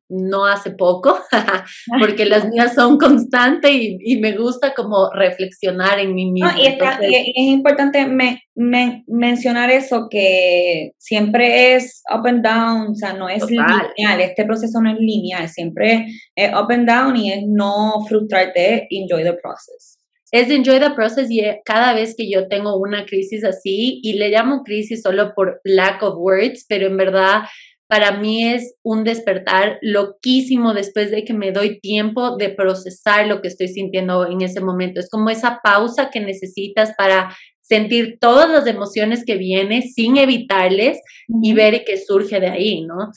no 0.10 0.45
hace 0.47 0.72
poco, 0.72 1.20
porque 2.00 2.26
las 2.26 2.50
mías 2.50 2.74
son 2.74 2.97
constantes 2.97 3.72
y, 3.72 4.20
me 4.20 4.36
gusta 4.36 4.74
como 4.74 5.12
reflexionar 5.14 6.00
en 6.00 6.16
mí 6.16 6.32
misma. 6.32 6.56
y, 6.60 6.66
es 6.66 7.36
importante 7.36 8.08
mencionar 8.56 9.70
eso, 9.70 10.08
que 10.10 10.93
siempre 10.97 11.76
es 11.76 12.02
up 12.12 12.26
and 12.26 12.43
down, 12.43 12.88
o 12.89 12.95
sea, 12.95 13.14
no 13.14 13.30
es 13.30 13.43
lineal, 13.47 14.22
este 14.22 14.43
proceso 14.43 14.82
no 14.82 14.91
es 14.91 14.97
lineal, 15.00 15.47
siempre 15.47 16.08
es 16.36 16.52
up 16.52 16.72
and 16.72 16.89
down 16.89 17.16
y 17.16 17.32
es 17.32 17.43
no 17.47 18.04
frustrarte, 18.08 18.88
enjoy 18.89 19.24
the 19.24 19.34
process 19.34 19.99
es 20.32 20.50
enjoy 20.50 20.80
the 20.80 20.92
process 20.92 21.30
y 21.32 21.40
eh, 21.40 21.62
cada 21.66 21.94
vez 21.94 22.16
que 22.16 22.30
yo 22.30 22.48
tengo 22.48 22.78
una 22.78 23.06
crisis 23.06 23.44
así, 23.44 24.00
y 24.04 24.14
le 24.14 24.30
llamo 24.30 24.64
crisis 24.64 25.02
solo 25.02 25.34
por 25.36 25.60
lack 25.64 26.04
of 26.04 26.16
words, 26.18 26.66
pero 26.68 26.88
en 26.88 26.98
verdad 26.98 27.44
para 27.88 28.12
mí 28.20 28.48
es 28.48 28.76
un 28.84 29.04
despertar 29.04 29.80
loquísimo 29.82 30.76
después 30.76 31.10
de 31.10 31.26
que 31.26 31.34
me 31.34 31.52
doy 31.52 31.80
tiempo 31.80 32.38
de 32.38 32.50
procesar 32.50 33.26
lo 33.26 33.42
que 33.42 33.48
estoy 33.48 33.68
sintiendo 33.68 34.28
en 34.28 34.42
ese 34.42 34.62
momento. 34.62 35.00
Es 35.00 35.10
como 35.10 35.32
esa 35.32 35.60
pausa 35.64 36.12
que 36.12 36.20
necesitas 36.20 36.94
para 36.96 37.36
sentir 37.60 38.20
todas 38.20 38.48
las 38.48 38.68
emociones 38.68 39.26
que 39.26 39.38
vienen 39.38 39.82
sin 39.82 40.18
evitarles 40.18 41.00
y 41.42 41.54
ver 41.54 41.84
qué 41.84 41.98
surge 41.98 42.40
de 42.40 42.50
ahí, 42.50 42.86
¿no? 42.86 43.10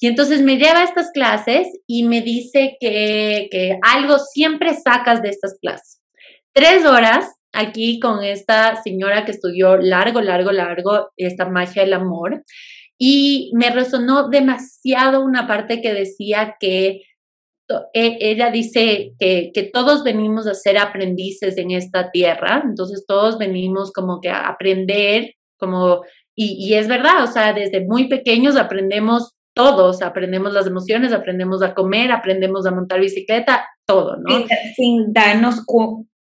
Y 0.00 0.06
entonces 0.06 0.40
me 0.40 0.56
lleva 0.56 0.80
a 0.80 0.84
estas 0.84 1.10
clases 1.12 1.68
y 1.86 2.04
me 2.04 2.22
dice 2.22 2.78
que, 2.80 3.48
que 3.50 3.78
algo 3.82 4.18
siempre 4.18 4.72
sacas 4.72 5.20
de 5.20 5.28
estas 5.28 5.58
clases 5.60 6.03
tres 6.54 6.86
horas 6.86 7.34
aquí 7.52 8.00
con 8.00 8.24
esta 8.24 8.82
señora 8.82 9.24
que 9.24 9.32
estudió 9.32 9.76
largo, 9.76 10.20
largo, 10.20 10.52
largo 10.52 11.10
esta 11.16 11.48
magia 11.48 11.82
del 11.82 11.92
amor. 11.92 12.42
Y 12.98 13.50
me 13.54 13.70
resonó 13.70 14.28
demasiado 14.28 15.22
una 15.22 15.46
parte 15.46 15.82
que 15.82 15.92
decía 15.92 16.56
que 16.60 17.02
e, 17.92 18.18
ella 18.20 18.50
dice 18.50 19.14
que, 19.18 19.50
que, 19.52 19.62
todos 19.64 20.04
venimos 20.04 20.46
a 20.46 20.54
ser 20.54 20.78
aprendices 20.78 21.56
en 21.56 21.70
esta 21.70 22.10
tierra, 22.10 22.62
entonces 22.64 23.04
todos 23.06 23.38
venimos 23.38 23.90
como 23.90 24.20
que 24.20 24.28
a 24.28 24.48
aprender, 24.48 25.32
como, 25.58 26.02
y, 26.36 26.74
es 26.74 26.88
verdad, 26.88 27.24
o 27.24 27.26
sea, 27.26 27.52
desde 27.52 27.84
muy 27.84 28.08
pequeños 28.08 28.56
aprendemos 28.56 29.32
todos, 29.54 30.02
aprendemos 30.02 30.52
las 30.52 30.66
emociones, 30.66 31.12
aprendemos 31.12 31.62
a 31.62 31.74
comer, 31.74 32.12
aprendemos 32.12 32.66
a 32.66 32.72
montar 32.72 33.00
bicicleta, 33.00 33.66
todo, 33.86 34.16
¿no? 34.16 34.36
Sin, 34.36 34.46
sin 34.76 35.12
darnos 35.12 35.64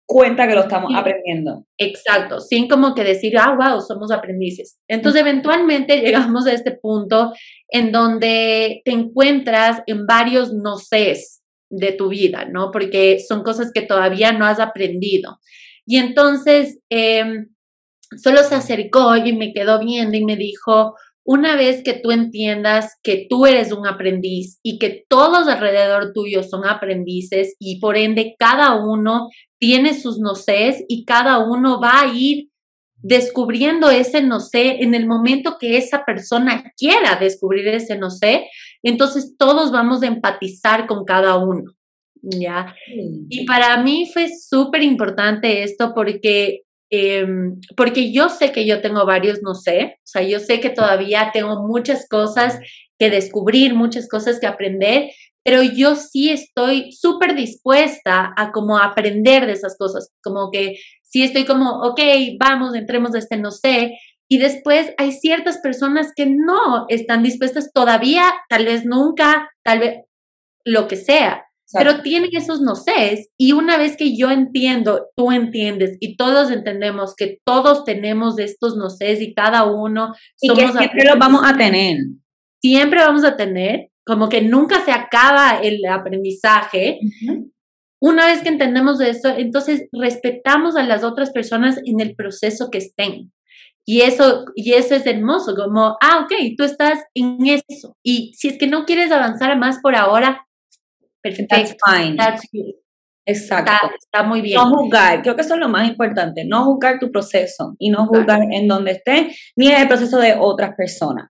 cuenta 0.07 0.47
que 0.47 0.55
lo 0.55 0.61
estamos 0.61 0.91
aprendiendo. 0.95 1.65
Exacto, 1.77 2.39
sin 2.39 2.67
como 2.67 2.95
que 2.95 3.03
decir, 3.03 3.37
ah, 3.37 3.55
wow, 3.55 3.81
somos 3.81 4.09
aprendices. 4.09 4.79
Entonces, 4.87 5.21
eventualmente 5.21 5.97
llegamos 6.01 6.47
a 6.47 6.53
este 6.53 6.71
punto 6.71 7.33
en 7.69 7.91
donde 7.91 8.81
te 8.85 8.91
encuentras 8.91 9.81
en 9.85 10.07
varios 10.07 10.53
no 10.53 10.77
sés 10.77 11.43
de 11.69 11.91
tu 11.91 12.07
vida, 12.07 12.45
¿no? 12.45 12.71
Porque 12.71 13.19
son 13.19 13.43
cosas 13.43 13.71
que 13.73 13.81
todavía 13.81 14.31
no 14.31 14.45
has 14.45 14.59
aprendido. 14.59 15.39
Y 15.85 15.97
entonces, 15.97 16.79
em, 16.89 17.49
solo 18.15 18.43
se 18.43 18.55
acercó 18.55 19.17
y 19.17 19.33
me 19.33 19.51
quedó 19.51 19.79
viendo 19.79 20.15
y 20.15 20.23
me 20.23 20.37
dijo, 20.37 20.95
una 21.25 21.57
vez 21.57 21.83
que 21.83 21.91
tú 21.93 22.11
entiendas 22.11 22.95
que 23.03 23.27
tú 23.29 23.45
eres 23.45 23.73
un 23.73 23.85
aprendiz 23.85 24.59
y 24.63 24.79
que 24.79 25.03
todos 25.09 25.49
alrededor 25.49 26.13
tuyo 26.13 26.41
son 26.41 26.65
aprendices 26.65 27.57
y 27.59 27.81
por 27.81 27.97
ende 27.97 28.35
cada 28.39 28.81
uno 28.81 29.27
tiene 29.59 29.99
sus 29.99 30.19
no 30.19 30.35
sé 30.35 30.85
y 30.87 31.05
cada 31.05 31.39
uno 31.39 31.79
va 31.79 32.01
a 32.01 32.13
ir 32.13 32.49
descubriendo 32.95 33.89
ese 33.89 34.21
no 34.21 34.39
sé 34.39 34.81
en 34.81 34.95
el 34.95 35.05
momento 35.05 35.57
que 35.59 35.77
esa 35.77 36.03
persona 36.03 36.71
quiera 36.75 37.15
descubrir 37.15 37.67
ese 37.67 37.97
no 37.97 38.09
sé, 38.09 38.47
entonces 38.83 39.35
todos 39.37 39.71
vamos 39.71 40.03
a 40.03 40.07
empatizar 40.07 40.87
con 40.87 41.05
cada 41.05 41.37
uno. 41.37 41.73
¿Ya? 42.19 42.75
Y 43.29 43.45
para 43.45 43.81
mí 43.83 44.09
fue 44.11 44.27
súper 44.27 44.81
importante 44.81 45.61
esto 45.63 45.93
porque 45.93 46.63
Em, 46.89 47.59
porque 47.75 48.13
yo 48.13 48.29
sé 48.29 48.53
que 48.53 48.65
yo 48.65 48.81
tengo 48.81 49.05
varios 49.05 49.41
no 49.41 49.55
sé, 49.55 49.97
o 49.97 50.07
sea, 50.07 50.21
yo 50.21 50.39
sé 50.39 50.61
que 50.61 50.69
todavía 50.69 51.31
tengo 51.33 51.67
muchas 51.67 52.07
cosas 52.07 52.59
que 52.97 53.09
descubrir, 53.09 53.75
muchas 53.75 54.07
cosas 54.07 54.39
que 54.39 54.47
aprender, 54.47 55.11
pero 55.47 55.63
yo 55.63 55.95
sí 55.95 56.29
estoy 56.29 56.91
súper 56.91 57.33
dispuesta 57.33 58.33
a 58.35 58.51
como 58.51 58.77
aprender 58.79 59.45
de 59.45 59.53
esas 59.53 59.77
cosas, 59.77 60.11
como 60.21 60.51
que 60.51 60.75
sí 61.03 61.23
estoy 61.23 61.45
como, 61.45 61.83
ok, 61.83 62.01
vamos, 62.37 62.75
entremos 62.75 63.15
a 63.15 63.19
este 63.19 63.37
no 63.37 63.51
sé, 63.51 63.97
y 64.27 64.39
después 64.39 64.93
hay 64.97 65.13
ciertas 65.13 65.59
personas 65.59 66.11
que 66.13 66.25
no 66.25 66.85
están 66.89 67.23
dispuestas 67.23 67.71
todavía, 67.71 68.25
tal 68.49 68.65
vez 68.65 68.83
nunca, 68.83 69.49
tal 69.63 69.79
vez 69.79 70.01
lo 70.65 70.89
que 70.89 70.97
sea, 70.97 71.45
pero 71.71 72.01
tienen 72.01 72.31
esos 72.33 72.59
no 72.59 72.75
sé. 72.75 73.29
Y 73.37 73.53
una 73.53 73.77
vez 73.77 73.95
que 73.95 74.17
yo 74.17 74.29
entiendo, 74.29 75.07
tú 75.15 75.31
entiendes 75.31 75.95
y 76.01 76.17
todos 76.17 76.51
entendemos 76.51 77.15
que 77.15 77.39
todos 77.45 77.85
tenemos 77.85 78.37
estos 78.37 78.75
no 78.75 78.89
sé 78.89 79.13
y 79.13 79.33
cada 79.33 79.63
uno 79.63 80.13
y 80.41 80.53
que 80.53 80.67
siempre 80.67 81.05
los 81.05 81.17
vamos 81.17 81.41
a 81.45 81.55
tener. 81.55 81.99
Siempre 82.61 82.99
vamos 82.99 83.23
a 83.23 83.37
tener, 83.37 83.91
como 84.07 84.29
que 84.29 84.41
nunca 84.41 84.83
se 84.83 84.91
acaba 84.91 85.59
el 85.61 85.85
aprendizaje. 85.85 86.99
Una 88.01 88.27
vez 88.27 88.41
que 88.41 88.49
entendemos 88.49 89.01
eso, 89.01 89.29
entonces 89.37 89.87
respetamos 89.91 90.77
a 90.77 90.83
las 90.83 91.03
otras 91.03 91.31
personas 91.31 91.79
en 91.83 91.99
el 91.99 92.15
proceso 92.15 92.69
que 92.71 92.77
estén. 92.77 93.33
Y 93.85 94.01
eso, 94.01 94.45
y 94.55 94.73
eso 94.73 94.95
es 94.95 95.05
hermoso, 95.05 95.55
como, 95.55 95.97
ah, 96.01 96.21
ok, 96.23 96.33
tú 96.57 96.63
estás 96.63 96.99
en 97.13 97.37
eso. 97.45 97.95
Y 98.03 98.33
si 98.35 98.49
es 98.49 98.57
que 98.57 98.67
no 98.67 98.85
quieres 98.85 99.11
avanzar 99.11 99.57
más 99.57 99.79
por 99.81 99.95
ahora, 99.95 100.45
perfecto. 101.21 101.55
That's 101.55 101.75
fine. 101.85 102.17
Exacto. 103.25 103.71
Está, 103.97 104.23
muy 104.23 104.41
bien. 104.41 104.55
No 104.55 104.69
juzgar, 104.69 105.21
creo 105.21 105.35
que 105.35 105.41
eso 105.41 105.55
es 105.55 105.59
lo 105.59 105.67
más 105.67 105.87
importante, 105.87 106.45
no 106.45 106.63
juzgar 106.63 106.97
tu 106.97 107.11
proceso 107.11 107.75
y 107.77 107.89
no 107.89 108.07
juzgar 108.07 108.41
en 108.51 108.67
donde 108.69 108.91
estés, 108.91 109.37
ni 109.57 109.67
en 109.67 109.81
el 109.81 109.87
proceso 109.87 110.17
de 110.17 110.35
otras 110.39 110.75
personas. 110.75 111.29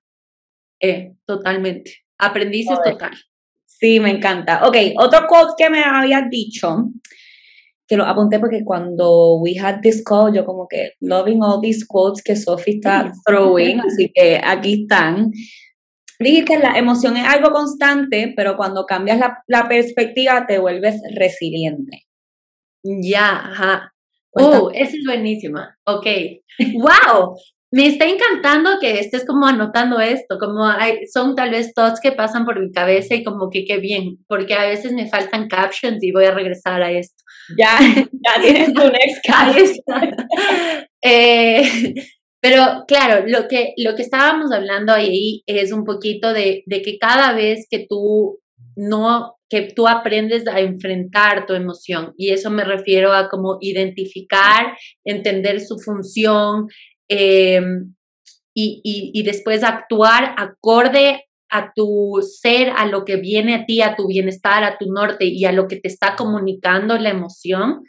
Eh, 0.80 1.16
totalmente. 1.26 2.07
Aprendices 2.18 2.78
total. 2.84 3.12
Sí, 3.66 4.00
me 4.00 4.10
encanta. 4.10 4.68
Ok, 4.68 4.78
otro 4.98 5.28
quote 5.28 5.54
que 5.58 5.70
me 5.70 5.84
habías 5.84 6.30
dicho 6.30 6.90
que 7.88 7.96
lo 7.96 8.06
apunté 8.06 8.40
porque 8.40 8.64
cuando 8.66 9.36
we 9.36 9.58
had 9.58 9.80
this 9.82 10.04
call, 10.04 10.34
yo 10.34 10.46
como 10.46 10.68
que 10.68 10.94
loving 11.00 11.42
all 11.42 11.62
these 11.62 11.86
quotes 11.88 12.22
que 12.22 12.36
Sophie 12.36 12.76
está 12.76 13.12
throwing, 13.26 13.80
así 13.80 14.12
que 14.14 14.42
aquí 14.44 14.82
están. 14.82 15.32
Dijiste, 16.20 16.58
la 16.60 16.78
emoción 16.78 17.16
es 17.16 17.28
algo 17.28 17.52
constante, 17.52 18.34
pero 18.36 18.58
cuando 18.58 18.86
cambias 18.86 19.20
la, 19.20 19.44
la 19.48 19.68
perspectiva 19.68 20.46
te 20.48 20.58
vuelves 20.58 21.00
resiliente. 21.16 22.08
Ya, 22.84 23.38
ajá. 23.38 23.94
Uh, 24.32 24.70
esa 24.74 24.96
es 24.96 25.04
buenísima. 25.06 25.78
Ok. 25.86 26.08
¡Wow! 26.74 27.38
Me 27.72 27.88
está 27.88 28.06
encantando 28.06 28.80
que 28.80 29.00
estés 29.00 29.26
como 29.26 29.46
anotando 29.46 30.00
esto, 30.00 30.38
como 30.40 30.66
hay, 30.66 31.06
son 31.08 31.36
tal 31.36 31.50
vez 31.50 31.74
thoughts 31.74 32.00
que 32.00 32.14
pasan 32.14 32.46
por 32.46 32.60
mi 32.60 32.72
cabeza 32.72 33.16
y 33.16 33.24
como 33.24 33.50
que 33.50 33.66
qué 33.66 33.78
bien, 33.78 34.20
porque 34.28 34.54
a 34.54 34.66
veces 34.66 34.94
me 34.94 35.10
faltan 35.10 35.50
captions 35.50 36.02
y 36.02 36.12
voy 36.12 36.26
a 36.26 36.32
regresar 36.34 36.82
a 36.82 36.92
esto. 36.92 37.24
Ya, 37.58 37.78
ya 38.26 38.42
tienes 38.42 38.74
tu 38.74 38.82
next 38.84 39.24
caption. 39.28 40.12
eh, 41.02 41.94
pero 42.40 42.86
claro, 42.88 43.26
lo 43.28 43.48
que, 43.50 43.74
lo 43.78 43.96
que 43.96 44.04
estábamos 44.04 44.52
hablando 44.54 44.94
ahí 44.94 45.44
es 45.46 45.74
un 45.74 45.84
poquito 45.84 46.32
de, 46.32 46.64
de 46.66 46.82
que 46.82 46.98
cada 46.98 47.34
vez 47.34 47.68
que 47.70 47.86
tú 47.90 48.40
no 48.76 49.34
que 49.50 49.62
tú 49.62 49.88
aprendes 49.88 50.46
a 50.48 50.60
enfrentar 50.60 51.46
tu 51.46 51.54
emoción 51.54 52.14
y 52.18 52.32
eso 52.32 52.50
me 52.50 52.66
refiero 52.66 53.14
a 53.14 53.30
como 53.30 53.58
identificar, 53.62 54.78
entender 55.06 55.62
su 55.62 55.80
función, 55.80 56.68
Em, 57.10 57.94
y, 58.54 58.82
y, 59.14 59.24
después 59.24 59.64
actuar 59.64 60.34
acorde 60.36 61.26
a 61.50 61.72
tu 61.74 62.20
ser, 62.24 62.72
a 62.76 62.88
lo 62.88 63.06
que 63.06 63.18
viene 63.18 63.54
a 63.54 63.66
ti, 63.66 63.82
a 63.82 63.96
tu 63.96 64.08
bienestar, 64.08 64.64
a 64.64 64.78
tu 64.78 64.92
norte 64.92 65.26
y 65.26 65.46
a 65.46 65.52
lo 65.52 65.68
que 65.68 65.78
te 65.78 65.88
está 65.88 66.16
comunicando 66.16 66.98
la 66.98 67.10
emoción. 67.10 67.84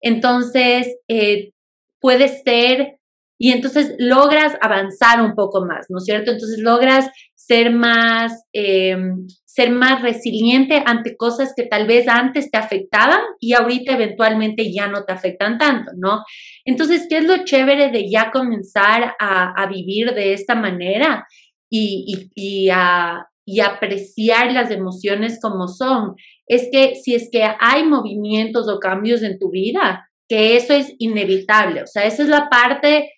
Entonces, 0.00 0.96
eh, 1.08 1.52
puede 2.00 2.28
ser, 2.28 2.98
y 3.38 3.52
entonces 3.52 3.94
logras 3.98 4.54
avanzar 4.60 5.20
un 5.20 5.34
poco 5.34 5.64
más, 5.64 5.86
¿no 5.88 5.98
es 5.98 6.04
cierto? 6.04 6.30
Entonces 6.30 6.58
logras 6.58 7.08
ser 7.46 7.72
más, 7.72 8.44
em, 8.52 9.26
ser 9.44 9.70
más 9.70 10.02
resiliente 10.02 10.82
ante 10.84 11.16
cosas 11.16 11.52
que 11.54 11.64
tal 11.64 11.86
vez 11.86 12.08
antes 12.08 12.50
te 12.50 12.58
afectaban 12.58 13.20
y 13.38 13.52
ahorita 13.52 13.92
eventualmente 13.92 14.72
ya 14.72 14.88
no 14.88 15.04
te 15.04 15.12
afectan 15.12 15.58
tanto, 15.58 15.92
¿no? 15.96 16.22
Entonces, 16.64 17.06
¿qué 17.08 17.18
es 17.18 17.24
lo 17.24 17.44
chévere 17.44 17.90
de 17.90 18.10
ya 18.10 18.30
comenzar 18.30 19.14
a, 19.18 19.66
vivir 19.66 20.14
de 20.14 20.32
esta 20.32 20.54
manera 20.54 21.26
y, 21.70 22.68
a, 22.70 23.26
apreciar 23.62 24.52
las 24.52 24.70
emociones 24.70 25.38
como 25.40 25.68
son? 25.68 26.14
Es 26.46 26.68
que 26.72 26.94
si 26.96 27.14
es 27.14 27.28
que 27.30 27.44
hay 27.60 27.84
movimientos 27.84 28.68
o 28.68 28.78
cambios 28.78 29.22
en 29.22 29.38
tu 29.38 29.50
vida, 29.50 30.08
que 30.28 30.56
eso 30.56 30.72
es 30.72 30.94
inevitable, 30.98 31.82
o 31.82 31.86
sea, 31.86 32.04
esa 32.06 32.22
es 32.22 32.28
la 32.28 32.48
parte 32.48 33.10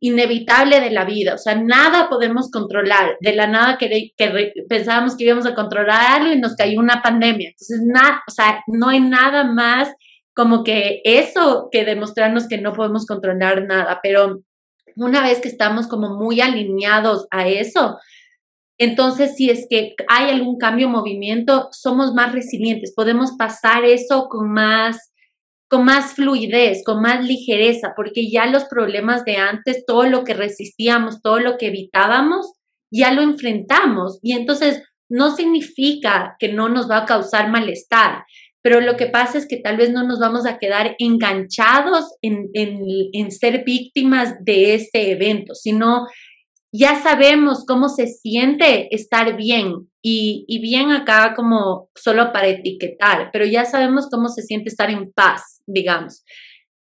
inevitable 0.00 0.80
de 0.80 0.90
la 0.90 1.04
vida, 1.04 1.34
o 1.34 1.38
sea, 1.38 1.54
nada 1.54 2.08
podemos 2.08 2.50
controlar, 2.50 3.16
de 3.20 3.34
la 3.34 3.46
nada 3.46 3.76
que, 3.78 4.12
que 4.16 4.52
pensábamos 4.68 5.16
que 5.16 5.24
íbamos 5.24 5.46
a 5.46 5.54
controlar 5.54 6.20
algo 6.20 6.32
y 6.32 6.40
nos 6.40 6.56
cayó 6.56 6.80
una 6.80 7.02
pandemia, 7.02 7.50
entonces, 7.50 7.82
nada, 7.84 8.22
o 8.26 8.30
sea, 8.30 8.62
no 8.66 8.88
hay 8.88 9.00
nada 9.00 9.44
más 9.44 9.90
como 10.34 10.64
que 10.64 11.02
eso 11.04 11.68
que 11.70 11.84
demostrarnos 11.84 12.48
que 12.48 12.58
no 12.58 12.72
podemos 12.72 13.04
controlar 13.04 13.66
nada, 13.66 14.00
pero 14.02 14.40
una 14.96 15.22
vez 15.22 15.40
que 15.40 15.48
estamos 15.48 15.86
como 15.86 16.16
muy 16.16 16.40
alineados 16.40 17.26
a 17.30 17.46
eso, 17.46 17.98
entonces 18.78 19.36
si 19.36 19.50
es 19.50 19.66
que 19.68 19.94
hay 20.08 20.30
algún 20.30 20.56
cambio 20.56 20.88
movimiento, 20.88 21.68
somos 21.72 22.14
más 22.14 22.32
resilientes, 22.32 22.94
podemos 22.94 23.32
pasar 23.32 23.84
eso 23.84 24.28
con 24.28 24.50
más 24.50 25.12
con 25.70 25.84
más 25.84 26.14
fluidez, 26.14 26.82
con 26.84 27.00
más 27.00 27.24
ligereza, 27.24 27.92
porque 27.94 28.28
ya 28.28 28.46
los 28.46 28.64
problemas 28.64 29.24
de 29.24 29.36
antes, 29.36 29.86
todo 29.86 30.02
lo 30.04 30.24
que 30.24 30.34
resistíamos, 30.34 31.22
todo 31.22 31.38
lo 31.38 31.58
que 31.58 31.68
evitábamos, 31.68 32.54
ya 32.92 33.12
lo 33.12 33.22
enfrentamos. 33.22 34.18
Y 34.20 34.32
entonces 34.32 34.82
no 35.08 35.34
significa 35.34 36.34
que 36.40 36.52
no 36.52 36.68
nos 36.68 36.90
va 36.90 36.98
a 36.98 37.06
causar 37.06 37.50
malestar, 37.50 38.24
pero 38.62 38.80
lo 38.80 38.96
que 38.96 39.06
pasa 39.06 39.38
es 39.38 39.46
que 39.46 39.58
tal 39.58 39.76
vez 39.76 39.90
no 39.90 40.02
nos 40.02 40.18
vamos 40.18 40.44
a 40.44 40.58
quedar 40.58 40.96
enganchados 40.98 42.16
en, 42.20 42.50
en, 42.52 43.30
ser 43.30 43.62
víctimas 43.64 44.34
de 44.44 44.74
ese 44.74 45.12
evento, 45.12 45.54
sino 45.54 46.08
ya 46.72 47.02
sabemos 47.02 47.64
cómo 47.66 47.88
se 47.88 48.06
siente 48.06 48.94
estar 48.94 49.36
bien 49.36 49.88
y, 50.02 50.44
y, 50.48 50.60
bien 50.60 50.90
acá 50.90 51.34
como 51.34 51.90
solo 51.94 52.32
para 52.32 52.48
etiquetar, 52.48 53.30
pero 53.32 53.44
ya 53.44 53.64
sabemos 53.64 54.08
cómo 54.10 54.28
se 54.28 54.42
siente 54.42 54.68
estar 54.70 54.90
en 54.90 55.12
paz, 55.12 55.62
digamos. 55.66 56.24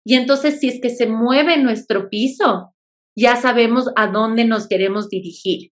Y 0.05 0.15
entonces 0.15 0.61
si 0.61 0.69
es 0.69 0.81
que 0.81 0.91
se 0.91 1.07
mueve 1.07 1.57
nuestro 1.57 2.11
piso, 2.11 2.75
ya 3.17 3.37
sabemos 3.37 3.89
a 3.97 4.09
dónde 4.09 4.45
nos 4.45 4.69
queremos 4.69 5.09
dirigir. 5.09 5.71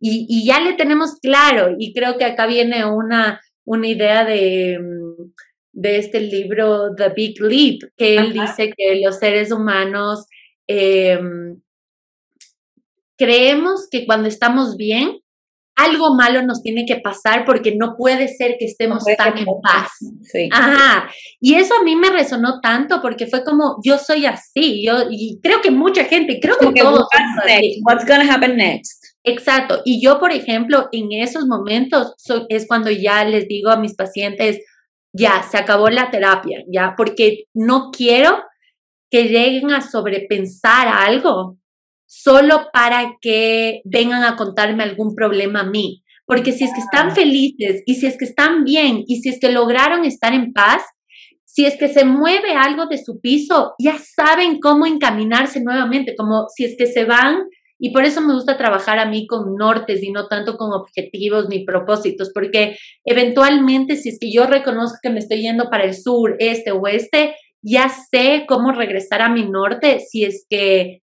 Y, 0.00 0.26
y 0.28 0.46
ya 0.46 0.60
le 0.60 0.74
tenemos 0.74 1.16
claro, 1.20 1.74
y 1.78 1.92
creo 1.92 2.16
que 2.18 2.24
acá 2.24 2.46
viene 2.46 2.84
una, 2.84 3.40
una 3.64 3.88
idea 3.88 4.24
de, 4.24 4.78
mm, 4.78 5.32
de 5.76 5.98
este 5.98 6.20
libro 6.20 6.94
The 6.96 7.10
Big 7.10 7.40
Leap, 7.40 7.90
que 7.96 8.16
él 8.16 8.32
dice 8.32 8.72
que 8.74 9.00
los 9.04 9.18
seres 9.18 9.52
humanos 9.52 10.26
em, 10.66 11.60
creemos 13.16 13.88
que 13.90 14.06
cuando 14.06 14.28
estamos 14.28 14.76
bien, 14.76 15.20
algo 15.76 16.14
malo 16.14 16.42
nos 16.42 16.62
tiene 16.62 16.86
que 16.86 16.96
pasar 16.96 17.44
porque 17.44 17.76
no 17.76 17.96
puede 17.96 18.28
ser 18.28 18.56
que 18.58 18.64
estemos 18.64 19.04
tan 19.18 19.36
en 19.36 19.44
paz. 19.62 19.90
Ajá. 20.50 21.10
Y 21.38 21.54
eso 21.54 21.74
a 21.78 21.84
mí 21.84 21.94
me 21.94 22.08
resonó 22.08 22.60
tanto 22.60 23.02
porque 23.02 23.26
fue 23.26 23.44
como, 23.44 23.78
yo 23.84 23.98
soy 23.98 24.24
así, 24.24 24.82
yo, 24.84 25.04
y 25.10 25.38
creo 25.42 25.60
que 25.60 25.70
mucha 25.70 26.04
gente, 26.04 26.40
creo 26.40 26.56
que, 26.58 26.80
todos. 26.80 27.06
What's 27.82 28.06
gonna 28.06 28.32
happen 28.32 28.56
next? 28.56 29.04
Exacto. 29.22 29.82
Y 29.84 30.00
yo, 30.02 30.18
por 30.18 30.32
ejemplo, 30.32 30.88
en 30.92 31.12
esos 31.12 31.46
momentos 31.46 32.14
es 32.48 32.66
cuando 32.66 32.90
ya 32.90 33.24
les 33.24 33.46
digo 33.46 33.70
a 33.70 33.76
mis 33.76 33.94
pacientes, 33.94 34.60
ya, 35.12 35.42
se 35.42 35.58
acabó 35.58 35.90
la 35.90 36.10
terapia, 36.10 36.64
ya, 36.68 36.94
porque 36.96 37.44
no 37.54 37.90
quiero 37.90 38.42
que 39.10 39.24
lleguen 39.24 39.72
a 39.72 39.82
sobrepensar 39.82 40.88
algo 40.88 41.58
solo 42.22 42.68
para 42.72 43.16
que 43.20 43.82
vengan 43.84 44.22
a 44.24 44.36
contarme 44.36 44.82
algún 44.82 45.14
problema 45.14 45.60
a 45.60 45.70
mí. 45.70 46.02
Porque 46.24 46.52
si 46.52 46.64
es 46.64 46.72
que 46.74 46.80
están 46.80 47.14
felices 47.14 47.82
y 47.86 47.96
si 47.96 48.06
es 48.06 48.16
que 48.18 48.24
están 48.24 48.64
bien 48.64 49.04
y 49.06 49.20
si 49.20 49.28
es 49.28 49.38
que 49.38 49.50
lograron 49.50 50.04
estar 50.04 50.32
en 50.32 50.52
paz, 50.52 50.82
si 51.44 51.66
es 51.66 51.76
que 51.76 51.88
se 51.88 52.04
mueve 52.04 52.52
algo 52.52 52.86
de 52.86 53.02
su 53.02 53.20
piso, 53.20 53.74
ya 53.78 53.96
saben 53.98 54.60
cómo 54.60 54.86
encaminarse 54.86 55.62
nuevamente, 55.62 56.16
como 56.16 56.46
si 56.54 56.64
es 56.64 56.74
que 56.76 56.86
se 56.86 57.04
van 57.04 57.44
y 57.78 57.90
por 57.90 58.04
eso 58.04 58.20
me 58.22 58.34
gusta 58.34 58.56
trabajar 58.56 58.98
a 58.98 59.06
mí 59.06 59.26
con 59.26 59.54
nortes 59.56 60.02
y 60.02 60.10
no 60.10 60.26
tanto 60.28 60.56
con 60.56 60.72
objetivos 60.72 61.48
ni 61.48 61.64
propósitos, 61.64 62.30
porque 62.34 62.76
eventualmente 63.04 63.96
si 63.96 64.08
es 64.08 64.18
que 64.18 64.32
yo 64.32 64.46
reconozco 64.46 64.98
que 65.02 65.10
me 65.10 65.18
estoy 65.18 65.42
yendo 65.42 65.68
para 65.70 65.84
el 65.84 65.94
sur, 65.94 66.36
este, 66.38 66.72
oeste, 66.72 67.36
ya 67.62 67.88
sé 67.88 68.44
cómo 68.48 68.72
regresar 68.72 69.22
a 69.22 69.28
mi 69.28 69.48
norte 69.48 70.00
si 70.00 70.24
es 70.24 70.46
que, 70.48 71.02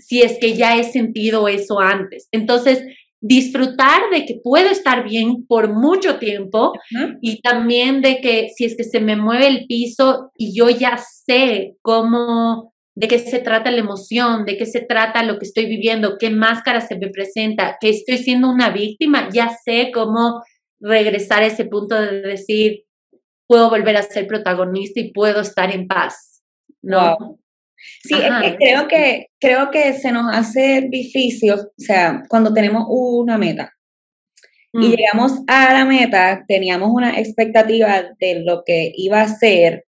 si 0.00 0.22
es 0.22 0.38
que 0.40 0.54
ya 0.54 0.76
he 0.76 0.84
sentido 0.84 1.48
eso 1.48 1.80
antes. 1.80 2.28
Entonces, 2.32 2.82
disfrutar 3.20 4.10
de 4.10 4.24
que 4.24 4.40
puedo 4.42 4.70
estar 4.70 5.04
bien 5.04 5.46
por 5.46 5.72
mucho 5.72 6.18
tiempo 6.18 6.72
y 7.20 7.42
también 7.42 8.00
de 8.00 8.20
que 8.20 8.48
si 8.56 8.64
es 8.64 8.76
que 8.76 8.84
se 8.84 9.00
me 9.00 9.16
mueve 9.16 9.46
el 9.46 9.66
piso 9.66 10.30
y 10.36 10.56
yo 10.56 10.70
ya 10.70 10.96
sé 10.98 11.76
cómo, 11.82 12.72
de 12.94 13.08
qué 13.08 13.18
se 13.18 13.40
trata 13.40 13.70
la 13.70 13.80
emoción, 13.80 14.46
de 14.46 14.56
qué 14.56 14.64
se 14.64 14.80
trata 14.80 15.22
lo 15.22 15.38
que 15.38 15.44
estoy 15.44 15.66
viviendo, 15.66 16.16
qué 16.18 16.30
máscara 16.30 16.80
se 16.80 16.96
me 16.96 17.08
presenta, 17.08 17.76
que 17.78 17.90
estoy 17.90 18.18
siendo 18.18 18.50
una 18.50 18.70
víctima, 18.70 19.28
ya 19.30 19.54
sé 19.64 19.90
cómo 19.92 20.42
regresar 20.80 21.42
a 21.42 21.46
ese 21.46 21.66
punto 21.66 22.00
de 22.00 22.22
decir, 22.22 22.84
puedo 23.46 23.68
volver 23.68 23.96
a 23.98 24.02
ser 24.02 24.26
protagonista 24.26 24.98
y 25.00 25.12
puedo 25.12 25.42
estar 25.42 25.74
en 25.74 25.86
paz, 25.86 26.42
¿no? 26.80 27.39
Sí, 28.02 28.14
es 28.14 28.30
que 28.42 28.56
creo 28.56 28.88
que 28.88 29.26
creo 29.38 29.70
que 29.70 29.92
se 29.94 30.12
nos 30.12 30.34
hace 30.34 30.88
difícil, 30.90 31.52
o 31.52 31.70
sea, 31.76 32.22
cuando 32.28 32.52
tenemos 32.52 32.84
una 32.88 33.38
meta 33.38 33.72
y 34.72 34.78
mm. 34.78 34.90
llegamos 34.90 35.32
a 35.46 35.72
la 35.72 35.84
meta, 35.84 36.44
teníamos 36.46 36.90
una 36.92 37.18
expectativa 37.18 38.04
de 38.18 38.42
lo 38.44 38.62
que 38.64 38.92
iba 38.96 39.20
a 39.20 39.28
ser, 39.28 39.84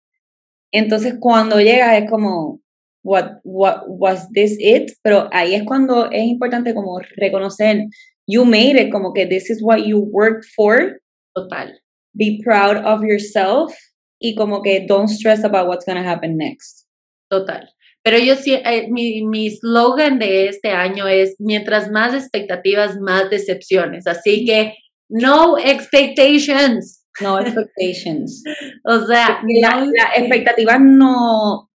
entonces 0.72 1.14
cuando 1.20 1.60
llega 1.60 1.96
es 1.98 2.08
como 2.08 2.60
what 3.02 3.38
what 3.44 3.82
was 3.86 4.30
this 4.32 4.56
it, 4.58 4.92
pero 5.02 5.28
ahí 5.32 5.54
es 5.54 5.64
cuando 5.64 6.10
es 6.10 6.24
importante 6.24 6.74
como 6.74 7.00
reconocer 7.16 7.86
you 8.26 8.44
made 8.44 8.76
it, 8.76 8.92
como 8.92 9.12
que 9.12 9.26
this 9.26 9.50
is 9.50 9.62
what 9.62 9.84
you 9.84 9.98
worked 9.98 10.44
for. 10.54 11.00
Total. 11.34 11.72
Be 12.14 12.40
proud 12.44 12.76
of 12.84 13.02
yourself 13.02 13.74
y 14.20 14.34
como 14.34 14.62
que 14.62 14.86
don't 14.86 15.08
stress 15.08 15.44
about 15.44 15.66
what's 15.66 15.84
going 15.84 15.98
to 15.98 16.08
happen 16.08 16.36
next. 16.36 16.86
Total. 17.30 17.68
Pero 18.02 18.18
yo 18.18 18.34
sí, 18.34 18.54
eh, 18.54 18.88
mi, 18.90 19.22
mi 19.26 19.50
slogan 19.50 20.18
de 20.18 20.48
este 20.48 20.70
año 20.70 21.06
es, 21.06 21.36
mientras 21.38 21.90
más 21.90 22.14
expectativas, 22.14 22.98
más 22.98 23.28
decepciones. 23.28 24.06
Así 24.06 24.44
que, 24.44 24.74
no 25.10 25.58
expectations. 25.58 27.04
No 27.20 27.38
expectations. 27.40 28.42
o 28.84 29.00
sea, 29.06 29.42
las 29.60 30.16
expectativas 30.16 30.80
no 30.80 31.68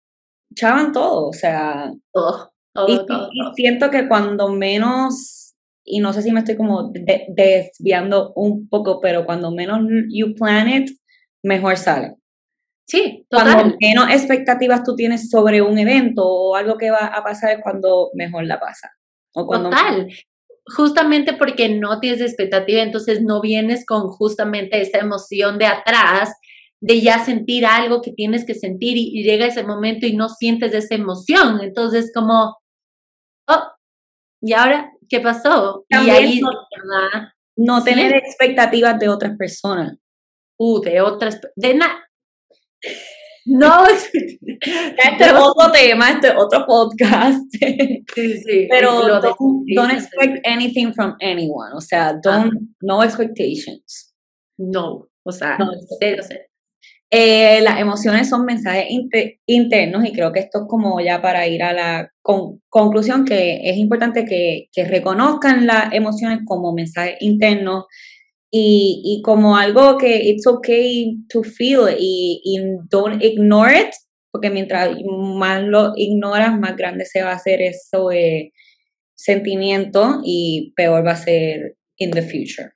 echaban 0.50 0.92
todo, 0.92 1.28
o 1.28 1.32
sea. 1.32 1.92
y, 2.88 3.00
siento 3.54 3.90
que 3.90 4.08
cuando 4.08 4.48
menos, 4.48 5.54
y 5.84 6.00
no 6.00 6.12
sé 6.12 6.22
si 6.22 6.32
me 6.32 6.40
estoy 6.40 6.56
como 6.56 6.90
desviando 7.28 8.32
un 8.34 8.68
poco, 8.68 9.00
pero 9.00 9.26
cuando 9.26 9.52
menos 9.52 9.80
you 10.08 10.34
plan 10.34 10.68
it, 10.68 10.90
mejor 11.42 11.76
sale. 11.76 12.14
Sí, 12.86 13.26
total. 13.28 13.54
Cuando 13.54 13.76
menos 13.80 14.10
expectativas 14.10 14.84
tú 14.84 14.94
tienes 14.94 15.28
sobre 15.28 15.60
un 15.60 15.76
evento 15.76 16.22
o 16.24 16.54
algo 16.54 16.78
que 16.78 16.90
va 16.90 17.06
a 17.06 17.22
pasar 17.22 17.50
es 17.50 17.62
cuando 17.62 18.10
mejor 18.14 18.44
la 18.44 18.60
pasa. 18.60 18.92
O 19.34 19.46
cuando 19.46 19.70
total. 19.70 20.08
Justamente 20.76 21.32
porque 21.32 21.68
no 21.68 22.00
tienes 22.00 22.20
expectativa, 22.20 22.82
entonces 22.82 23.22
no 23.22 23.40
vienes 23.40 23.84
con 23.84 24.08
justamente 24.08 24.80
esa 24.80 24.98
emoción 24.98 25.58
de 25.58 25.66
atrás, 25.66 26.32
de 26.80 27.00
ya 27.00 27.24
sentir 27.24 27.66
algo 27.66 28.02
que 28.02 28.12
tienes 28.12 28.44
que 28.44 28.54
sentir 28.54 28.96
y, 28.96 29.22
llega 29.22 29.46
ese 29.46 29.64
momento 29.64 30.06
y 30.06 30.16
no 30.16 30.28
sientes 30.28 30.72
esa 30.72 30.94
emoción. 30.94 31.60
Entonces 31.62 32.12
como, 32.14 32.56
oh, 33.48 33.62
¿y 34.40 34.52
ahora 34.52 34.92
qué 35.08 35.20
pasó? 35.20 35.84
y 35.88 36.10
ahí, 36.10 36.40
no, 36.40 36.50
no 37.56 37.84
tener 37.84 38.14
expectativas 38.14 38.98
de 38.98 39.08
otras 39.08 39.36
personas. 39.36 39.96
Uh, 40.58 40.80
de 40.80 41.00
otras, 41.02 41.38
de 41.54 41.74
nada 41.74 42.05
no, 43.46 43.86
este 43.88 44.38
es 45.24 45.32
otro 45.32 45.70
tema, 45.72 46.10
este 46.10 46.28
es 46.28 46.34
otro 46.36 46.66
podcast. 46.66 47.42
Sí, 48.14 48.38
sí. 48.38 48.66
Pero 48.70 49.20
don't, 49.20 49.92
expect 49.92 50.46
anything 50.46 50.92
from 50.94 51.16
anyone. 51.20 51.72
O 51.74 51.80
sea, 51.80 52.14
don't, 52.14 52.70
no 52.80 53.02
expectations. 53.02 54.14
No, 54.56 55.08
o 55.22 55.32
sea, 55.32 55.58
no, 55.58 55.70
cero, 56.00 56.22
cero. 56.26 56.40
Eh, 57.10 57.60
las 57.60 57.78
emociones 57.78 58.28
son 58.28 58.44
mensajes 58.44 58.86
internos 59.46 60.04
y 60.06 60.12
creo 60.12 60.32
que 60.32 60.40
esto 60.40 60.62
es 60.62 60.64
como 60.68 61.00
ya 61.00 61.20
para 61.20 61.46
ir 61.46 61.62
a 61.62 61.72
la 61.72 62.10
conclusión 62.22 63.24
que 63.24 63.68
es 63.68 63.76
importante 63.76 64.24
que, 64.24 64.68
que 64.72 64.84
reconozcan 64.84 65.66
las 65.66 65.92
emociones 65.92 66.40
como 66.46 66.72
mensajes 66.72 67.16
internos 67.20 67.84
y, 68.50 69.02
y, 69.04 69.22
como 69.22 69.56
algo 69.56 69.98
que 69.98 70.28
it's 70.28 70.46
okay 70.46 71.16
to 71.28 71.42
feel 71.42 71.88
y, 71.98 72.40
y, 72.44 72.58
don't 72.88 73.22
ignore 73.22 73.76
it, 73.76 73.90
porque 74.30 74.50
mientras 74.50 74.96
más 75.04 75.62
lo 75.62 75.92
ignoras, 75.96 76.58
más 76.58 76.76
grande 76.76 77.04
se 77.04 77.22
va 77.22 77.32
a 77.32 77.36
hacer 77.36 77.60
eso 77.60 78.08
de 78.08 78.52
sentimiento 79.14 80.20
y 80.24 80.72
peor 80.76 81.06
va 81.06 81.12
a 81.12 81.16
ser 81.16 81.76
in 81.96 82.10
the 82.10 82.22
future. 82.22 82.70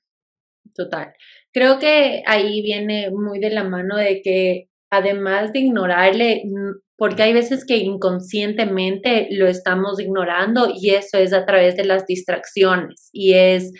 Total. 0.75 1.13
Creo 1.53 1.79
que 1.79 2.23
ahí 2.27 2.63
viene 2.63 3.11
muy 3.11 3.39
de 3.39 3.51
la 3.51 3.65
mano 3.65 3.97
de 3.97 4.23
que 4.23 4.69
además 4.91 5.53
de 5.53 5.61
ignorarle, 5.61 6.43
porque 6.97 7.23
hay 7.23 7.33
veces 7.33 7.65
que 7.65 7.77
inconscientemente 7.77 9.29
lo 9.31 9.47
estamos 9.47 10.01
ignorando 10.01 10.73
y 10.75 10.91
eso 10.91 11.19
es 11.19 11.33
a 11.33 11.47
través 11.47 11.77
de 11.77 11.85
las 11.85 12.07
distracciones 12.07 13.09
y 13.13 13.35
es 13.35 13.73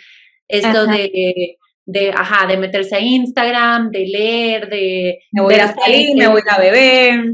esto 0.47 0.85
de 0.85 1.57
de, 1.85 2.11
ajá, 2.11 2.47
de 2.47 2.57
meterse 2.57 2.95
a 2.95 2.99
Instagram, 2.99 3.91
de 3.91 4.05
leer, 4.05 4.69
de... 4.69 5.19
Me 5.31 5.41
voy 5.41 5.55
a 5.55 5.73
salir, 5.73 6.15
me 6.15 6.27
voy 6.27 6.41
a 6.49 6.59
beber. 6.59 7.33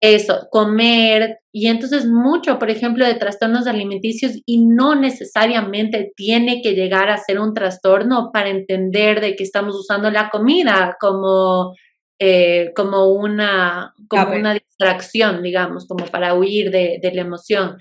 Eso, 0.00 0.48
comer. 0.50 1.40
Y 1.52 1.66
entonces 1.66 2.06
mucho, 2.06 2.58
por 2.58 2.70
ejemplo, 2.70 3.04
de 3.04 3.14
trastornos 3.14 3.66
alimenticios 3.66 4.32
y 4.46 4.64
no 4.64 4.94
necesariamente 4.94 6.12
tiene 6.16 6.62
que 6.62 6.72
llegar 6.72 7.10
a 7.10 7.18
ser 7.18 7.38
un 7.38 7.52
trastorno 7.52 8.30
para 8.32 8.48
entender 8.48 9.20
de 9.20 9.36
que 9.36 9.42
estamos 9.42 9.76
usando 9.76 10.10
la 10.10 10.30
comida 10.30 10.96
como, 10.98 11.74
eh, 12.18 12.72
como, 12.74 13.08
una, 13.08 13.92
como 14.08 14.36
una 14.36 14.54
distracción, 14.54 15.42
digamos, 15.42 15.86
como 15.86 16.06
para 16.06 16.34
huir 16.34 16.70
de, 16.70 16.98
de 17.02 17.12
la 17.12 17.22
emoción. 17.22 17.76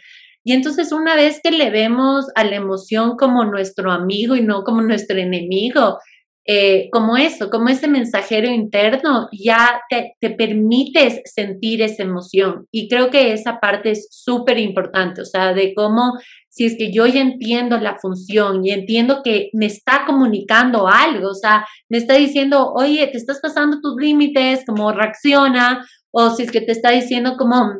Y 0.49 0.53
entonces 0.53 0.91
una 0.91 1.15
vez 1.15 1.41
que 1.43 1.51
le 1.51 1.69
vemos 1.69 2.25
a 2.33 2.43
la 2.43 2.55
emoción 2.55 3.17
como 3.17 3.45
nuestro 3.45 3.91
amigo 3.91 4.35
y 4.35 4.41
no 4.41 4.63
como 4.63 4.81
nuestro 4.81 5.19
enemigo, 5.19 5.99
eh, 6.43 6.89
como 6.91 7.17
eso, 7.17 7.51
como 7.51 7.69
ese 7.69 7.87
mensajero 7.87 8.47
interno, 8.47 9.29
ya 9.31 9.79
te, 9.91 10.15
te 10.19 10.31
permites 10.31 11.21
sentir 11.25 11.83
esa 11.83 12.01
emoción. 12.01 12.65
Y 12.71 12.89
creo 12.89 13.11
que 13.11 13.31
esa 13.33 13.59
parte 13.59 13.91
es 13.91 14.07
súper 14.09 14.57
importante, 14.57 15.21
o 15.21 15.25
sea, 15.25 15.53
de 15.53 15.75
cómo 15.75 16.17
si 16.49 16.65
es 16.65 16.75
que 16.79 16.91
yo 16.91 17.05
ya 17.05 17.21
entiendo 17.21 17.77
la 17.77 17.99
función 17.99 18.65
y 18.65 18.71
entiendo 18.71 19.21
que 19.23 19.51
me 19.53 19.67
está 19.67 20.03
comunicando 20.07 20.87
algo, 20.87 21.29
o 21.29 21.35
sea, 21.35 21.67
me 21.89 21.99
está 21.99 22.15
diciendo, 22.15 22.73
oye, 22.73 23.05
te 23.05 23.19
estás 23.19 23.39
pasando 23.39 23.81
tus 23.81 23.95
límites, 23.97 24.63
como 24.65 24.91
reacciona, 24.91 25.85
o 26.09 26.31
si 26.31 26.41
es 26.41 26.51
que 26.51 26.61
te 26.61 26.71
está 26.71 26.89
diciendo 26.89 27.35
como 27.37 27.75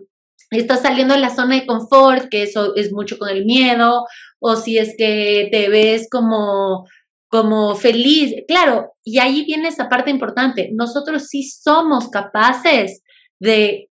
estás 0.57 0.81
saliendo 0.81 1.13
de 1.13 1.19
la 1.19 1.35
zona 1.35 1.55
de 1.55 1.65
confort, 1.65 2.29
que 2.29 2.43
eso 2.43 2.75
es 2.75 2.91
mucho 2.91 3.17
con 3.17 3.29
el 3.29 3.45
miedo, 3.45 4.05
o 4.39 4.55
si 4.55 4.77
es 4.77 4.95
que 4.97 5.49
te 5.51 5.69
ves 5.69 6.07
como, 6.09 6.87
como 7.27 7.75
feliz. 7.75 8.33
Claro, 8.47 8.91
y 9.03 9.19
ahí 9.19 9.45
viene 9.45 9.67
esa 9.67 9.89
parte 9.89 10.09
importante. 10.09 10.69
Nosotros 10.73 11.27
sí 11.27 11.43
somos 11.43 12.09
capaces 12.09 13.03
de 13.39 13.89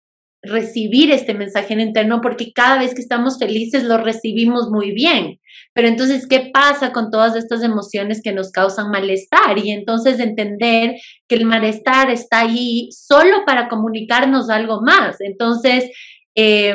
recibir 0.45 1.11
este 1.11 1.35
mensaje 1.35 1.75
interno 1.75 2.21
porque 2.21 2.53
cada 2.53 2.79
vez 2.79 2.95
que 2.95 3.01
estamos 3.01 3.39
felices 3.39 3.83
lo 3.83 3.99
recibimos 3.99 4.71
muy 4.71 4.93
bien. 4.93 5.41
Pero 5.73 5.89
entonces, 5.89 6.27
¿qué 6.29 6.51
pasa 6.53 6.93
con 6.93 7.11
todas 7.11 7.35
estas 7.35 7.63
emociones 7.63 8.21
que 8.23 8.33
nos 8.33 8.51
causan 8.51 8.91
malestar? 8.91 9.59
Y 9.59 9.71
entonces 9.71 10.21
entender 10.21 10.97
que 11.27 11.35
el 11.35 11.47
malestar 11.47 12.11
está 12.11 12.41
ahí 12.41 12.89
solo 12.93 13.45
para 13.47 13.69
comunicarnos 13.69 14.51
algo 14.51 14.83
más. 14.83 15.17
Entonces, 15.21 15.91
eh, 16.35 16.75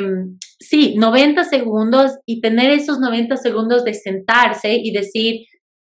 sí, 0.58 0.94
90 0.96 1.44
segundos 1.44 2.12
y 2.26 2.40
tener 2.40 2.70
esos 2.70 2.98
90 2.98 3.36
segundos 3.36 3.84
de 3.84 3.94
sentarse 3.94 4.74
y 4.74 4.92
decir, 4.92 5.46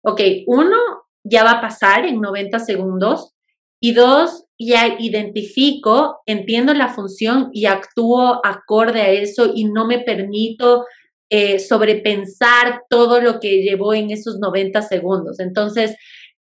ok, 0.02 0.20
uno, 0.46 0.76
ya 1.24 1.44
va 1.44 1.52
a 1.52 1.60
pasar 1.60 2.06
en 2.06 2.20
90 2.20 2.58
segundos 2.60 3.34
y 3.82 3.92
dos, 3.92 4.44
ya 4.58 4.96
identifico, 4.98 6.20
entiendo 6.26 6.74
la 6.74 6.88
función 6.88 7.50
y 7.52 7.64
actúo 7.64 8.44
acorde 8.44 9.00
a 9.00 9.10
eso 9.10 9.52
y 9.54 9.64
no 9.64 9.86
me 9.86 10.00
permito 10.00 10.84
eh, 11.30 11.58
sobrepensar 11.58 12.82
todo 12.90 13.20
lo 13.20 13.40
que 13.40 13.62
llevó 13.62 13.94
en 13.94 14.10
esos 14.10 14.38
90 14.38 14.82
segundos. 14.82 15.40
Entonces, 15.40 15.96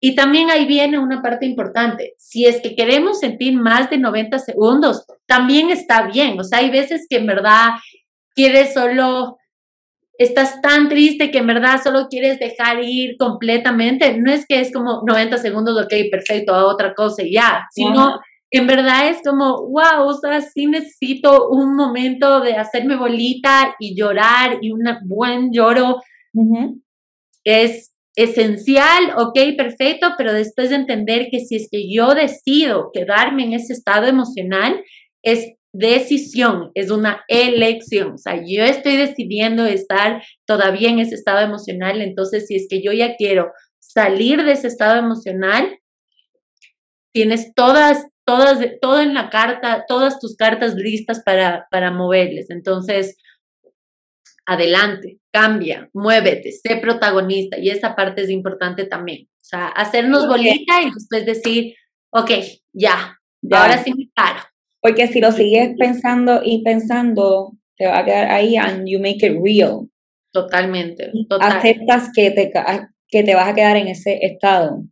y 0.04 0.16
también 0.16 0.50
ahí 0.50 0.66
viene 0.66 0.98
una 0.98 1.22
parte 1.22 1.46
importante. 1.46 2.14
Si 2.18 2.44
es 2.44 2.60
que 2.60 2.74
queremos 2.74 3.20
sentir 3.20 3.56
más 3.56 3.88
de 3.88 3.98
90 3.98 4.36
segundos, 4.40 5.06
también 5.26 5.70
está 5.70 6.08
bien. 6.08 6.40
O 6.40 6.42
sea, 6.42 6.58
hay 6.58 6.70
veces 6.70 7.06
que 7.08 7.18
en 7.18 7.26
verdad 7.26 7.68
quieres 8.34 8.74
solo, 8.74 9.36
estás 10.18 10.60
tan 10.60 10.88
triste 10.88 11.30
que 11.30 11.38
en 11.38 11.46
verdad 11.46 11.80
solo 11.80 12.08
quieres 12.08 12.40
dejar 12.40 12.82
ir 12.82 13.16
completamente. 13.16 14.18
No 14.18 14.32
es 14.32 14.44
que 14.44 14.58
es 14.58 14.72
como 14.72 15.02
90 15.06 15.38
segundos, 15.38 15.80
ok, 15.80 15.94
perfecto, 16.10 16.52
a 16.52 16.66
otra 16.66 16.94
cosa 16.94 17.22
y 17.22 17.34
ya, 17.34 17.68
sino 17.70 18.18
en 18.50 18.66
verdad 18.66 19.08
es 19.08 19.18
como, 19.24 19.68
wow, 19.68 20.04
o 20.04 20.14
sea, 20.14 20.40
sí 20.40 20.66
necesito 20.66 21.48
un 21.48 21.76
momento 21.76 22.40
de 22.40 22.56
hacerme 22.56 22.96
bolita 22.96 23.76
y 23.78 23.94
llorar 23.96 24.58
y 24.62 24.72
un 24.72 24.82
buen 25.04 25.52
lloro. 25.52 26.02
Es 27.44 27.91
esencial, 28.16 29.14
ok, 29.16 29.38
perfecto, 29.56 30.14
pero 30.18 30.32
después 30.32 30.70
de 30.70 30.76
entender 30.76 31.28
que 31.30 31.40
si 31.40 31.56
es 31.56 31.68
que 31.70 31.90
yo 31.90 32.14
decido 32.14 32.90
quedarme 32.92 33.44
en 33.44 33.54
ese 33.54 33.72
estado 33.72 34.06
emocional, 34.06 34.82
es 35.22 35.54
decisión, 35.72 36.70
es 36.74 36.90
una 36.90 37.24
elección. 37.28 38.12
O 38.12 38.18
sea, 38.18 38.36
yo 38.36 38.64
estoy 38.64 38.96
decidiendo 38.96 39.64
estar 39.64 40.22
todavía 40.46 40.90
en 40.90 40.98
ese 40.98 41.14
estado 41.14 41.40
emocional, 41.40 42.02
entonces 42.02 42.46
si 42.46 42.56
es 42.56 42.66
que 42.68 42.82
yo 42.82 42.92
ya 42.92 43.16
quiero 43.16 43.52
salir 43.78 44.44
de 44.44 44.52
ese 44.52 44.68
estado 44.68 44.98
emocional, 44.98 45.78
tienes 47.12 47.54
todas, 47.54 48.06
todas, 48.24 48.58
todo 48.80 49.00
en 49.00 49.14
la 49.14 49.30
carta, 49.30 49.84
todas 49.88 50.18
tus 50.18 50.36
cartas 50.36 50.74
listas 50.74 51.22
para, 51.22 51.66
para 51.70 51.90
moverles. 51.90 52.50
Entonces, 52.50 53.16
adelante, 54.46 55.18
cambia, 55.32 55.88
muévete, 55.92 56.52
sé 56.52 56.76
protagonista 56.76 57.58
y 57.58 57.70
esa 57.70 57.94
parte 57.94 58.22
es 58.22 58.30
importante 58.30 58.86
también. 58.86 59.26
O 59.26 59.44
sea, 59.44 59.68
hacernos 59.68 60.26
bolita 60.28 60.82
y 60.82 60.90
después 60.92 61.26
decir, 61.26 61.74
ok, 62.10 62.30
ya, 62.72 63.18
ahora 63.50 63.82
sí 63.82 63.92
me 63.94 64.08
paro. 64.14 64.40
Porque 64.80 65.06
si 65.06 65.20
lo 65.20 65.30
sigues 65.32 65.74
pensando 65.78 66.40
y 66.44 66.62
pensando, 66.64 67.52
te 67.76 67.86
va 67.86 68.00
a 68.00 68.04
quedar 68.04 68.30
ahí 68.30 68.56
and 68.56 68.88
you 68.88 68.98
make 68.98 69.24
it 69.24 69.36
real. 69.42 69.88
Totalmente. 70.32 71.12
Aceptas 71.40 72.10
que 72.14 72.30
te, 72.30 72.50
que 73.08 73.22
te 73.22 73.34
vas 73.34 73.48
a 73.48 73.54
quedar 73.54 73.76
en 73.76 73.88
ese 73.88 74.18
estado. 74.22 74.84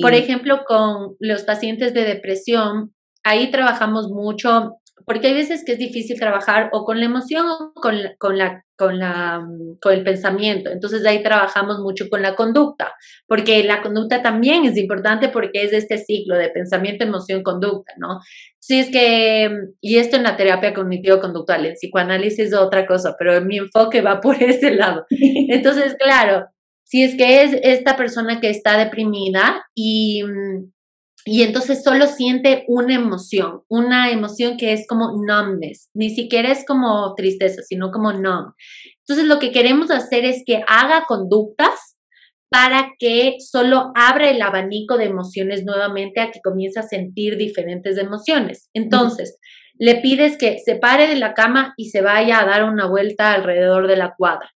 Por 0.00 0.12
ejemplo, 0.12 0.64
con 0.66 1.16
los 1.20 1.44
pacientes 1.44 1.94
de 1.94 2.04
depresión, 2.04 2.94
ahí 3.22 3.50
trabajamos 3.50 4.08
mucho, 4.08 4.76
porque 5.06 5.28
hay 5.28 5.34
veces 5.34 5.64
que 5.64 5.72
es 5.72 5.78
difícil 5.78 6.18
trabajar 6.18 6.70
o 6.72 6.84
con 6.84 6.98
la 6.98 7.06
emoción 7.06 7.46
o 7.46 7.72
con, 7.74 7.96
con, 8.18 8.38
la, 8.38 8.64
con, 8.76 8.98
la, 8.98 9.46
con 9.80 9.92
el 9.92 10.04
pensamiento. 10.04 10.70
Entonces 10.70 11.04
ahí 11.06 11.22
trabajamos 11.22 11.78
mucho 11.80 12.08
con 12.08 12.22
la 12.22 12.34
conducta, 12.34 12.94
porque 13.26 13.62
la 13.64 13.82
conducta 13.82 14.22
también 14.22 14.64
es 14.64 14.76
importante 14.76 15.28
porque 15.28 15.62
es 15.64 15.72
este 15.72 15.98
ciclo 15.98 16.36
de 16.36 16.50
pensamiento, 16.50 17.04
emoción, 17.04 17.42
conducta, 17.42 17.92
¿no? 17.98 18.20
Sí, 18.58 18.80
es 18.80 18.90
que, 18.90 19.50
y 19.80 19.98
esto 19.98 20.16
en 20.16 20.22
la 20.22 20.36
terapia 20.36 20.72
cognitivo-conductual, 20.72 21.66
en 21.66 21.74
psicoanálisis 21.74 22.46
es 22.46 22.54
otra 22.54 22.86
cosa, 22.86 23.14
pero 23.18 23.40
mi 23.42 23.58
enfoque 23.58 24.00
va 24.00 24.20
por 24.22 24.42
ese 24.42 24.72
lado. 24.72 25.04
Entonces, 25.10 25.96
claro, 25.98 26.46
si 26.84 27.02
es 27.02 27.16
que 27.16 27.42
es 27.42 27.58
esta 27.62 27.96
persona 27.96 28.40
que 28.40 28.50
está 28.50 28.78
deprimida 28.78 29.64
y, 29.74 30.22
y 31.24 31.42
entonces 31.42 31.82
solo 31.82 32.06
siente 32.06 32.64
una 32.68 32.94
emoción, 32.94 33.62
una 33.68 34.10
emoción 34.10 34.56
que 34.56 34.72
es 34.72 34.86
como 34.86 35.12
numbness, 35.26 35.88
ni 35.94 36.10
siquiera 36.10 36.52
es 36.52 36.64
como 36.66 37.14
tristeza, 37.14 37.62
sino 37.62 37.90
como 37.90 38.12
numb. 38.12 38.52
Entonces 39.00 39.26
lo 39.26 39.38
que 39.38 39.50
queremos 39.50 39.90
hacer 39.90 40.24
es 40.24 40.42
que 40.44 40.62
haga 40.68 41.04
conductas 41.06 41.96
para 42.50 42.92
que 42.98 43.36
solo 43.40 43.90
abra 43.94 44.30
el 44.30 44.40
abanico 44.40 44.96
de 44.96 45.06
emociones 45.06 45.64
nuevamente 45.64 46.20
a 46.20 46.30
que 46.30 46.40
comience 46.40 46.78
a 46.78 46.84
sentir 46.84 47.36
diferentes 47.36 47.98
emociones. 47.98 48.68
Entonces, 48.74 49.38
le 49.76 49.96
pides 49.96 50.38
que 50.38 50.58
se 50.64 50.76
pare 50.76 51.08
de 51.08 51.16
la 51.16 51.34
cama 51.34 51.74
y 51.76 51.90
se 51.90 52.00
vaya 52.00 52.40
a 52.40 52.46
dar 52.46 52.64
una 52.64 52.86
vuelta 52.86 53.32
alrededor 53.32 53.88
de 53.88 53.96
la 53.96 54.14
cuadra. 54.16 54.50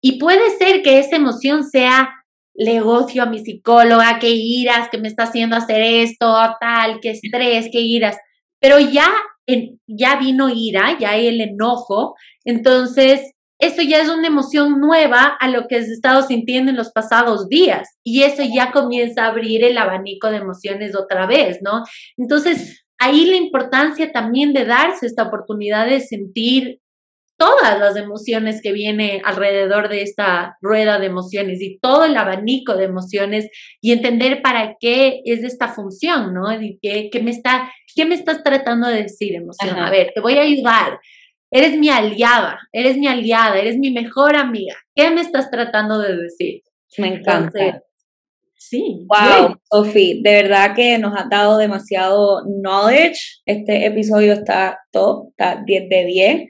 Y 0.00 0.18
puede 0.18 0.50
ser 0.56 0.82
que 0.82 0.98
esa 0.98 1.16
emoción 1.16 1.64
sea, 1.64 2.10
le 2.54 2.80
odio 2.80 3.22
a 3.22 3.26
mi 3.26 3.40
psicóloga, 3.40 4.18
qué 4.20 4.30
iras, 4.30 4.88
que 4.88 4.98
me 4.98 5.08
está 5.08 5.24
haciendo 5.24 5.56
hacer 5.56 5.82
esto, 5.82 6.34
tal, 6.60 7.00
qué 7.00 7.10
estrés, 7.10 7.68
qué 7.72 7.80
iras. 7.80 8.16
Pero 8.60 8.78
ya, 8.78 9.08
ya 9.86 10.16
vino 10.16 10.48
ira, 10.48 10.96
ya 10.98 11.10
hay 11.10 11.26
el 11.26 11.40
enojo. 11.40 12.14
Entonces, 12.44 13.32
eso 13.58 13.82
ya 13.82 14.00
es 14.00 14.08
una 14.08 14.26
emoción 14.26 14.80
nueva 14.80 15.36
a 15.40 15.48
lo 15.48 15.66
que 15.68 15.76
has 15.76 15.88
estado 15.88 16.22
sintiendo 16.22 16.70
en 16.70 16.76
los 16.76 16.90
pasados 16.92 17.48
días. 17.48 17.88
Y 18.04 18.22
eso 18.22 18.42
ya 18.42 18.72
comienza 18.72 19.24
a 19.24 19.28
abrir 19.28 19.64
el 19.64 19.78
abanico 19.78 20.30
de 20.30 20.38
emociones 20.38 20.96
otra 20.96 21.26
vez, 21.26 21.58
¿no? 21.62 21.82
Entonces, 22.16 22.84
ahí 22.98 23.26
la 23.26 23.36
importancia 23.36 24.12
también 24.12 24.52
de 24.52 24.64
darse 24.64 25.06
esta 25.06 25.24
oportunidad 25.24 25.86
de 25.86 26.00
sentir 26.00 26.80
todas 27.44 27.78
las 27.78 27.94
emociones 27.96 28.62
que 28.62 28.72
viene 28.72 29.20
alrededor 29.22 29.90
de 29.90 30.00
esta 30.00 30.56
rueda 30.62 30.98
de 30.98 31.06
emociones 31.06 31.60
y 31.60 31.78
todo 31.78 32.06
el 32.06 32.16
abanico 32.16 32.74
de 32.74 32.84
emociones 32.84 33.50
y 33.82 33.92
entender 33.92 34.40
para 34.40 34.76
qué 34.80 35.20
es 35.26 35.44
esta 35.44 35.68
función, 35.68 36.32
¿no? 36.32 36.50
Y 36.58 36.78
qué, 36.80 37.10
me, 37.22 37.30
está, 37.30 37.70
qué 37.94 38.06
me 38.06 38.14
estás 38.14 38.42
tratando 38.42 38.88
de 38.88 39.02
decir, 39.02 39.34
emoción. 39.34 39.78
A 39.78 39.90
ver, 39.90 40.12
te 40.14 40.22
voy 40.22 40.38
a 40.38 40.42
ayudar. 40.42 40.98
Eres 41.50 41.76
mi 41.76 41.90
aliada, 41.90 42.58
eres 42.72 42.96
mi 42.96 43.08
aliada, 43.08 43.58
eres 43.58 43.76
mi 43.76 43.90
mejor 43.90 44.36
amiga. 44.36 44.76
¿Qué 44.94 45.10
me 45.10 45.20
estás 45.20 45.50
tratando 45.50 45.98
de 45.98 46.16
decir? 46.16 46.62
Me 46.96 47.08
encanta. 47.08 47.82
sí. 48.56 49.06
Wow, 49.06 49.56
Sofi, 49.70 50.22
de 50.22 50.42
verdad 50.42 50.74
que 50.74 50.96
nos 50.96 51.12
ha 51.14 51.26
dado 51.30 51.58
demasiado 51.58 52.42
knowledge. 52.46 53.42
Este 53.44 53.84
episodio 53.84 54.32
está 54.32 54.78
top, 54.90 55.28
está 55.28 55.62
10 55.62 55.88
de 55.90 56.04
10. 56.06 56.48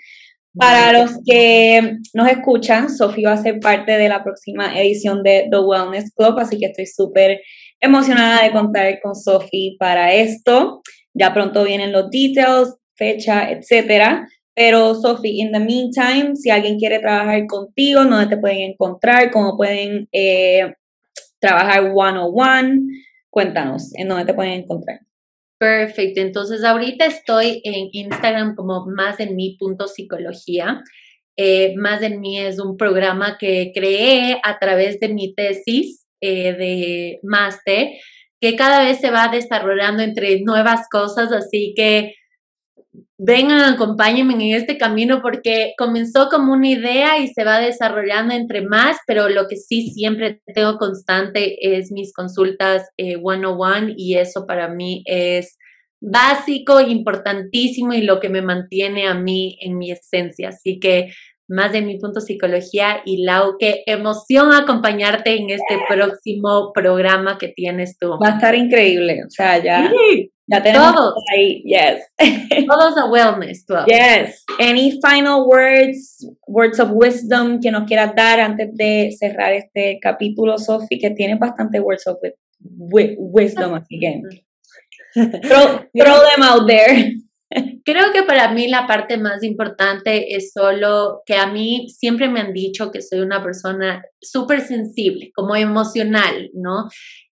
Para 0.56 0.92
los 0.92 1.18
que 1.26 1.98
nos 2.12 2.28
escuchan, 2.28 2.88
Sofía 2.88 3.30
va 3.30 3.34
a 3.34 3.42
ser 3.42 3.58
parte 3.58 3.92
de 3.92 4.08
la 4.08 4.22
próxima 4.22 4.78
edición 4.80 5.22
de 5.24 5.48
The 5.50 5.58
Wellness 5.58 6.12
Club, 6.14 6.38
así 6.38 6.58
que 6.58 6.66
estoy 6.66 6.86
súper 6.86 7.40
emocionada 7.80 8.44
de 8.44 8.52
contar 8.52 9.00
con 9.02 9.16
Sofía 9.16 9.72
para 9.78 10.12
esto. 10.14 10.80
Ya 11.12 11.34
pronto 11.34 11.64
vienen 11.64 11.90
los 11.90 12.08
details, 12.10 12.76
fecha, 12.94 13.50
etcétera. 13.50 14.28
Pero 14.54 14.94
Sofía, 14.94 15.44
in 15.44 15.50
the 15.50 15.58
meantime, 15.58 16.36
si 16.36 16.50
alguien 16.50 16.78
quiere 16.78 17.00
trabajar 17.00 17.44
contigo, 17.46 18.04
¿dónde 18.04 18.28
te 18.28 18.40
pueden 18.40 18.70
encontrar? 18.70 19.32
¿Cómo 19.32 19.56
pueden 19.56 20.08
eh, 20.12 20.72
trabajar 21.40 21.90
one 21.92 22.18
on 22.18 22.32
one? 22.32 22.80
Cuéntanos, 23.28 23.92
¿en 23.96 24.06
dónde 24.06 24.24
te 24.24 24.34
pueden 24.34 24.52
encontrar? 24.52 25.00
Perfecto, 25.58 26.20
entonces 26.20 26.64
ahorita 26.64 27.06
estoy 27.06 27.60
en 27.64 27.88
Instagram 27.92 28.54
como 28.56 28.86
más 28.86 29.20
en 29.20 29.36
mi 29.36 29.56
punto 29.56 29.86
psicología. 29.86 30.82
Eh, 31.36 31.74
más 31.76 32.02
en 32.02 32.20
mí 32.20 32.38
es 32.38 32.58
un 32.60 32.76
programa 32.76 33.38
que 33.38 33.72
creé 33.74 34.40
a 34.42 34.58
través 34.58 35.00
de 35.00 35.08
mi 35.08 35.34
tesis 35.34 36.06
eh, 36.20 36.52
de 36.52 37.20
máster, 37.22 37.90
que 38.40 38.56
cada 38.56 38.84
vez 38.84 38.98
se 39.00 39.10
va 39.10 39.28
desarrollando 39.28 40.02
entre 40.02 40.40
nuevas 40.42 40.88
cosas, 40.90 41.32
así 41.32 41.72
que 41.76 42.14
vengan, 43.18 43.74
acompáñenme 43.74 44.34
en 44.34 44.54
este 44.54 44.76
camino 44.76 45.20
porque 45.22 45.72
comenzó 45.78 46.28
como 46.28 46.52
una 46.52 46.68
idea 46.68 47.18
y 47.18 47.28
se 47.28 47.44
va 47.44 47.60
desarrollando 47.60 48.34
entre 48.34 48.62
más, 48.62 48.96
pero 49.06 49.28
lo 49.28 49.46
que 49.46 49.56
sí 49.56 49.90
siempre 49.90 50.40
tengo 50.52 50.78
constante 50.78 51.76
es 51.76 51.92
mis 51.92 52.12
consultas 52.12 52.88
eh, 52.96 53.16
one-on-one 53.22 53.94
y 53.96 54.16
eso 54.16 54.46
para 54.46 54.68
mí 54.68 55.02
es 55.06 55.56
básico, 56.00 56.80
importantísimo 56.80 57.94
y 57.94 58.02
lo 58.02 58.20
que 58.20 58.28
me 58.28 58.42
mantiene 58.42 59.06
a 59.06 59.14
mí 59.14 59.56
en 59.60 59.78
mi 59.78 59.90
esencia. 59.90 60.50
Así 60.50 60.78
que 60.78 61.12
más 61.48 61.72
de 61.72 61.82
mi 61.82 61.98
punto 61.98 62.20
psicología 62.20 63.02
y 63.04 63.22
Lau, 63.22 63.56
qué 63.58 63.82
emoción 63.86 64.52
acompañarte 64.52 65.36
en 65.36 65.50
este 65.50 65.78
próximo 65.88 66.72
programa 66.72 67.38
que 67.38 67.48
tienes 67.48 67.98
tú. 67.98 68.10
Va 68.22 68.28
a 68.28 68.34
estar 68.34 68.54
increíble, 68.54 69.22
o 69.26 69.30
sea, 69.30 69.62
ya, 69.62 69.90
ya 70.46 70.62
tenemos 70.62 70.94
todos 70.94 71.14
ahí, 71.32 71.62
yes. 71.64 72.02
todos 72.68 72.96
a 72.96 73.06
wellness 73.06 73.64
club. 73.64 73.86
Yes. 73.86 74.44
Any 74.58 75.00
final 75.00 75.46
words, 75.46 76.26
words 76.46 76.78
of 76.80 76.90
wisdom 76.92 77.60
que 77.60 77.70
nos 77.70 77.84
quieras 77.84 78.14
dar 78.14 78.40
antes 78.40 78.74
de 78.74 79.14
cerrar 79.18 79.52
este 79.52 79.98
capítulo, 80.00 80.58
Sophie, 80.58 80.98
que 80.98 81.10
tiene 81.10 81.36
bastante 81.36 81.80
words 81.80 82.06
of 82.06 82.18
wisdom, 82.60 83.74
así 83.74 83.98
que 83.98 84.22
throw, 85.42 85.86
throw 85.94 86.20
them 86.34 86.42
out 86.42 86.66
there. 86.66 87.14
Creo 87.84 88.12
que 88.12 88.22
para 88.22 88.52
mí 88.52 88.68
la 88.68 88.86
parte 88.86 89.16
más 89.16 89.42
importante 89.42 90.34
es 90.34 90.52
solo 90.52 91.22
que 91.24 91.36
a 91.36 91.46
mí 91.46 91.88
siempre 91.88 92.28
me 92.28 92.40
han 92.40 92.52
dicho 92.52 92.90
que 92.90 93.00
soy 93.00 93.20
una 93.20 93.42
persona 93.42 94.04
súper 94.20 94.60
sensible, 94.60 95.30
como 95.34 95.54
emocional, 95.54 96.50
¿no? 96.54 96.88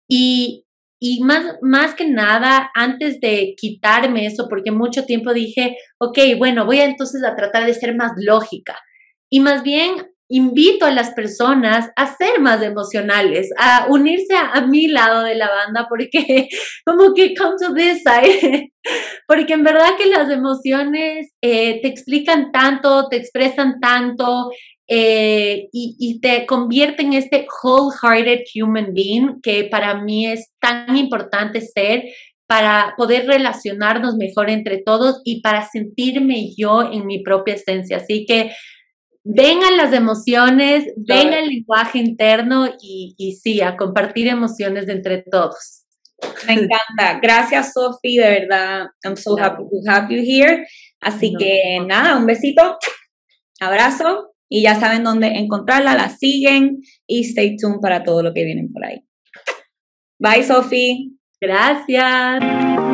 Y, 0.08 0.66
y 1.02 1.24
más, 1.24 1.56
más 1.62 1.94
que 1.94 2.06
nada, 2.06 2.70
antes 2.74 3.20
de 3.20 3.54
quitarme 3.56 4.26
eso, 4.26 4.48
porque 4.50 4.70
mucho 4.70 5.06
tiempo 5.06 5.32
dije, 5.32 5.76
ok, 5.98 6.18
bueno, 6.36 6.66
voy 6.66 6.80
entonces 6.80 7.24
a 7.24 7.34
tratar 7.34 7.64
de 7.64 7.72
ser 7.72 7.96
más 7.96 8.12
lógica. 8.16 8.76
Y 9.30 9.40
más 9.40 9.62
bien 9.62 10.10
invito 10.28 10.86
a 10.86 10.92
las 10.92 11.10
personas 11.10 11.90
a 11.96 12.06
ser 12.16 12.38
más 12.38 12.62
emocionales, 12.62 13.50
a 13.58 13.86
unirse 13.88 14.36
a, 14.36 14.60
mi 14.66 14.86
lado 14.86 15.24
de 15.24 15.34
la 15.34 15.48
banda, 15.48 15.86
porque 15.88 16.48
como 16.84 17.14
que 17.14 17.34
come 17.34 17.56
to 17.58 17.74
this 17.74 18.02
side, 18.04 18.70
porque 19.26 19.54
en 19.54 19.64
verdad 19.64 19.96
que 19.98 20.06
las 20.06 20.30
emociones 20.30 21.32
eh, 21.42 21.80
te 21.80 21.88
explican 21.88 22.52
tanto, 22.52 23.08
te 23.08 23.16
expresan 23.16 23.80
tanto 23.80 24.50
eh, 24.92 25.68
y, 25.72 25.94
y, 26.00 26.18
te 26.18 26.46
convierten 26.46 27.12
en 27.12 27.12
este 27.12 27.46
wholehearted 27.62 28.40
human 28.60 28.92
being 28.92 29.40
que 29.40 29.68
para 29.70 30.02
mí 30.02 30.26
es 30.26 30.50
tan 30.60 30.96
importante 30.96 31.60
ser 31.60 32.02
para 32.48 32.94
poder 32.96 33.28
relacionarnos 33.28 34.16
mejor 34.16 34.50
entre 34.50 34.78
todos 34.78 35.20
y 35.24 35.42
para 35.42 35.68
sentirme 35.68 36.52
yo 36.56 36.90
en 36.90 37.06
mi 37.06 37.22
propia 37.22 37.54
esencia. 37.54 37.98
Así 37.98 38.26
que 38.26 38.50
vengan 39.22 39.76
las 39.76 39.92
emociones, 39.92 40.92
venga 40.96 41.38
el 41.38 41.50
lenguaje 41.50 42.00
interno 42.00 42.66
y, 42.82 43.14
y 43.16 43.36
sí, 43.36 43.60
a 43.60 43.76
compartir 43.76 44.26
emociones 44.26 44.88
entre 44.88 45.22
todos. 45.22 45.84
Me 46.48 46.54
encanta. 46.54 47.20
Gracias, 47.22 47.74
Sophie. 47.74 48.20
De 48.20 48.28
verdad, 48.40 48.86
I'm 49.04 49.16
so 49.16 49.38
happy 49.38 49.62
to 49.62 49.88
have 49.88 50.12
you 50.12 50.20
here. 50.20 50.66
Así 51.00 51.32
que 51.38 51.78
nada, 51.86 52.16
un 52.16 52.26
besito, 52.26 52.76
abrazo 53.60 54.29
y 54.50 54.62
ya 54.62 54.78
saben 54.78 55.04
dónde 55.04 55.28
encontrarla, 55.38 55.94
la 55.94 56.10
siguen 56.10 56.82
y 57.06 57.20
stay 57.20 57.56
tuned 57.56 57.80
para 57.80 58.02
todo 58.02 58.22
lo 58.22 58.34
que 58.34 58.44
viene 58.44 58.68
por 58.70 58.84
ahí. 58.84 59.02
Bye, 60.18 60.42
Sophie. 60.42 61.12
Gracias. 61.40 62.89